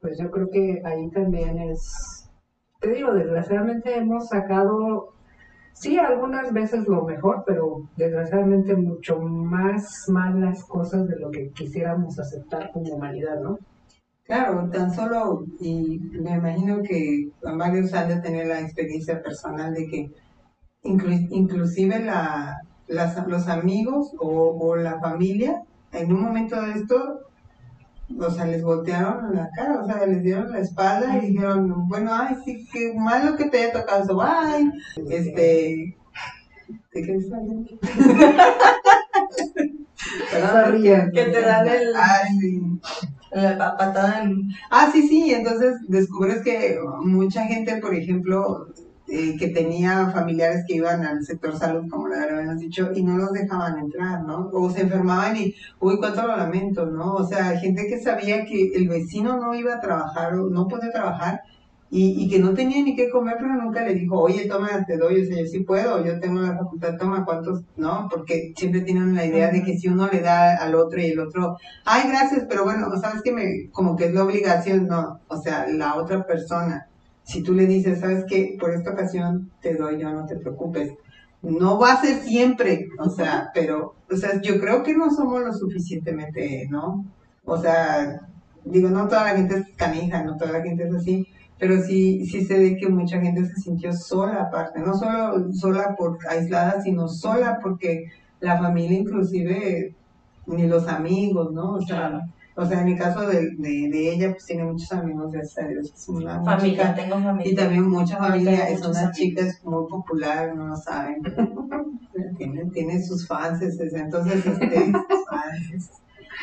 pues 0.00 0.18
yo 0.18 0.30
creo 0.30 0.50
que 0.50 0.82
ahí 0.84 1.08
también 1.10 1.58
es, 1.58 2.28
te 2.80 2.90
digo, 2.90 3.12
desgraciadamente 3.12 3.96
hemos 3.96 4.28
sacado, 4.28 5.12
sí, 5.72 5.98
algunas 5.98 6.52
veces 6.52 6.86
lo 6.86 7.04
mejor, 7.04 7.42
pero 7.46 7.88
desgraciadamente 7.96 8.76
mucho 8.76 9.18
más 9.20 10.04
malas 10.08 10.64
cosas 10.64 11.08
de 11.08 11.18
lo 11.18 11.30
que 11.30 11.50
quisiéramos 11.50 12.18
aceptar 12.18 12.70
como 12.72 12.94
humanidad, 12.94 13.40
¿no? 13.40 13.58
Claro, 14.24 14.70
tan 14.70 14.94
solo, 14.94 15.44
y 15.60 15.98
me 15.98 16.32
imagino 16.36 16.82
que 16.82 17.30
varios 17.42 17.92
han 17.94 18.08
de 18.08 18.20
tener 18.20 18.46
la 18.46 18.60
experiencia 18.60 19.20
personal 19.22 19.74
de 19.74 19.86
que 19.88 20.10
inclu- 20.84 21.28
inclusive 21.30 22.00
la, 22.00 22.58
las- 22.88 23.26
los 23.28 23.48
amigos 23.48 24.12
o, 24.20 24.56
o 24.60 24.76
la 24.76 25.00
familia, 25.00 25.62
en 25.92 26.12
un 26.12 26.22
momento 26.22 26.60
de 26.62 26.72
esto, 26.72 27.20
o 28.18 28.30
sea, 28.30 28.44
les 28.46 28.62
voltearon 28.62 29.34
la 29.34 29.48
cara, 29.54 29.80
o 29.82 29.86
sea, 29.86 30.06
les 30.06 30.22
dieron 30.22 30.50
la 30.50 30.60
espalda 30.60 31.16
y 31.18 31.28
dijeron, 31.28 31.88
bueno, 31.88 32.10
ay, 32.12 32.36
sí, 32.44 32.66
qué 32.72 32.92
malo 32.96 33.36
que 33.36 33.46
te 33.46 33.58
haya 33.64 33.72
tocado 33.72 34.04
eso, 34.04 34.20
ay, 34.22 34.70
este... 35.08 35.96
Sorry, 40.52 40.82
ya. 40.82 41.10
Que 41.10 41.24
te 41.24 41.40
dan 41.40 41.68
el, 41.68 41.92
Ay, 41.96 42.78
la 43.32 43.58
pa- 43.58 43.76
patada 43.76 44.22
en... 44.22 44.48
Ah, 44.70 44.88
sí, 44.92 45.06
sí, 45.08 45.32
entonces 45.32 45.74
descubres 45.88 46.42
que 46.42 46.78
mucha 47.04 47.44
gente, 47.44 47.76
por 47.76 47.94
ejemplo, 47.94 48.66
eh, 49.10 49.36
que 49.36 49.48
tenía 49.48 50.10
familiares 50.10 50.64
que 50.66 50.76
iban 50.76 51.04
al 51.04 51.24
sector 51.24 51.58
salud, 51.58 51.88
como 51.90 52.06
le 52.08 52.16
habíamos 52.16 52.60
dicho, 52.60 52.90
y 52.94 53.02
no 53.02 53.16
los 53.16 53.32
dejaban 53.32 53.78
entrar, 53.78 54.22
¿no? 54.22 54.48
O 54.52 54.70
se 54.70 54.82
enfermaban 54.82 55.36
y, 55.36 55.54
uy, 55.80 55.98
cuánto 55.98 56.26
lo 56.26 56.36
lamento, 56.36 56.86
¿no? 56.86 57.14
O 57.14 57.26
sea, 57.26 57.58
gente 57.58 57.86
que 57.88 58.00
sabía 58.00 58.44
que 58.44 58.72
el 58.74 58.88
vecino 58.88 59.36
no 59.36 59.54
iba 59.54 59.74
a 59.74 59.80
trabajar 59.80 60.34
o 60.34 60.48
no 60.48 60.68
podía 60.68 60.92
trabajar 60.92 61.40
y, 61.90 62.22
y 62.22 62.28
que 62.30 62.38
no 62.38 62.54
tenía 62.54 62.84
ni 62.84 62.94
qué 62.94 63.10
comer, 63.10 63.36
pero 63.40 63.54
nunca 63.54 63.82
le 63.82 63.94
dijo, 63.94 64.20
oye, 64.20 64.46
toma, 64.46 64.84
te 64.86 64.96
doy, 64.96 65.22
o 65.22 65.26
sea, 65.26 65.42
yo 65.42 65.46
sí 65.46 65.60
puedo, 65.60 66.04
yo 66.04 66.20
tengo 66.20 66.40
la 66.40 66.56
facultad, 66.56 66.96
toma, 66.96 67.24
¿cuántos? 67.24 67.62
¿No? 67.76 68.06
Porque 68.08 68.52
siempre 68.56 68.82
tienen 68.82 69.16
la 69.16 69.26
idea 69.26 69.50
de 69.50 69.64
que 69.64 69.76
si 69.76 69.88
uno 69.88 70.08
le 70.10 70.20
da 70.20 70.54
al 70.56 70.76
otro 70.76 71.00
y 71.00 71.06
el 71.06 71.18
otro 71.18 71.56
ay, 71.84 72.08
gracias, 72.08 72.46
pero 72.48 72.64
bueno, 72.64 72.88
sabes 73.00 73.22
que 73.22 73.32
me, 73.32 73.70
como 73.72 73.96
que 73.96 74.04
es 74.06 74.14
la 74.14 74.22
obligación, 74.22 74.86
no, 74.86 75.18
o 75.26 75.36
sea, 75.42 75.66
la 75.66 75.96
otra 75.96 76.24
persona, 76.24 76.86
si 77.30 77.42
tú 77.44 77.54
le 77.54 77.66
dices, 77.66 78.00
sabes 78.00 78.24
que 78.24 78.56
por 78.58 78.72
esta 78.72 78.90
ocasión 78.90 79.52
te 79.60 79.76
doy 79.76 80.00
yo, 80.00 80.10
no 80.10 80.26
te 80.26 80.36
preocupes, 80.36 80.92
no 81.42 81.78
va 81.78 81.92
a 81.92 82.00
ser 82.00 82.16
siempre, 82.22 82.88
o 82.98 83.08
sea, 83.08 83.50
pero, 83.54 83.94
o 84.10 84.16
sea, 84.16 84.40
yo 84.42 84.58
creo 84.60 84.82
que 84.82 84.96
no 84.96 85.10
somos 85.10 85.40
lo 85.40 85.52
suficientemente, 85.52 86.66
¿no? 86.68 87.04
O 87.44 87.56
sea, 87.56 88.20
digo, 88.64 88.88
no 88.88 89.06
toda 89.06 89.24
la 89.24 89.36
gente 89.36 89.54
es 89.58 89.76
canija, 89.76 90.24
no 90.24 90.36
toda 90.36 90.52
la 90.52 90.62
gente 90.62 90.88
es 90.88 90.94
así, 90.94 91.26
pero 91.56 91.80
sí, 91.80 92.26
sí 92.26 92.44
sé 92.44 92.58
de 92.58 92.76
que 92.76 92.88
mucha 92.88 93.20
gente 93.20 93.46
se 93.46 93.54
sintió 93.60 93.92
sola 93.92 94.42
aparte, 94.42 94.80
no 94.80 94.94
solo 94.94 95.52
sola 95.52 95.94
por 95.96 96.18
aislada, 96.28 96.80
sino 96.82 97.06
sola 97.06 97.60
porque 97.62 98.06
la 98.40 98.58
familia 98.58 98.98
inclusive 98.98 99.94
ni 100.46 100.66
los 100.66 100.88
amigos, 100.88 101.52
¿no? 101.52 101.74
O 101.74 101.80
sea. 101.80 102.20
O 102.62 102.66
sea, 102.66 102.82
en 102.82 102.88
el 102.88 102.98
caso 102.98 103.26
de, 103.26 103.50
de, 103.56 103.88
de 103.90 104.12
ella, 104.14 104.30
pues 104.32 104.44
tiene 104.46 104.64
muchos 104.64 104.92
amigos, 104.92 105.32
gracias 105.32 105.64
a 105.64 105.68
Dios. 105.68 105.92
Es 105.94 106.08
una, 106.08 106.42
Familia, 106.44 106.94
tengo 106.94 107.14
familia. 107.20 107.52
y 107.52 107.54
también 107.54 107.88
mucha 107.88 108.16
familia, 108.18 108.68
es 108.68 108.80
una 108.80 108.98
amigos. 108.98 109.16
chica 109.16 109.42
es 109.46 109.64
muy 109.64 109.86
popular, 109.88 110.54
no 110.54 110.66
lo 110.68 110.76
saben. 110.76 111.22
tiene, 112.36 112.64
tiene 112.66 113.02
sus 113.02 113.26
fans, 113.26 113.62
es- 113.62 113.80
entonces, 113.94 114.44
este, 114.46 114.76
sus 114.86 115.26
fans. 115.30 115.90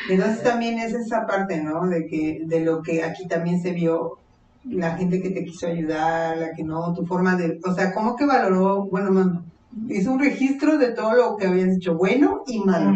Entonces 0.09 0.43
también 0.43 0.79
es 0.79 0.93
esa 0.93 1.25
parte, 1.25 1.61
¿no? 1.63 1.87
De 1.87 2.05
que, 2.07 2.41
de 2.45 2.59
lo 2.61 2.81
que 2.81 3.03
aquí 3.03 3.27
también 3.27 3.61
se 3.61 3.71
vio, 3.71 4.19
la 4.63 4.95
gente 4.97 5.21
que 5.21 5.29
te 5.31 5.43
quiso 5.45 5.67
ayudar, 5.67 6.37
la 6.37 6.51
que 6.53 6.63
no, 6.63 6.93
tu 6.93 7.05
forma 7.05 7.35
de, 7.35 7.59
o 7.65 7.73
sea, 7.73 7.93
¿cómo 7.93 8.15
que 8.15 8.25
valoró? 8.25 8.85
Bueno, 8.85 9.09
no, 9.11 9.43
hizo 9.89 10.11
un 10.11 10.19
registro 10.19 10.77
de 10.77 10.89
todo 10.93 11.13
lo 11.13 11.37
que 11.37 11.47
habías 11.47 11.75
hecho, 11.77 11.95
bueno 11.95 12.43
y 12.47 12.59
malo. 12.59 12.93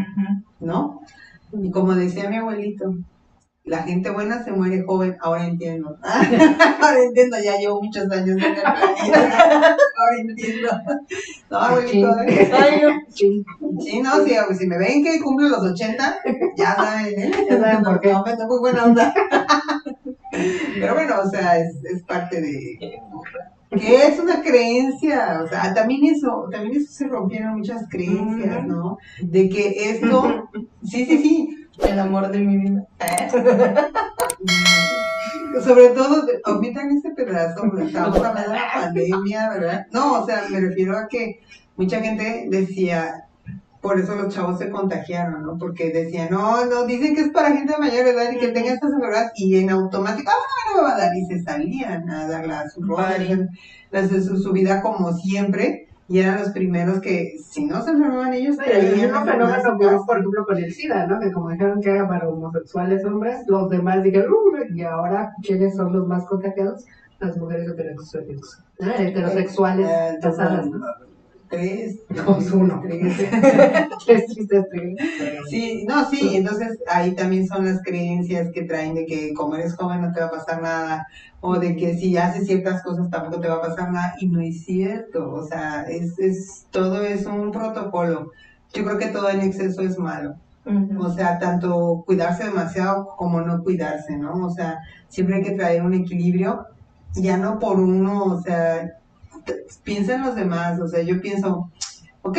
¿no? 0.60 1.02
Y 1.54 1.70
como 1.72 1.96
decía 1.96 2.30
mi 2.30 2.38
abuelito, 2.38 2.94
la 3.64 3.84
gente 3.84 4.10
buena 4.10 4.44
se 4.44 4.52
muere 4.52 4.84
joven, 4.84 5.16
ahora 5.22 5.46
entiendo. 5.46 5.96
ahora 6.04 7.04
entiendo, 7.04 7.38
ya 7.44 7.58
llevo 7.58 7.82
muchos 7.82 8.10
años 8.12 8.30
en 8.30 8.44
el 8.44 8.54
planeta, 8.54 9.78
ahora 9.98 10.18
entiendo. 10.20 10.70
No, 11.50 11.58
abuelito. 11.58 12.16
Sí. 13.10 13.46
sí, 13.80 14.02
no, 14.02 14.26
sí, 14.26 14.36
si 14.58 14.68
me 14.68 14.78
ven 14.78 15.04
que 15.04 15.22
cumplo 15.22 15.48
los 15.50 15.64
80, 15.64 16.20
ya 16.58 16.76
saben, 16.76 17.20
¿eh? 17.20 17.32
Ya 17.50 17.60
saben 17.60 17.84
por 17.84 18.00
qué. 18.00 18.12
No, 18.12 18.24
me 18.26 18.46
muy 18.48 18.60
buena 18.60 18.86
onda. 18.86 19.14
Pero 20.32 20.94
bueno, 20.96 21.16
o 21.24 21.30
sea, 21.30 21.60
es, 21.60 21.76
es 21.84 22.02
parte 22.04 22.42
de... 22.42 22.80
Que 23.70 24.08
es 24.08 24.20
una 24.20 24.42
creencia, 24.42 25.42
o 25.46 25.48
sea, 25.48 25.74
también 25.74 26.14
eso, 26.14 26.50
también 26.52 26.76
eso 26.76 26.92
se 26.92 27.08
rompieron 27.08 27.58
muchas 27.58 27.88
creencias, 27.90 28.68
¿no? 28.68 28.98
De 29.22 29.48
que 29.48 29.92
esto, 29.92 30.50
sí, 30.84 31.06
sí, 31.06 31.18
sí, 31.20 31.61
El 31.88 32.00
amor 32.00 32.30
de 32.32 32.40
mi 32.40 32.58
vida. 32.58 32.86
Sobre 35.64 35.90
todo, 35.90 36.26
omitan 36.46 36.90
ese 36.98 37.12
pedazo, 37.12 37.62
porque 37.70 37.86
estamos 37.86 38.18
hablando 38.18 38.52
de 38.52 38.56
la 38.58 38.72
pandemia, 38.74 39.50
¿verdad? 39.50 39.86
No, 39.92 40.22
o 40.22 40.26
sea, 40.26 40.44
me 40.50 40.60
refiero 40.60 40.98
a 40.98 41.08
que 41.08 41.40
mucha 41.76 42.00
gente 42.02 42.48
decía, 42.50 43.26
por 43.82 44.00
eso 44.00 44.16
los 44.16 44.34
chavos 44.34 44.58
se 44.60 44.70
contagiaron, 44.70 45.44
¿no? 45.44 45.58
Porque 45.58 45.92
decían, 45.92 46.30
no, 46.32 46.66
no, 46.66 46.86
dicen 46.86 47.16
que 47.16 47.22
es 47.22 47.30
para 47.30 47.52
gente 47.52 47.74
de 47.74 47.80
mayor 47.80 48.08
edad 48.08 48.32
y 48.32 48.38
que 48.38 48.48
tenga 48.50 48.72
estas 48.74 48.92
enfermedades, 48.94 49.32
y 49.36 49.58
en 49.58 49.70
automático, 49.70 50.32
ah, 50.32 50.82
va 50.82 50.96
a 50.96 50.98
dar, 50.98 51.16
y 51.16 51.26
se 51.26 51.44
salían 51.44 52.10
a 52.10 52.28
dar 52.28 52.48
la, 52.48 52.70
su, 52.70 52.82
Vale. 52.82 53.50
la- 53.92 54.08
su, 54.08 54.38
su 54.38 54.52
vida 54.54 54.82
como 54.82 55.14
siempre, 55.14 55.90
y 56.12 56.20
eran 56.20 56.40
los 56.40 56.50
primeros 56.50 57.00
que, 57.00 57.38
si 57.42 57.66
no 57.66 57.82
se 57.84 57.92
enfermaban 57.92 58.34
ellos, 58.34 58.58
Y 58.58 58.70
el 58.70 58.80
traían 58.80 59.16
enfermedades 59.16 59.64
fenómeno 59.64 59.92
casa. 59.92 60.06
por 60.06 60.18
ejemplo, 60.18 60.46
con 60.46 60.58
el 60.58 60.74
SIDA, 60.74 61.08
¿no? 61.08 61.20
Que 61.22 61.32
como 61.32 61.50
dijeron 61.52 61.82
que 61.82 61.90
era 61.90 62.08
para 62.08 62.28
homosexuales 62.28 63.06
hombres, 63.06 63.38
los 63.48 63.70
demás 63.70 64.04
dijeron, 64.04 64.32
"Uh", 64.32 64.76
y 64.76 64.84
ahora, 64.84 65.32
¿quiénes 65.42 65.76
son 65.76 65.94
los 65.94 66.06
más 66.08 66.26
contagiados? 66.26 66.84
Las 67.20 67.38
mujeres 67.38 67.70
heterosexuales, 67.70 68.58
ah, 68.82 68.96
heterosexuales 69.00 69.88
Eh, 69.88 70.18
casadas, 70.22 70.66
¿no? 70.70 70.80
Tres, 71.52 72.00
Dos, 72.08 72.50
uno. 72.52 72.82
tres. 72.88 73.18
Tristes, 74.06 74.70
tristes. 74.70 75.40
Sí, 75.50 75.86
no, 75.88 76.10
sí, 76.10 76.38
entonces 76.38 76.80
ahí 76.88 77.14
también 77.14 77.46
son 77.46 77.66
las 77.66 77.84
creencias 77.84 78.50
que 78.54 78.64
traen 78.64 78.96
de 78.96 79.06
que 79.06 79.34
como 79.34 79.56
eres 79.56 79.76
joven 79.76 80.02
no 80.02 80.14
te 80.14 80.22
va 80.22 80.28
a 80.28 80.32
pasar 80.32 80.62
nada, 80.62 81.08
o 81.42 81.60
de 81.60 81.76
que 81.76 81.96
si 81.98 82.16
haces 82.16 82.48
ciertas 82.48 82.82
cosas 82.84 83.10
tampoco 83.10 83.42
te 83.42 83.50
va 83.50 83.56
a 83.56 83.62
pasar 83.62 83.92
nada, 83.92 84.16
y 84.20 84.28
no 84.28 84.40
es 84.40 84.64
cierto, 84.64 85.34
o 85.34 85.46
sea, 85.46 85.84
es, 85.84 86.18
es, 86.20 86.66
todo 86.72 87.04
es 87.04 87.26
un 87.26 87.52
protocolo. 87.52 88.32
Yo 88.74 88.86
creo 88.86 88.98
que 88.98 89.08
todo 89.08 89.30
en 89.30 89.42
exceso 89.42 89.82
es 89.82 90.00
malo, 90.00 90.36
o 91.00 91.10
sea, 91.12 91.38
tanto 91.38 92.04
cuidarse 92.06 92.46
demasiado 92.46 93.10
como 93.18 93.42
no 93.42 93.62
cuidarse, 93.62 94.16
¿no? 94.16 94.46
O 94.46 94.52
sea, 94.52 94.80
siempre 95.10 95.36
hay 95.36 95.44
que 95.44 95.52
traer 95.52 95.82
un 95.84 95.94
equilibrio, 95.94 96.66
ya 97.16 97.36
no 97.36 97.60
por 97.60 97.78
uno, 97.78 98.24
o 98.24 98.42
sea, 98.42 99.01
piensa 99.84 100.16
en 100.16 100.22
los 100.22 100.36
demás, 100.36 100.80
o 100.80 100.88
sea, 100.88 101.02
yo 101.02 101.22
pienso, 101.22 101.72
ok, 102.22 102.38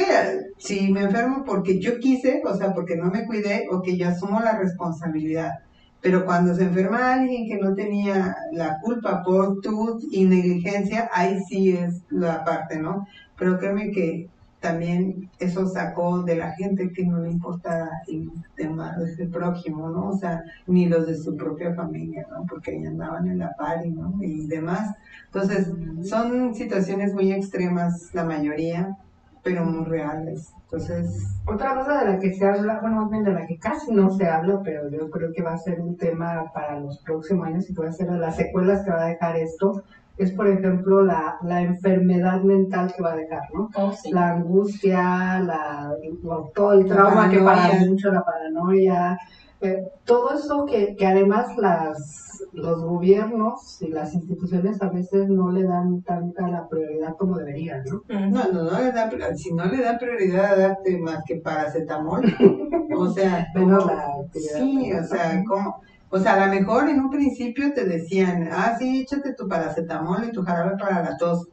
si 0.58 0.92
me 0.92 1.02
enfermo 1.02 1.44
porque 1.44 1.80
yo 1.80 1.98
quise, 1.98 2.42
o 2.44 2.56
sea, 2.56 2.72
porque 2.74 2.96
no 2.96 3.10
me 3.10 3.26
cuidé, 3.26 3.66
ok, 3.70 3.88
yo 3.88 4.08
asumo 4.08 4.40
la 4.40 4.58
responsabilidad. 4.58 5.60
Pero 6.00 6.24
cuando 6.24 6.54
se 6.54 6.64
enferma 6.64 7.14
alguien 7.14 7.46
que 7.46 7.58
no 7.58 7.74
tenía 7.74 8.36
la 8.50 8.78
culpa 8.80 9.22
por 9.22 9.60
tu 9.60 10.00
negligencia, 10.10 11.08
ahí 11.12 11.38
sí 11.48 11.76
es 11.76 12.02
la 12.10 12.44
parte, 12.44 12.78
¿no? 12.78 13.06
Pero 13.38 13.58
créeme 13.58 13.92
que 13.92 14.28
también 14.62 15.28
eso 15.38 15.66
sacó 15.66 16.22
de 16.22 16.36
la 16.36 16.52
gente 16.52 16.92
que 16.92 17.04
no 17.04 17.18
le 17.18 17.32
importa 17.32 17.90
el 18.06 18.30
tema 18.56 18.96
del 18.96 19.28
prójimo, 19.28 19.90
¿no? 19.90 20.10
O 20.10 20.16
sea, 20.16 20.42
ni 20.66 20.86
los 20.86 21.06
de 21.06 21.16
su 21.16 21.36
propia 21.36 21.74
familia, 21.74 22.26
¿no? 22.30 22.46
Porque 22.46 22.76
andaban 22.86 23.26
en 23.26 23.38
la 23.38 23.54
pari, 23.58 23.90
¿no? 23.90 24.14
Y 24.20 24.46
demás. 24.46 24.94
Entonces, 25.26 25.70
son 26.04 26.54
situaciones 26.54 27.12
muy 27.12 27.32
extremas, 27.32 28.14
la 28.14 28.24
mayoría, 28.24 28.96
pero 29.42 29.64
muy 29.64 29.84
reales. 29.84 30.52
Entonces, 30.64 31.36
Otra 31.44 31.74
cosa 31.74 31.98
de 31.98 32.12
la 32.12 32.18
que 32.18 32.32
se 32.32 32.46
habla, 32.46 32.78
bueno, 32.80 33.10
de 33.10 33.32
la 33.32 33.46
que 33.46 33.58
casi 33.58 33.92
no 33.92 34.10
se 34.10 34.26
habla, 34.26 34.60
pero 34.62 34.88
yo 34.88 35.10
creo 35.10 35.32
que 35.32 35.42
va 35.42 35.54
a 35.54 35.58
ser 35.58 35.80
un 35.80 35.96
tema 35.96 36.50
para 36.54 36.78
los 36.78 36.98
próximos 37.00 37.48
años 37.48 37.68
y 37.68 37.74
puede 37.74 37.92
ser 37.92 38.10
las 38.12 38.36
secuelas 38.36 38.84
que 38.84 38.90
va 38.90 39.04
a 39.04 39.08
dejar 39.08 39.36
esto, 39.36 39.82
es 40.16 40.32
por 40.32 40.46
ejemplo 40.48 41.02
la, 41.02 41.36
la 41.42 41.62
enfermedad 41.62 42.42
mental 42.42 42.92
que 42.94 43.02
va 43.02 43.12
a 43.12 43.16
dejar, 43.16 43.42
¿no? 43.54 43.68
Oh, 43.74 43.92
sí. 43.92 44.10
La 44.12 44.32
angustia, 44.32 45.40
la, 45.40 45.94
bueno, 46.22 46.50
todo 46.54 46.72
el 46.74 46.86
trauma 46.86 47.30
que 47.30 47.38
para 47.40 47.74
mucho, 47.80 48.10
la 48.12 48.24
paranoia, 48.24 49.18
Eh, 49.64 49.80
todo 50.04 50.34
eso 50.34 50.66
que, 50.66 50.96
que 50.96 51.06
además 51.06 51.56
las, 51.56 52.44
los 52.52 52.82
gobiernos 52.82 53.80
y 53.80 53.88
las 53.88 54.12
instituciones 54.12 54.82
a 54.82 54.88
veces 54.88 55.28
no 55.28 55.52
le 55.52 55.62
dan 55.62 56.02
tanta 56.02 56.48
la 56.48 56.68
prioridad 56.68 57.14
como 57.16 57.38
deberían, 57.38 57.84
¿no? 57.84 58.02
No, 58.08 58.42
no, 58.52 58.62
no 58.64 58.78
le 58.80 58.90
da, 58.90 59.08
si 59.36 59.54
no 59.54 59.64
le 59.66 59.80
da 59.80 59.98
prioridad 59.98 60.54
a 60.54 60.56
darte 60.56 60.98
más 60.98 61.22
que 61.24 61.36
paracetamol, 61.36 62.22
o 62.96 63.08
sea, 63.10 63.46
Menos 63.54 63.86
la 63.86 64.16
sí, 64.32 64.92
o 64.92 65.04
sea, 65.04 65.44
¿cómo? 65.46 65.80
O 66.12 66.18
sea, 66.18 66.34
a 66.34 66.46
lo 66.46 66.52
mejor 66.52 66.90
en 66.90 67.00
un 67.00 67.10
principio 67.10 67.72
te 67.72 67.84
decían, 67.84 68.50
ah, 68.52 68.76
sí, 68.78 69.00
échate 69.00 69.32
tu 69.32 69.48
paracetamol 69.48 70.24
y 70.24 70.32
tu 70.32 70.42
jarabe 70.42 70.76
para 70.76 71.02
la 71.02 71.16
tos. 71.16 71.48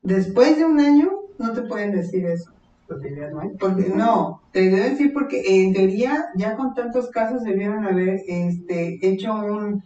Después 0.00 0.56
de 0.56 0.64
un 0.64 0.78
año, 0.78 1.10
no 1.38 1.52
te 1.52 1.62
pueden 1.62 1.90
decir 1.90 2.24
eso. 2.24 2.52
Dirías, 3.02 3.32
¿no? 3.32 3.40
Porque 3.58 3.88
no, 3.88 4.42
te 4.52 4.70
debo 4.70 4.76
decir 4.76 5.12
porque 5.12 5.64
en 5.64 5.72
teoría 5.72 6.26
ya 6.36 6.56
con 6.56 6.74
tantos 6.74 7.08
casos 7.10 7.42
debieron 7.42 7.84
haber 7.84 8.20
este 8.28 8.98
hecho 9.02 9.34
un 9.34 9.82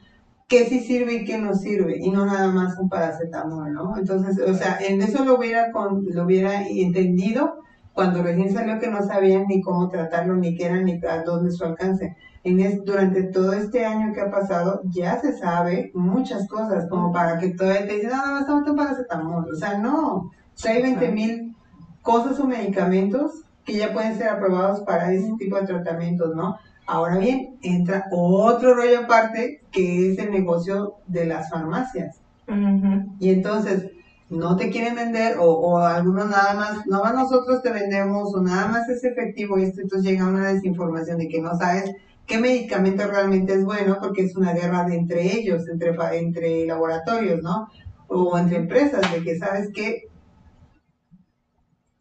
qué 0.49 0.67
sí 0.67 0.81
sirve 0.81 1.15
y 1.15 1.25
qué 1.25 1.39
no 1.39 1.55
sirve 1.55 1.99
y 1.99 2.11
no 2.11 2.27
nada 2.27 2.49
más 2.49 2.79
un 2.79 2.89
paracetamol, 2.89 3.73
¿no? 3.73 3.97
Entonces, 3.97 4.39
o 4.39 4.55
sea, 4.55 4.79
en 4.81 5.03
eso 5.03 5.25
lo 5.25 5.39
hubiera 5.39 5.73
con, 5.73 6.05
lo 6.09 6.25
hubiera 6.25 6.67
entendido 6.67 7.61
cuando 7.93 8.23
recién 8.23 8.53
salió 8.53 8.79
que 8.79 8.91
no 8.91 9.03
sabían 9.03 9.47
ni 9.49 9.63
cómo 9.63 9.89
tratarlo, 9.89 10.37
ni 10.37 10.55
qué 10.55 10.67
era, 10.67 10.83
ni 10.83 11.01
a 11.09 11.23
dónde 11.23 11.51
su 11.51 11.65
alcance. 11.65 12.17
En 12.49 12.61
es- 12.61 12.85
durante 12.85 13.25
todo 13.25 13.53
este 13.53 13.85
año 13.85 14.13
que 14.13 14.21
ha 14.21 14.31
pasado, 14.31 14.81
ya 14.85 15.21
se 15.21 15.37
sabe 15.37 15.91
muchas 15.95 16.47
cosas, 16.49 16.87
como 16.89 17.13
para 17.13 17.39
que 17.39 17.49
todavía 17.49 17.87
te 17.87 17.95
dicen, 17.97 18.11
no, 18.11 18.27
no, 18.27 18.39
estamos 18.41 18.69
un 18.69 18.77
paracetamol. 18.77 19.45
O 19.53 19.57
sea, 19.57 19.79
no. 19.79 20.15
O 20.17 20.31
sea, 20.55 20.73
hay 20.73 20.83
20 20.83 21.09
mil 21.11 21.57
cosas 22.03 22.39
o 22.39 22.47
medicamentos 22.47 23.43
que 23.65 23.75
ya 23.79 23.93
pueden 23.93 24.17
ser 24.17 24.29
aprobados 24.29 24.81
para 24.83 25.13
ese 25.13 25.33
tipo 25.39 25.57
de 25.57 25.67
tratamientos, 25.67 26.37
¿no? 26.37 26.57
Ahora 26.87 27.19
bien, 27.19 27.57
entra 27.63 28.05
otro 28.13 28.75
rollo 28.75 29.01
aparte 29.01 29.61
que 29.73 30.13
es 30.13 30.19
el 30.21 30.31
negocio 30.31 30.95
de 31.09 31.27
las 31.27 31.51
farmacias. 31.51 32.21
Ujú. 32.47 32.93
Y 33.19 33.31
entonces, 33.31 33.91
no 34.31 34.57
te 34.57 34.71
quieren 34.71 34.95
vender 34.95 35.39
o, 35.39 35.47
o 35.51 35.79
algunos 35.79 36.29
nada 36.31 36.55
más, 36.55 36.87
no 36.87 37.03
nosotros 37.13 37.63
te 37.63 37.71
vendemos 37.71 38.33
o 38.35 38.41
nada 38.41 38.69
más 38.69 38.89
es 38.89 39.03
efectivo 39.05 39.57
esto, 39.59 39.81
entonces 39.81 40.09
llega 40.11 40.27
una 40.29 40.53
desinformación 40.53 41.19
de 41.19 41.29
que 41.29 41.41
no 41.41 41.57
sabes 41.57 41.93
qué 42.27 42.39
medicamento 42.39 43.07
realmente 43.07 43.55
es 43.55 43.64
bueno 43.64 43.99
porque 44.01 44.22
es 44.22 44.37
una 44.37 44.53
guerra 44.53 44.85
de 44.85 44.97
entre 44.97 45.39
ellos, 45.39 45.68
entre, 45.68 45.95
entre 46.18 46.66
laboratorios, 46.66 47.43
¿no? 47.43 47.68
O 48.09 48.39
entre 48.39 48.59
empresas, 48.59 49.12
de 49.12 49.22
que 49.22 49.39
sabes 49.39 49.70
que 49.72 50.09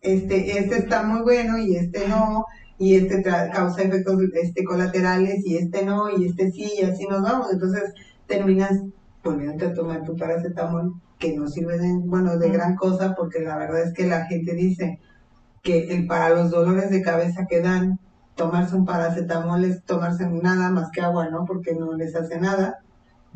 este, 0.01 0.59
este 0.59 0.77
está 0.77 1.03
muy 1.03 1.21
bueno 1.21 1.57
y 1.57 1.75
este 1.75 2.07
no, 2.07 2.45
y 2.77 2.95
este 2.95 3.23
causa 3.23 3.81
efectos 3.81 4.21
este, 4.33 4.63
colaterales 4.63 5.45
y 5.45 5.57
este 5.57 5.83
no, 5.85 6.09
y 6.09 6.25
este 6.25 6.51
sí, 6.51 6.71
y 6.79 6.83
así 6.83 7.07
nos 7.07 7.23
vamos. 7.23 7.51
Entonces 7.51 7.93
terminas 8.27 8.81
volviéndote 9.23 9.65
a 9.65 9.73
tomar 9.73 10.03
tu 10.03 10.15
paracetamol, 10.15 10.93
que 11.17 11.35
no 11.35 11.47
sirve 11.47 11.77
de, 11.79 11.91
bueno, 12.03 12.37
de 12.37 12.49
gran 12.49 12.75
cosa, 12.75 13.15
porque 13.15 13.39
la 13.39 13.57
verdad 13.57 13.81
es 13.81 13.93
que 13.93 14.05
la 14.05 14.25
gente 14.25 14.53
dice 14.53 14.99
que 15.63 15.87
el, 15.87 16.05
para 16.05 16.29
los 16.29 16.51
dolores 16.51 16.91
de 16.91 17.01
cabeza 17.01 17.47
que 17.49 17.61
dan, 17.61 17.99
tomarse 18.35 18.75
un 18.75 18.85
paracetamol 18.85 19.63
es 19.65 19.83
tomarse 19.83 20.27
nada 20.29 20.69
más 20.71 20.91
que 20.91 21.01
agua, 21.01 21.29
¿no? 21.29 21.45
Porque 21.45 21.73
no 21.75 21.93
les 21.93 22.15
hace 22.15 22.39
nada. 22.39 22.79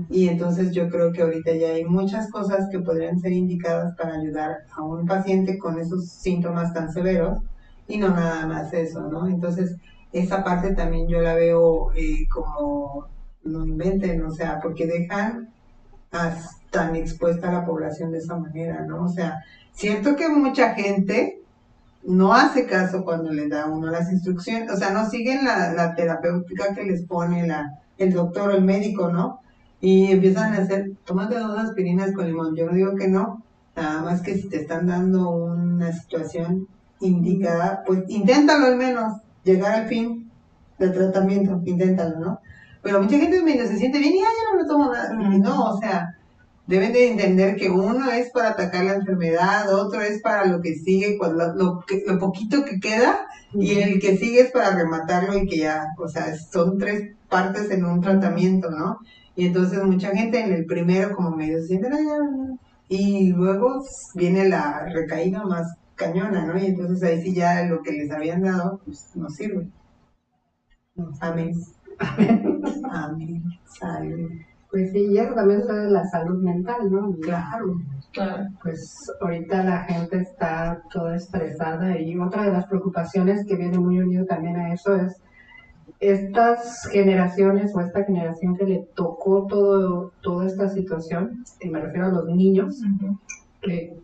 Y 0.10 0.28
entonces 0.30 0.72
yo 0.72 0.90
creo 0.90 1.12
que 1.12 1.22
ahorita 1.22 1.54
ya 1.56 1.70
hay 1.70 1.86
muchas 1.86 2.32
cosas 2.32 2.68
que 2.72 2.80
podrían 2.80 3.20
ser 3.20 3.34
indicadas 3.34 3.96
para 3.98 4.16
ayudar 4.16 4.60
a 4.76 4.82
un 4.84 5.06
paciente 5.06 5.58
con 5.60 5.80
esos 5.80 6.10
síntomas 6.10 6.74
tan 6.74 6.92
severos 6.92 7.40
y 7.88 7.98
no 7.98 8.10
nada 8.10 8.46
más 8.48 8.74
eso, 8.74 9.02
¿no? 9.10 9.28
Entonces 9.28 9.76
esa 10.12 10.44
parte 10.44 10.74
también 10.74 11.08
yo 11.08 11.22
la 11.22 11.36
veo 11.36 11.92
eh, 11.96 12.28
como 12.34 13.06
no 13.44 13.66
inventen, 13.66 14.24
o 14.26 14.32
sea, 14.32 14.60
porque 14.62 14.88
dejan 14.88 15.50
a- 16.12 16.36
tan 16.72 16.96
expuesta 16.96 17.50
a 17.50 17.54
la 17.54 17.66
población 17.66 18.12
de 18.12 18.20
esa 18.20 18.38
manera, 18.38 18.82
¿no? 18.86 19.06
O 19.06 19.10
sea, 19.10 19.44
cierto 19.74 20.16
que 20.16 20.30
mucha 20.30 20.74
gente 20.76 21.39
no 22.04 22.34
hace 22.34 22.66
caso 22.66 23.04
cuando 23.04 23.32
les 23.32 23.50
da 23.50 23.66
uno 23.68 23.88
las 23.92 24.12
instrucciones, 24.12 24.72
o 24.72 24.78
sea, 24.78 24.92
no 24.92 25.10
siguen 25.10 25.44
la, 25.46 25.74
la 25.74 25.96
terapéutica 25.96 26.74
que 26.74 26.84
les 26.84 27.06
pone 27.06 27.46
la, 27.48 27.80
el 27.98 28.14
doctor 28.14 28.50
o 28.50 28.54
el 28.54 28.64
médico, 28.64 29.12
¿no? 29.12 29.42
Y 29.82 30.12
empiezan 30.12 30.54
a 30.54 30.58
hacer, 30.60 30.92
tómate 31.06 31.36
dos 31.40 31.58
aspirinas 31.58 32.14
con 32.14 32.26
limón. 32.28 32.56
Yo 32.56 32.66
no 32.66 32.74
digo 32.74 32.96
que 32.96 33.08
no, 33.08 33.44
nada 33.76 34.02
más 34.02 34.22
que 34.22 34.36
si 34.36 34.50
te 34.50 34.58
están 34.62 34.88
dando 34.88 35.30
una 35.30 35.92
situación 35.92 36.68
indicada, 37.00 37.84
pues 37.86 38.04
inténtalo 38.08 38.66
al 38.68 38.78
menos, 38.78 39.22
llegar 39.44 39.74
al 39.74 39.88
fin 39.88 40.30
del 40.78 40.94
tratamiento, 40.94 41.62
inténtalo, 41.66 42.20
¿no? 42.20 42.40
Pero 42.82 43.02
mucha 43.02 43.18
gente 43.18 43.42
medio 43.44 43.68
se 43.68 43.78
siente 43.78 44.00
bien 44.00 44.14
y 44.16 44.20
"Ay, 44.20 44.24
ya 44.24 44.54
no 44.54 44.62
me 44.62 44.68
tomo 44.68 44.92
nada. 44.92 45.14
No, 45.14 45.72
o 45.72 45.78
sea, 45.80 46.18
deben 46.70 46.94
de 46.94 47.10
entender 47.12 47.56
que 47.56 47.70
uno 47.70 48.10
es 48.12 48.30
para 48.32 48.50
atacar 48.52 48.86
la 48.86 48.94
enfermedad, 48.96 49.74
otro 49.74 50.02
es 50.02 50.22
para 50.22 50.46
lo 50.46 50.62
que 50.62 50.76
sigue, 50.76 51.18
lo, 51.56 51.80
que- 51.88 52.04
lo 52.08 52.20
poquito 52.20 52.64
que 52.66 52.80
queda, 52.80 53.28
y 53.54 53.80
el 53.80 54.00
que 54.00 54.18
sigue 54.18 54.42
es 54.42 54.52
para 54.52 54.76
rematarlo 54.76 55.38
y 55.38 55.48
que 55.48 55.58
ya, 55.60 55.88
o 55.98 56.08
sea, 56.08 56.36
son 56.38 56.78
tres 56.78 57.16
partes 57.30 57.72
en 57.72 57.86
un 57.86 58.02
tratamiento, 58.02 58.70
¿no? 58.72 59.00
Y 59.36 59.48
entonces 59.48 59.84
mucha 59.84 60.10
gente 60.16 60.40
en 60.42 60.54
el 60.54 60.66
primero 60.66 61.16
como 61.16 61.32
medio 61.36 61.60
se 61.62 61.68
siente, 61.68 61.90
y 62.90 63.32
luego 63.32 63.84
viene 64.16 64.48
la 64.50 64.86
recaída 64.94 65.44
más 65.46 65.76
cañona, 65.96 66.46
¿no? 66.46 66.58
Y 66.58 66.68
entonces 66.68 67.04
ahí 67.04 67.22
sí 67.22 67.34
ya 67.34 67.64
lo 67.66 67.82
que 67.84 67.92
les 67.94 68.12
habían 68.12 68.42
dado, 68.44 68.80
pues 68.86 69.10
no 69.16 69.30
sirve. 69.30 69.68
Amén. 71.22 71.52
Amén. 72.92 73.44
Salud. 73.80 74.30
Pues 74.72 74.92
sí, 74.92 75.08
y 75.12 75.18
eso 75.18 75.34
también 75.34 75.62
es 75.62 75.68
de 75.68 75.90
la 75.90 76.06
salud 76.06 76.44
mental, 76.44 76.92
¿no? 76.92 77.16
Claro. 77.22 77.82
Claro. 78.12 78.48
Pues 78.62 79.12
ahorita 79.22 79.64
la 79.64 79.80
gente 79.80 80.18
está 80.18 80.82
toda 80.92 81.16
estresada 81.16 82.00
y 82.00 82.18
otra 82.20 82.44
de 82.44 82.52
las 82.52 82.68
preocupaciones 82.68 83.46
que 83.46 83.56
viene 83.56 83.80
muy 83.80 84.00
unido 84.00 84.26
también 84.26 84.58
a 84.58 84.74
eso 84.74 84.96
es 84.96 85.22
estas 86.00 86.88
generaciones 86.92 87.76
o 87.76 87.82
esta 87.82 88.04
generación 88.04 88.56
que 88.56 88.66
le 88.66 88.88
tocó 88.96 89.46
todo, 89.48 90.14
toda 90.22 90.48
esta 90.48 90.70
situación, 90.70 91.44
y 91.60 91.70
me 91.70 91.82
refiero 91.82 92.08
a 92.08 92.12
los 92.12 92.26
niños, 92.26 92.82
que 93.62 94.00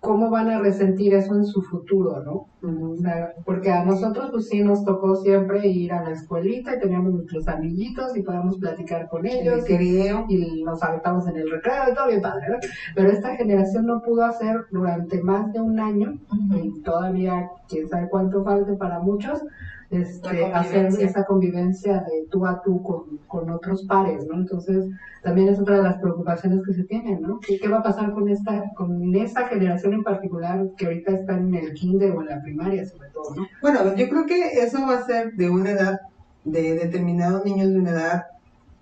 cómo 0.00 0.30
van 0.30 0.48
a 0.48 0.60
resentir 0.60 1.12
eso 1.14 1.34
en 1.34 1.44
su 1.44 1.60
futuro, 1.60 2.22
¿no? 2.22 2.46
O 2.92 2.96
sea, 2.96 3.34
porque 3.44 3.70
a 3.70 3.84
nosotros 3.84 4.30
pues 4.30 4.48
sí 4.48 4.62
nos 4.62 4.84
tocó 4.84 5.16
siempre 5.16 5.66
ir 5.66 5.92
a 5.92 6.02
la 6.02 6.10
escuelita 6.10 6.76
y 6.76 6.80
teníamos 6.80 7.12
nuestros 7.12 7.48
amiguitos 7.48 8.16
y 8.16 8.22
podíamos 8.22 8.58
platicar 8.58 9.08
con 9.08 9.26
ellos 9.26 9.68
y, 9.68 9.76
creo. 9.76 10.26
y 10.28 10.62
nos 10.62 10.82
aventamos 10.82 11.26
en 11.26 11.36
el 11.36 11.50
recreo 11.50 11.90
y 11.90 11.94
todo 11.94 12.08
bien 12.08 12.22
padre, 12.22 12.46
¿no? 12.48 12.56
Pero 12.94 13.10
esta 13.10 13.36
generación 13.36 13.86
no 13.86 14.00
pudo 14.00 14.24
hacer 14.24 14.66
durante 14.70 15.20
más 15.22 15.52
de 15.52 15.60
un 15.60 15.80
año 15.80 16.18
y 16.62 16.80
todavía 16.82 17.50
quién 17.68 17.88
sabe 17.88 18.08
cuánto 18.08 18.44
falte 18.44 18.74
para 18.74 19.00
muchos 19.00 19.40
este, 19.90 20.44
hacer 20.52 20.86
esa 21.00 21.24
convivencia 21.24 22.00
de 22.00 22.26
tú 22.30 22.44
a 22.44 22.60
tú 22.62 22.82
con, 22.82 23.18
con 23.26 23.48
otros 23.50 23.84
pares, 23.84 24.26
¿no? 24.26 24.34
Entonces, 24.34 24.86
también 25.22 25.48
es 25.48 25.58
otra 25.58 25.78
de 25.78 25.82
las 25.82 25.98
preocupaciones 25.98 26.60
que 26.66 26.74
se 26.74 26.84
tienen, 26.84 27.22
¿no? 27.22 27.40
¿Qué, 27.40 27.58
qué 27.58 27.68
va 27.68 27.78
a 27.78 27.82
pasar 27.82 28.12
con 28.12 28.28
esta, 28.28 28.64
con 28.76 29.14
esa 29.14 29.48
generación 29.48 29.94
en 29.94 30.02
particular 30.02 30.68
que 30.76 30.86
ahorita 30.86 31.12
está 31.12 31.38
en 31.38 31.54
el 31.54 31.72
kinder 31.72 32.12
o 32.12 32.20
en 32.20 32.28
la 32.28 32.42
primaria, 32.42 32.84
sobre 32.84 33.08
todo, 33.10 33.34
¿no? 33.34 33.46
Bueno, 33.62 33.96
yo 33.96 34.08
creo 34.08 34.26
que 34.26 34.62
eso 34.62 34.86
va 34.86 34.98
a 34.98 35.06
ser 35.06 35.32
de 35.32 35.48
una 35.48 35.70
edad, 35.70 36.00
de 36.44 36.74
determinados 36.74 37.44
niños 37.46 37.70
de 37.70 37.78
una 37.78 37.90
edad 37.90 38.26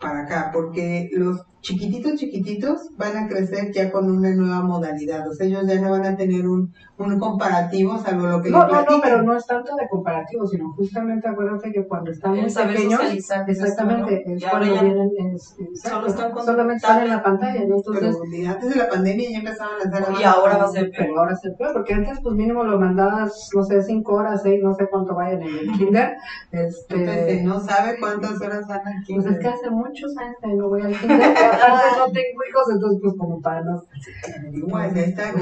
para 0.01 0.23
acá, 0.23 0.51
porque 0.53 1.09
los 1.13 1.46
chiquititos, 1.67 2.15
chiquititos 2.15 2.91
van 2.97 3.17
a 3.17 3.27
crecer 3.29 3.73
ya 3.73 3.91
con 3.91 4.09
una 4.09 4.31
nueva 4.35 4.63
modalidad, 4.63 5.29
o 5.29 5.35
sea, 5.35 5.47
ellos 5.47 5.67
ya 5.67 5.81
no 5.81 5.91
van 5.91 6.05
a 6.07 6.17
tener 6.17 6.47
un, 6.47 6.73
un 6.99 7.19
comparativo, 7.19 7.99
salvo 7.99 8.27
lo 8.29 8.41
que 8.41 8.51
No, 8.51 8.67
no, 8.69 8.83
no, 8.83 9.01
pero 9.03 9.23
no 9.23 9.37
es 9.37 9.45
tanto 9.47 9.75
de 9.75 9.89
comparativo, 9.89 10.47
sino 10.47 10.73
justamente 10.75 11.27
acuérdate 11.29 11.73
que 11.73 11.85
cuando 11.85 12.13
están 12.13 12.37
muy 12.37 12.45
pequeños, 12.55 13.01
exactamente, 13.49 14.23
¿no? 14.27 14.35
es 14.35 14.41
Ya 14.41 14.51
cuando 14.51 14.69
ahora 14.69 14.81
ya 14.81 14.83
vienen, 14.95 15.35
es- 15.35 15.57
Solo 15.83 16.07
están 16.07 16.31
con 16.31 16.45
solamente 16.45 16.77
están 16.87 17.03
en 17.03 17.09
la 17.09 17.23
pantalla, 17.23 17.61
¿no? 17.67 17.77
Entonces, 17.77 18.17
Pero 18.31 18.51
antes 18.51 18.71
de 18.71 18.77
la 18.77 18.89
pandemia 18.89 19.31
ya 19.31 19.39
empezaban 19.39 19.75
a 19.75 19.89
hacer 19.89 20.15
Y 20.21 20.25
ahora 20.25 20.57
va 20.59 20.65
a 20.65 20.69
ser 20.69 20.91
Pero 20.97 21.07
peor. 21.07 21.19
ahora 21.19 21.37
se 21.37 21.51
puede, 21.51 21.73
porque 21.73 21.95
antes 21.95 22.19
pues 22.23 22.35
mínimo 22.37 22.63
lo 22.65 22.79
mandabas, 22.79 23.51
no 23.55 23.63
sé, 23.65 23.83
cinco 23.83 24.15
horas, 24.15 24.41
seis, 24.43 24.61
no 24.63 24.73
sé 24.75 24.87
cuánto 24.89 25.15
vayan 25.17 25.43
en 25.43 25.59
el 25.59 25.73
kinder. 25.73 26.15
Entonces, 26.53 26.87
Este, 26.89 27.43
no 27.43 27.59
sabe 27.61 27.97
cuántas 27.99 28.41
horas 28.41 28.67
van 28.69 28.81
aquí. 28.87 29.15
pues 29.15 29.27
es 29.27 29.39
que 29.41 29.49
hace 29.49 29.69
muchos 29.71 30.17
años 30.17 30.37
que 30.41 30.49
no 30.55 30.69
voy 30.69 30.83
al 30.83 30.97
kinder, 30.99 31.35
aparte 31.57 31.99
no 31.99 32.13
tengo 32.13 32.41
hijos, 32.49 32.65
entonces 32.73 33.01
pues 33.03 33.15
como 33.17 33.41
para 33.41 33.63
no 33.63 33.83
Pues 34.71 34.97
está, 34.97 35.33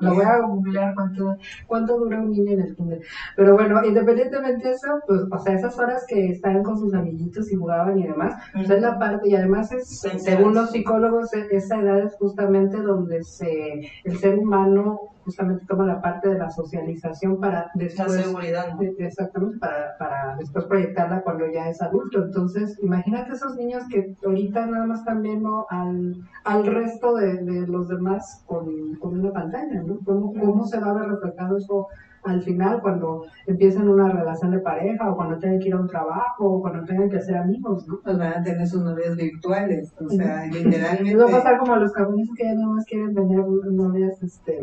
lo 0.00 0.14
voy 0.14 0.24
a 0.24 0.38
googlear 0.40 0.94
cuánto, 0.94 1.36
cuánto 1.66 1.98
dura 1.98 2.20
un 2.20 2.30
niño 2.30 2.52
en 2.52 2.60
el 2.60 2.76
kinder. 2.76 3.00
Pero 3.36 3.54
bueno, 3.54 3.84
independientemente 3.84 4.68
de 4.68 4.74
eso, 4.74 5.00
pues, 5.06 5.20
o 5.30 5.38
sea, 5.38 5.54
esas 5.54 5.78
horas 5.78 6.04
que 6.08 6.28
estaban 6.32 6.62
con 6.62 6.78
sus 6.78 6.94
amiguitos 6.94 7.50
y 7.52 7.56
jugaban 7.56 7.98
y 7.98 8.06
demás, 8.06 8.34
pues 8.52 8.70
es 8.70 8.80
la 8.80 8.98
parte, 8.98 9.28
y 9.28 9.34
además 9.34 9.72
es, 9.72 10.00
según 10.18 10.54
los 10.54 10.70
psicólogos, 10.70 11.32
e- 11.34 11.48
esa 11.50 11.80
edad 11.80 12.00
es 12.00 12.14
justamente 12.16 12.78
donde 12.78 13.22
se, 13.22 13.80
el 14.04 14.18
ser 14.18 14.38
humano 14.38 14.98
justamente 15.24 15.64
toma 15.66 15.86
la 15.86 16.00
parte 16.00 16.28
de 16.28 16.38
la 16.38 16.50
socialización 16.50 17.40
para 17.40 17.58
La 17.58 17.70
después 17.74 18.12
seguridad, 18.12 18.74
¿no? 18.74 18.82
Exactamente, 18.98 19.58
para, 19.58 19.96
para 19.98 20.36
después 20.36 20.64
proyectarla 20.66 21.22
cuando 21.22 21.46
ya 21.52 21.68
es 21.68 21.80
adulto. 21.82 22.24
Entonces, 22.24 22.78
imagínate 22.82 23.32
esos 23.32 23.56
niños 23.56 23.84
que 23.88 24.14
ahorita 24.24 24.66
nada 24.66 24.86
más 24.86 25.00
están 25.00 25.22
viendo 25.22 25.66
al, 25.70 26.16
al 26.44 26.66
resto 26.66 27.14
de, 27.14 27.36
de 27.44 27.66
los 27.66 27.88
demás 27.88 28.42
con, 28.46 28.94
con 28.96 29.18
una 29.18 29.32
pantalla, 29.32 29.82
¿no? 29.82 29.98
¿Cómo, 30.04 30.32
¿Cómo 30.34 30.64
se 30.66 30.78
va 30.80 30.90
a 30.90 30.94
ver 30.94 31.08
reflejado 31.08 31.56
eso 31.56 31.88
al 32.22 32.42
final 32.42 32.80
cuando 32.82 33.24
empiezan 33.46 33.88
una 33.88 34.08
relación 34.10 34.50
de 34.50 34.58
pareja 34.58 35.10
o 35.10 35.16
cuando 35.16 35.38
tengan 35.38 35.58
que 35.58 35.68
ir 35.68 35.74
a 35.74 35.80
un 35.80 35.88
trabajo 35.88 36.44
o 36.44 36.60
cuando 36.60 36.84
tengan 36.84 37.08
que 37.08 37.20
ser 37.20 37.36
amigos, 37.36 37.86
¿no? 37.88 38.00
Pues 38.02 38.18
van 38.18 38.34
a 38.34 38.42
tener 38.42 38.66
sus 38.66 38.82
novias 38.82 39.16
virtuales, 39.16 39.94
o 39.98 40.08
sea, 40.08 40.44
Les 40.46 40.52
va 40.64 40.90
a 40.90 41.00
literalmente. 41.00 41.24
pasar 41.32 41.58
como 41.58 41.74
a 41.74 41.78
los 41.78 41.92
japoneses 41.94 42.34
que 42.36 42.44
ya 42.44 42.54
nada 42.54 42.66
más 42.68 42.84
quieren 42.84 43.14
tener 43.14 43.44
novias, 43.46 44.22
este, 44.22 44.60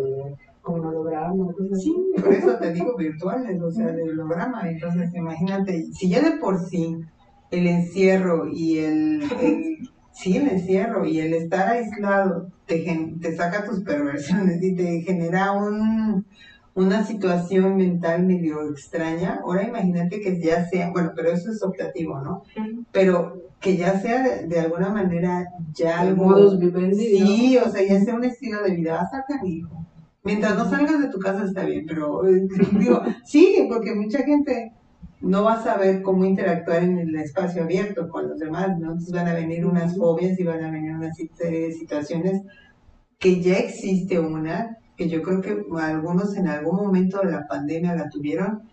como 0.67 0.89
hologramas, 0.89 1.55
cosas 1.55 1.71
así. 1.73 1.83
Sí, 2.15 2.21
por 2.21 2.33
eso 2.33 2.57
te 2.59 2.73
digo 2.73 2.95
virtuales, 2.97 3.61
o 3.61 3.71
sea, 3.71 3.87
de 3.91 4.03
holograma. 4.03 4.69
Entonces, 4.69 5.09
imagínate, 5.15 5.83
si 5.93 6.09
ya 6.09 6.21
de 6.21 6.37
por 6.37 6.59
sí 6.59 6.95
el 7.51 7.67
encierro 7.67 8.47
y 8.51 8.79
el, 8.79 9.23
el- 9.39 9.77
sí, 10.11 10.37
el 10.37 10.47
encierro 10.49 11.05
y 11.05 11.19
el 11.19 11.33
estar 11.33 11.69
aislado 11.69 12.51
te, 12.65 12.79
gen- 12.79 13.19
te 13.19 13.35
saca 13.35 13.63
tus 13.65 13.83
perversiones 13.83 14.61
y 14.61 14.75
te 14.75 15.01
genera 15.01 15.53
un, 15.53 16.25
una 16.73 17.03
situación 17.05 17.75
mental 17.77 18.25
medio 18.25 18.69
extraña. 18.69 19.39
Ahora 19.43 19.63
imagínate 19.67 20.19
que 20.19 20.39
ya 20.41 20.65
sea, 20.67 20.91
bueno, 20.91 21.11
pero 21.15 21.29
eso 21.31 21.51
es 21.51 21.63
optativo, 21.63 22.19
¿no? 22.21 22.41
Pero 22.91 23.33
que 23.59 23.77
ya 23.77 23.99
sea 23.99 24.21
de, 24.21 24.47
de 24.47 24.59
alguna 24.59 24.89
manera 24.89 25.45
ya 25.77 25.99
algo... 25.99 26.25
modus 26.25 26.59
vivendi, 26.59 27.19
¿no? 27.19 27.25
Sí, 27.27 27.57
o 27.57 27.69
sea, 27.69 27.81
ya 27.87 27.99
sea 27.99 28.15
un 28.15 28.23
estilo 28.25 28.63
de 28.63 28.75
vida, 28.75 28.93
vas 29.01 29.13
a 29.13 29.23
canijo. 29.27 29.85
Mientras 30.27 30.57
no 30.57 30.69
salgas 30.69 30.99
de 30.99 31.07
tu 31.07 31.19
casa 31.19 31.45
está 31.45 31.63
bien, 31.63 31.85
pero 31.87 32.27
eh, 32.27 32.45
digo, 32.73 33.01
sí, 33.23 33.65
porque 33.69 33.95
mucha 33.95 34.19
gente 34.23 34.73
no 35.21 35.45
va 35.45 35.53
a 35.53 35.63
saber 35.63 36.01
cómo 36.01 36.25
interactuar 36.25 36.83
en 36.83 36.97
el 36.99 37.15
espacio 37.15 37.63
abierto 37.63 38.09
con 38.09 38.27
los 38.27 38.37
demás, 38.37 38.77
¿no? 38.77 38.91
Entonces 38.91 39.13
van 39.13 39.29
a 39.29 39.33
venir 39.33 39.65
unas 39.65 39.95
fobias 39.95 40.37
y 40.37 40.43
van 40.43 40.65
a 40.65 40.69
venir 40.69 40.91
una 40.95 41.13
serie 41.13 41.67
de 41.67 41.71
situaciones 41.71 42.41
que 43.17 43.41
ya 43.41 43.55
existe 43.55 44.19
una, 44.19 44.77
que 44.97 45.07
yo 45.07 45.21
creo 45.21 45.39
que 45.39 45.63
algunos 45.79 46.35
en 46.35 46.49
algún 46.49 46.75
momento 46.75 47.19
de 47.19 47.31
la 47.31 47.47
pandemia 47.47 47.95
la 47.95 48.09
tuvieron, 48.09 48.63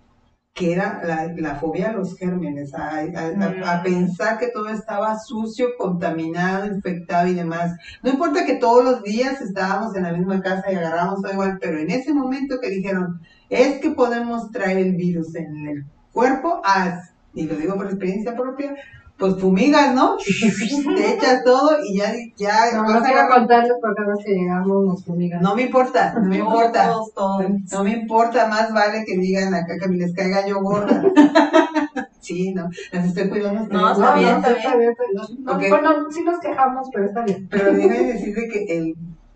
que 0.55 0.73
era 0.73 1.03
la, 1.05 1.33
la 1.37 1.57
fobia 1.57 1.91
a 1.91 1.93
los 1.93 2.17
gérmenes, 2.17 2.73
a, 2.75 2.99
a- 2.99 3.01
a- 3.01 3.73
a 3.73 3.81
Mm. 3.81 3.83
pensar 3.83 4.39
que 4.39 4.49
todo 4.49 4.69
estaba 4.69 5.19
sucio, 5.19 5.71
contaminado, 5.77 6.67
infectado 6.67 7.27
y 7.29 7.35
demás. 7.35 7.73
No 8.05 8.11
importa 8.11 8.47
que 8.47 8.55
todos 8.55 8.85
los 8.85 9.03
días 9.03 9.41
estábamos 9.41 9.97
en 9.97 10.05
la 10.05 10.13
misma 10.13 10.41
casa 10.41 10.71
y 10.71 10.77
agarramos 10.77 11.21
todo 11.23 11.33
igual, 11.33 11.59
pero 11.61 11.79
en 11.79 11.91
ese 11.91 12.15
momento 12.15 12.61
que 12.61 12.71
dijeron, 12.71 13.21
es 13.51 13.81
que 13.81 13.91
podemos 13.91 14.51
traer 14.53 14.79
el 14.79 14.95
virus 14.95 15.35
en 15.35 15.67
el 15.69 15.85
cuerpo, 16.13 16.63
haz, 16.65 17.11
y 17.35 17.47
lo 17.49 17.57
digo 17.57 17.75
por 17.75 17.87
experiencia 17.87 18.37
propia, 18.37 18.77
pues 19.19 19.37
fumigas, 19.37 19.95
¿no? 19.95 20.17
Te 20.97 21.15
echas 21.15 21.45
todo 21.45 21.79
y 21.85 21.99
ya, 21.99 22.13
ya 22.37 22.73
No, 22.73 22.83
vas 22.83 22.93
no 22.93 22.99
a 22.99 23.03
quiero 23.03 23.29
contarles 23.29 23.73
porque 23.81 23.95
cada 23.97 24.15
vez 24.15 24.25
que 24.25 24.33
llegamos 24.33 24.85
nos 24.85 25.05
fumigan. 25.05 25.41
No 25.41 25.55
me 25.55 25.63
importa, 25.63 26.15
no 26.15 26.29
me 26.29 26.39
importa. 26.39 26.89
Todos, 26.89 27.15
todos. 27.15 27.45
No 27.73 27.85
me 27.85 27.93
importa, 27.93 28.49
más 28.49 28.73
vale 28.73 29.05
que 29.07 29.17
digan 29.17 29.55
acá 29.55 29.75
que 29.81 29.89
me 29.89 29.97
les 29.97 30.13
caiga 30.15 30.47
yo 30.47 30.61
gorda. 30.61 31.03
sí, 32.21 32.53
no, 32.55 32.69
las 32.93 33.07
estoy 33.07 33.29
cuidando. 33.29 33.67
No, 33.69 33.93
está 33.93 34.15
bien, 34.15 34.37
está 34.37 34.51
está 34.51 34.77
bien. 34.77 34.91
está 34.91 35.05
bien. 35.05 35.45
No, 35.45 35.53
Ok. 35.53 35.63
Bueno, 35.69 36.11
sí 36.11 36.25
nos 36.25 36.41
quejamos, 36.41 36.89
pero 36.93 37.07
está 37.07 37.23
bien. 37.23 37.47
Pero 37.51 37.73
déjenme 37.73 38.13
decirte 38.13 38.49
que 38.49 38.77
el, 38.77 38.95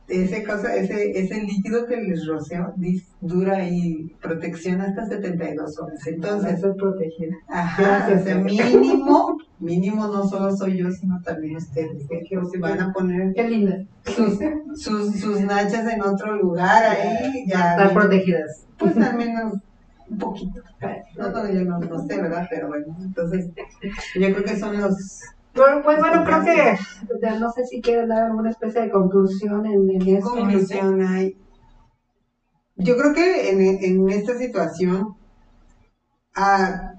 ese, 0.09 0.43
cosa, 0.45 0.75
ese, 0.75 1.19
ese 1.19 1.43
líquido 1.43 1.87
que 1.87 1.97
les 1.99 2.27
roceo 2.27 2.73
dis- 2.77 3.05
dura 3.21 3.69
y 3.69 4.15
protección 4.23 4.81
hasta 4.81 5.07
72 5.07 5.79
horas. 5.79 6.07
Entonces, 6.07 6.55
Estoy 6.55 6.75
protegida. 6.77 7.37
ajá, 7.49 8.09
o 8.19 8.23
sea, 8.25 8.37
mínimo, 8.39 9.37
mínimo 9.59 10.07
no 10.07 10.27
solo 10.27 10.57
soy 10.57 10.79
yo, 10.79 10.91
sino 10.91 11.21
también 11.23 11.57
ustedes, 11.57 12.05
¿eh? 12.11 12.25
que 12.29 12.39
se 12.51 12.59
van 12.59 12.81
a 12.81 12.93
poner 12.93 13.33
Qué 13.35 13.49
linda. 13.49 13.85
sus, 14.07 14.39
sus, 14.77 15.21
sus 15.21 15.41
nachas 15.43 15.87
en 15.93 16.01
otro 16.03 16.37
lugar 16.37 16.83
ahí, 16.85 17.45
ya. 17.47 17.77
Mínimo. 17.77 18.01
protegidas. 18.01 18.65
Pues 18.79 18.97
al 18.97 19.17
menos 19.17 19.55
un 20.09 20.19
poquito. 20.19 20.63
No, 21.19 21.29
no, 21.31 21.53
yo 21.53 21.65
no, 21.65 21.79
no 21.81 22.07
sé, 22.07 22.17
¿verdad? 22.21 22.47
Pero 22.49 22.69
bueno, 22.69 22.97
entonces 23.03 23.51
yo 24.15 24.33
creo 24.33 24.45
que 24.45 24.57
son 24.59 24.81
los... 24.81 24.95
Bueno, 25.55 25.83
pues 25.83 25.99
bueno, 25.99 26.25
creo 26.25 26.45
que 26.45 26.79
ya 27.23 27.39
no 27.39 27.51
sé 27.51 27.65
si 27.67 27.81
quieres 27.81 28.09
dar 28.09 28.25
alguna 28.25 28.51
especie 28.51 28.83
de 28.83 28.91
conclusión 28.91 29.67
en, 29.67 29.91
en 29.91 29.99
¿Qué 29.99 30.17
eso. 30.17 30.29
conclusión 30.31 31.03
hay? 31.03 31.37
Yo 32.77 32.97
creo 32.97 33.13
que 33.13 33.51
en, 33.51 33.61
en 33.83 34.09
esta 34.11 34.39
situación, 34.39 35.17
ah, 36.35 36.93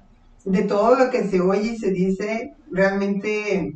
de 0.45 0.63
todo 0.63 0.95
lo 0.95 1.09
que 1.09 1.27
se 1.27 1.39
oye 1.41 1.73
y 1.73 1.77
se 1.77 1.91
dice, 1.91 2.55
realmente 2.71 3.75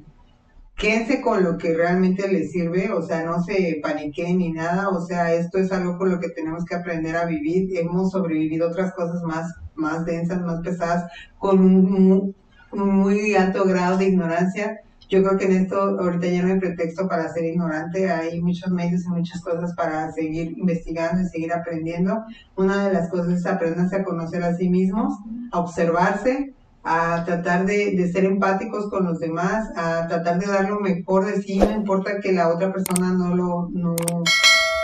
quédense 0.76 1.22
con 1.22 1.44
lo 1.44 1.58
que 1.58 1.74
realmente 1.74 2.28
les 2.28 2.52
sirve, 2.52 2.92
o 2.92 3.02
sea, 3.02 3.24
no 3.24 3.42
se 3.44 3.80
paniquen 3.82 4.40
ni 4.40 4.52
nada, 4.52 4.90
o 4.90 5.00
sea, 5.06 5.34
esto 5.34 5.60
es 5.60 5.72
algo 5.72 5.98
con 5.98 6.10
lo 6.10 6.20
que 6.20 6.30
tenemos 6.30 6.66
que 6.66 6.76
aprender 6.76 7.16
a 7.16 7.26
vivir. 7.26 7.78
Hemos 7.78 8.12
sobrevivido 8.12 8.70
otras 8.70 8.94
cosas 8.94 9.22
más, 9.24 9.54
más 9.76 10.04
densas, 10.06 10.42
más 10.42 10.62
pesadas, 10.62 11.10
con 11.38 11.60
un 11.60 12.36
muy 12.76 13.36
alto 13.36 13.66
grado 13.66 13.98
de 13.98 14.06
ignorancia. 14.06 14.80
Yo 15.10 15.22
creo 15.24 15.38
que 15.38 15.46
en 15.46 15.54
esto 15.54 15.80
ahorita 16.00 16.28
ya 16.28 16.42
no 16.42 16.54
hay 16.54 16.60
pretexto 16.60 17.08
para 17.08 17.32
ser 17.32 17.46
ignorante, 17.46 18.10
hay 18.10 18.42
muchos 18.42 18.72
medios 18.72 19.06
y 19.06 19.10
muchas 19.10 19.42
cosas 19.42 19.76
para 19.76 20.12
seguir 20.12 20.58
investigando 20.58 21.22
y 21.22 21.26
seguir 21.26 21.54
aprendiendo. 21.54 22.24
Una 22.56 22.88
de 22.88 22.94
las 22.94 23.10
cosas 23.10 23.34
es 23.34 23.46
aprenderse 23.46 23.98
a 23.98 24.04
conocer 24.04 24.44
a 24.44 24.56
sí 24.56 24.70
mismos, 24.70 25.14
a 25.52 25.60
observarse, 25.60 26.54
a 26.84 27.24
tratar 27.26 27.66
de, 27.66 27.92
de 27.96 28.12
ser 28.12 28.26
empáticos 28.26 28.90
con 28.90 29.06
los 29.06 29.20
demás, 29.20 29.70
a 29.76 30.08
tratar 30.08 30.40
de 30.40 30.48
dar 30.48 30.70
lo 30.70 30.80
mejor 30.80 31.26
de 31.26 31.42
sí, 31.42 31.60
no 31.60 31.72
importa 31.72 32.20
que 32.20 32.34
la 32.34 32.50
otra 32.50 32.74
persona 32.74 33.14
no 33.14 33.36
lo, 33.36 33.70
no, 33.72 33.96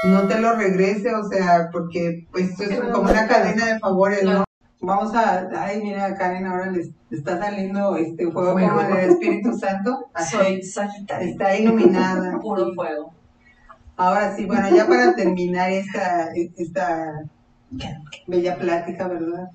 no 0.03 0.27
te 0.27 0.39
lo 0.39 0.55
regrese, 0.55 1.13
o 1.13 1.27
sea, 1.27 1.69
porque 1.71 2.27
pues 2.31 2.51
esto 2.51 2.63
es 2.63 2.79
como 2.91 3.09
una 3.09 3.27
cadena 3.27 3.65
de 3.65 3.79
favores, 3.79 4.23
¿no? 4.23 4.43
Vamos 4.81 5.13
a, 5.13 5.49
ay 5.61 5.81
mira 5.83 6.15
Karen, 6.15 6.45
ahora 6.45 6.71
les 6.71 6.89
está 7.11 7.37
saliendo 7.37 7.97
este 7.97 8.31
fuego 8.31 8.53
Fuego. 8.53 8.69
como 8.77 8.81
el 8.97 9.09
Espíritu 9.09 9.57
Santo, 9.57 10.05
Así, 10.13 10.37
Soy 10.37 10.63
Sagitario. 10.63 11.27
está 11.29 11.57
iluminada. 11.57 12.37
Puro 12.41 12.73
fuego. 12.73 13.11
Ahora 13.97 14.33
sí, 14.33 14.45
bueno, 14.45 14.69
ya 14.73 14.87
para 14.87 15.13
terminar 15.13 15.69
esta, 15.71 16.29
esta 16.55 17.11
bella 18.27 18.57
plática, 18.57 19.07
¿verdad? 19.09 19.49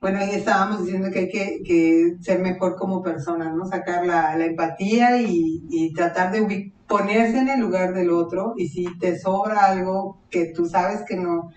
Bueno, 0.00 0.18
ahí 0.18 0.30
estábamos 0.30 0.82
diciendo 0.84 1.10
que 1.12 1.18
hay 1.20 1.28
que, 1.28 1.58
que 1.64 2.16
ser 2.20 2.40
mejor 2.40 2.74
como 2.74 3.02
persona, 3.02 3.52
¿no? 3.52 3.66
Sacar 3.66 4.04
la, 4.04 4.34
la 4.36 4.46
empatía 4.46 5.20
y, 5.20 5.62
y 5.68 5.92
tratar 5.92 6.32
de 6.32 6.42
ubi- 6.42 6.72
ponerse 6.88 7.38
en 7.38 7.48
el 7.50 7.60
lugar 7.60 7.92
del 7.94 8.10
otro 8.10 8.54
y 8.56 8.66
si 8.66 8.86
te 8.98 9.16
sobra 9.16 9.66
algo 9.66 10.18
que 10.30 10.46
tú 10.46 10.64
sabes 10.66 11.02
que 11.06 11.14
no 11.16 11.52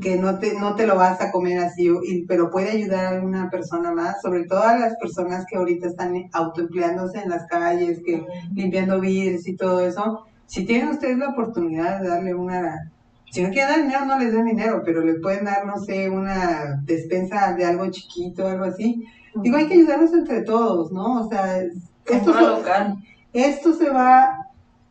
que 0.00 0.16
no 0.16 0.38
te, 0.38 0.58
no 0.58 0.74
te 0.74 0.86
lo 0.86 0.96
vas 0.96 1.20
a 1.20 1.30
comer 1.30 1.58
así, 1.58 1.88
pero 2.28 2.50
puede 2.50 2.70
ayudar 2.70 3.06
a 3.06 3.16
alguna 3.16 3.50
persona 3.50 3.92
más, 3.92 4.20
sobre 4.20 4.44
todo 4.44 4.62
a 4.62 4.76
las 4.76 4.96
personas 4.96 5.46
que 5.48 5.56
ahorita 5.56 5.88
están 5.88 6.14
autoempleándose 6.32 7.20
en 7.20 7.30
las 7.30 7.46
calles, 7.46 8.00
que 8.04 8.24
limpiando 8.54 9.00
vidrios 9.00 9.46
y 9.48 9.56
todo 9.56 9.80
eso. 9.80 10.26
Si 10.46 10.66
tienen 10.66 10.88
ustedes 10.88 11.16
la 11.16 11.30
oportunidad 11.30 12.00
de 12.00 12.08
darle 12.08 12.34
una, 12.34 12.92
si 13.30 13.42
no 13.42 13.50
quieren 13.50 13.70
dar 13.70 13.82
dinero, 13.82 14.04
no 14.04 14.18
les 14.18 14.32
den 14.32 14.44
dinero, 14.46 14.82
pero 14.84 15.02
les 15.02 15.20
pueden 15.20 15.44
dar, 15.44 15.64
no 15.64 15.78
sé, 15.78 16.10
una 16.10 16.82
despensa 16.84 17.54
de 17.54 17.64
algo 17.64 17.90
chiquito, 17.90 18.46
algo 18.46 18.64
así. 18.64 19.06
Digo, 19.36 19.56
hay 19.56 19.66
que 19.66 19.74
ayudarnos 19.74 20.12
entre 20.12 20.42
todos, 20.42 20.92
¿no? 20.92 21.22
O 21.22 21.28
sea, 21.28 21.62
esto, 22.06 22.32
local. 22.32 22.96
esto 23.32 23.72
se 23.72 23.88
va 23.88 24.39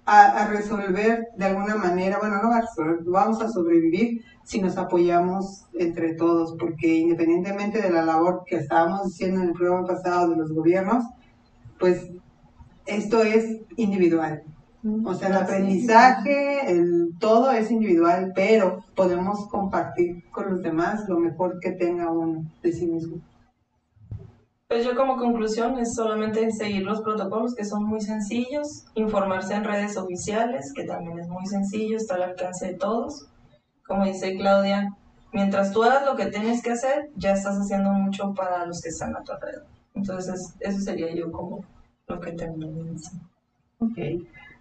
a, 0.10 0.42
a 0.42 0.48
resolver 0.48 1.28
de 1.38 1.46
alguna 1.46 1.76
manera, 1.76 2.18
bueno, 2.20 2.42
no 2.42 2.50
vamos 3.12 3.42
a 3.42 3.50
sobrevivir 3.50 4.24
si 4.44 4.60
nos 4.60 4.76
apoyamos 4.78 5.66
entre 5.74 6.16
todos, 6.16 6.56
porque 6.58 6.98
independientemente 6.98 7.80
de 7.80 7.92
la 7.92 8.04
labor 8.04 8.44
que 8.48 8.56
estábamos 8.56 9.02
haciendo 9.02 9.42
en 9.42 9.50
el 9.50 9.54
programa 9.54 9.86
pasado 9.86 10.32
de 10.32 10.38
los 10.38 10.52
gobiernos, 10.52 11.06
pues 11.80 12.10
esto 12.88 13.22
es 13.22 13.62
individual. 13.76 14.42
O 15.06 15.14
sea, 15.14 15.28
el 15.28 15.36
aprendizaje, 15.36 16.72
el, 16.72 17.14
todo 17.20 17.52
es 17.52 17.70
individual, 17.70 18.32
pero 18.34 18.84
podemos 18.96 19.48
compartir 19.48 20.24
con 20.32 20.50
los 20.50 20.64
demás 20.64 21.08
lo 21.08 21.20
mejor 21.20 21.60
que 21.60 21.72
tenga 21.72 22.10
uno 22.10 22.46
de 22.64 22.72
sí 22.72 22.88
mismo. 22.88 23.18
Pues 24.70 24.86
yo 24.86 24.96
como 24.96 25.18
conclusión 25.18 25.80
es 25.80 25.96
solamente 25.96 26.52
seguir 26.52 26.84
los 26.84 27.02
protocolos 27.02 27.56
que 27.56 27.66
son 27.66 27.86
muy 27.86 28.02
sencillos, 28.02 28.86
informarse 28.94 29.56
en 29.56 29.64
redes 29.64 29.98
oficiales, 29.98 30.72
que 30.76 30.84
también 30.84 31.18
es 31.18 31.28
muy 31.28 31.44
sencillo, 31.48 31.98
está 31.98 32.14
al 32.14 32.22
alcance 32.22 32.68
de 32.68 32.74
todos. 32.76 33.28
Como 33.88 34.06
dice 34.06 34.38
Claudia, 34.38 34.96
mientras 35.34 35.72
tú 35.72 35.82
hagas 35.82 36.06
lo 36.06 36.16
que 36.16 36.28
tienes 36.28 36.62
que 36.62 36.70
hacer, 36.70 37.10
ya 37.16 37.32
estás 37.32 37.58
haciendo 37.58 37.90
mucho 37.90 38.36
para 38.36 38.68
los 38.68 38.80
que 38.80 38.90
están 38.90 39.16
a 39.16 39.24
tu 39.24 39.32
alrededor. 39.32 39.66
Entonces, 39.96 40.54
eso 40.60 40.80
sería 40.82 41.16
yo 41.16 41.32
como 41.32 41.66
lo 42.08 42.20
que 42.20 42.34
termino. 42.34 42.94
Ok. 43.80 43.98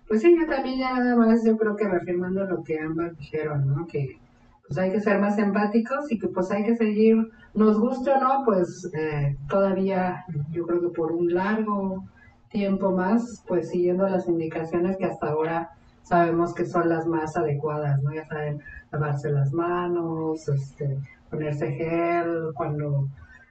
Pues 0.09 0.23
sí, 0.23 0.35
yo 0.41 0.47
también 0.47 0.79
ya 0.79 0.95
nada 0.95 1.17
más, 1.17 1.45
yo 1.45 1.59
creo 1.59 1.77
que 1.77 1.87
reafirmando 1.87 2.45
lo 2.45 2.65
que 2.65 2.81
ambas 2.81 3.15
dijeron, 3.19 3.69
¿no? 3.69 3.87
Que 3.87 4.19
pues 4.67 4.79
hay 4.79 4.91
que 4.91 5.03
ser 5.03 5.21
más 5.21 5.37
empáticos 5.37 6.11
y 6.11 6.19
que 6.19 6.29
pues 6.29 6.51
hay 6.51 6.65
que 6.65 6.77
seguir, 6.77 7.31
nos 7.59 7.79
guste 7.79 8.11
o 8.11 8.21
no, 8.21 8.43
pues 8.45 8.91
eh, 8.95 9.37
todavía 9.49 10.25
yo 10.51 10.67
creo 10.67 10.81
que 10.81 10.89
por 10.89 11.13
un 11.13 11.35
largo 11.35 12.05
tiempo 12.51 12.93
más, 12.93 13.45
pues 13.47 13.71
siguiendo 13.71 14.09
las 14.09 14.29
indicaciones 14.29 14.97
que 14.97 15.05
hasta 15.05 15.29
ahora 15.29 15.71
sabemos 16.03 16.55
que 16.55 16.65
son 16.65 16.89
las 16.89 17.07
más 17.07 17.37
adecuadas, 17.37 18.03
¿no? 18.03 18.15
Ya 18.15 18.27
saben, 18.27 18.61
lavarse 18.91 19.31
las 19.31 19.53
manos, 19.53 20.49
este, 20.49 20.99
ponerse 21.31 21.73
gel, 21.73 22.53
cuando 22.55 23.09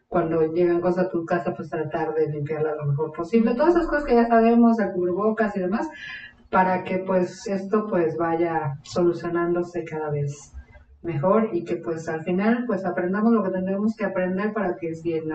cuando 0.09 0.41
llegan 0.53 0.79
cosas 0.79 1.07
a 1.07 1.09
tu 1.09 1.25
casa, 1.25 1.53
pues 1.53 1.69
tratar 1.69 2.13
de 2.13 2.29
limpiarla 2.29 2.75
lo 2.75 2.85
mejor 2.85 3.11
posible. 3.11 3.55
Todas 3.55 3.75
esas 3.75 3.87
cosas 3.87 4.05
que 4.05 4.15
ya 4.15 4.25
sabemos, 4.25 4.79
el 4.79 4.93
cubrebocas 4.93 5.55
y 5.57 5.59
demás, 5.59 5.85
para 6.49 6.85
que 6.85 6.99
pues 6.99 7.45
esto 7.47 7.87
pues 7.87 8.15
vaya 8.17 8.77
solucionándose 8.83 9.83
cada 9.83 10.09
vez 10.09 10.53
mejor 11.01 11.49
y 11.53 11.63
que 11.63 11.77
pues 11.77 12.07
al 12.09 12.23
final 12.23 12.65
pues 12.65 12.85
aprendamos 12.85 13.31
lo 13.31 13.43
que 13.43 13.49
tenemos 13.49 13.95
que 13.95 14.05
aprender 14.05 14.53
para 14.53 14.75
que 14.75 14.95
si 14.95 15.13
en, 15.13 15.31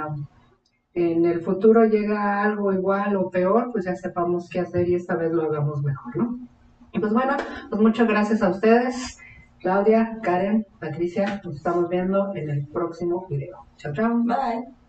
en 0.95 1.25
el 1.25 1.41
futuro 1.41 1.85
llega 1.85 2.43
algo 2.43 2.73
igual 2.73 3.17
o 3.17 3.31
peor, 3.31 3.71
pues 3.73 3.85
ya 3.85 3.95
sepamos 3.95 4.49
qué 4.51 4.61
hacer 4.61 4.89
y 4.89 4.95
esta 4.95 5.17
vez 5.17 5.33
lo 5.33 5.45
hagamos 5.45 5.83
mejor, 5.83 6.17
¿no? 6.17 6.39
Y 6.93 6.99
pues 6.99 7.13
bueno, 7.13 7.37
pues 7.71 7.81
muchas 7.81 8.07
gracias 8.07 8.43
a 8.43 8.51
ustedes. 8.51 9.17
Claudia, 9.61 10.19
Karen, 10.23 10.67
Patricia, 10.81 11.41
nos 11.45 11.57
estamos 11.57 11.89
viendo 11.89 12.35
en 12.35 12.51
el 12.51 12.67
próximo 12.67 13.27
video. 13.31 13.65
Chao, 13.77 13.93
chao. 13.93 14.23
Bye. 14.25 14.82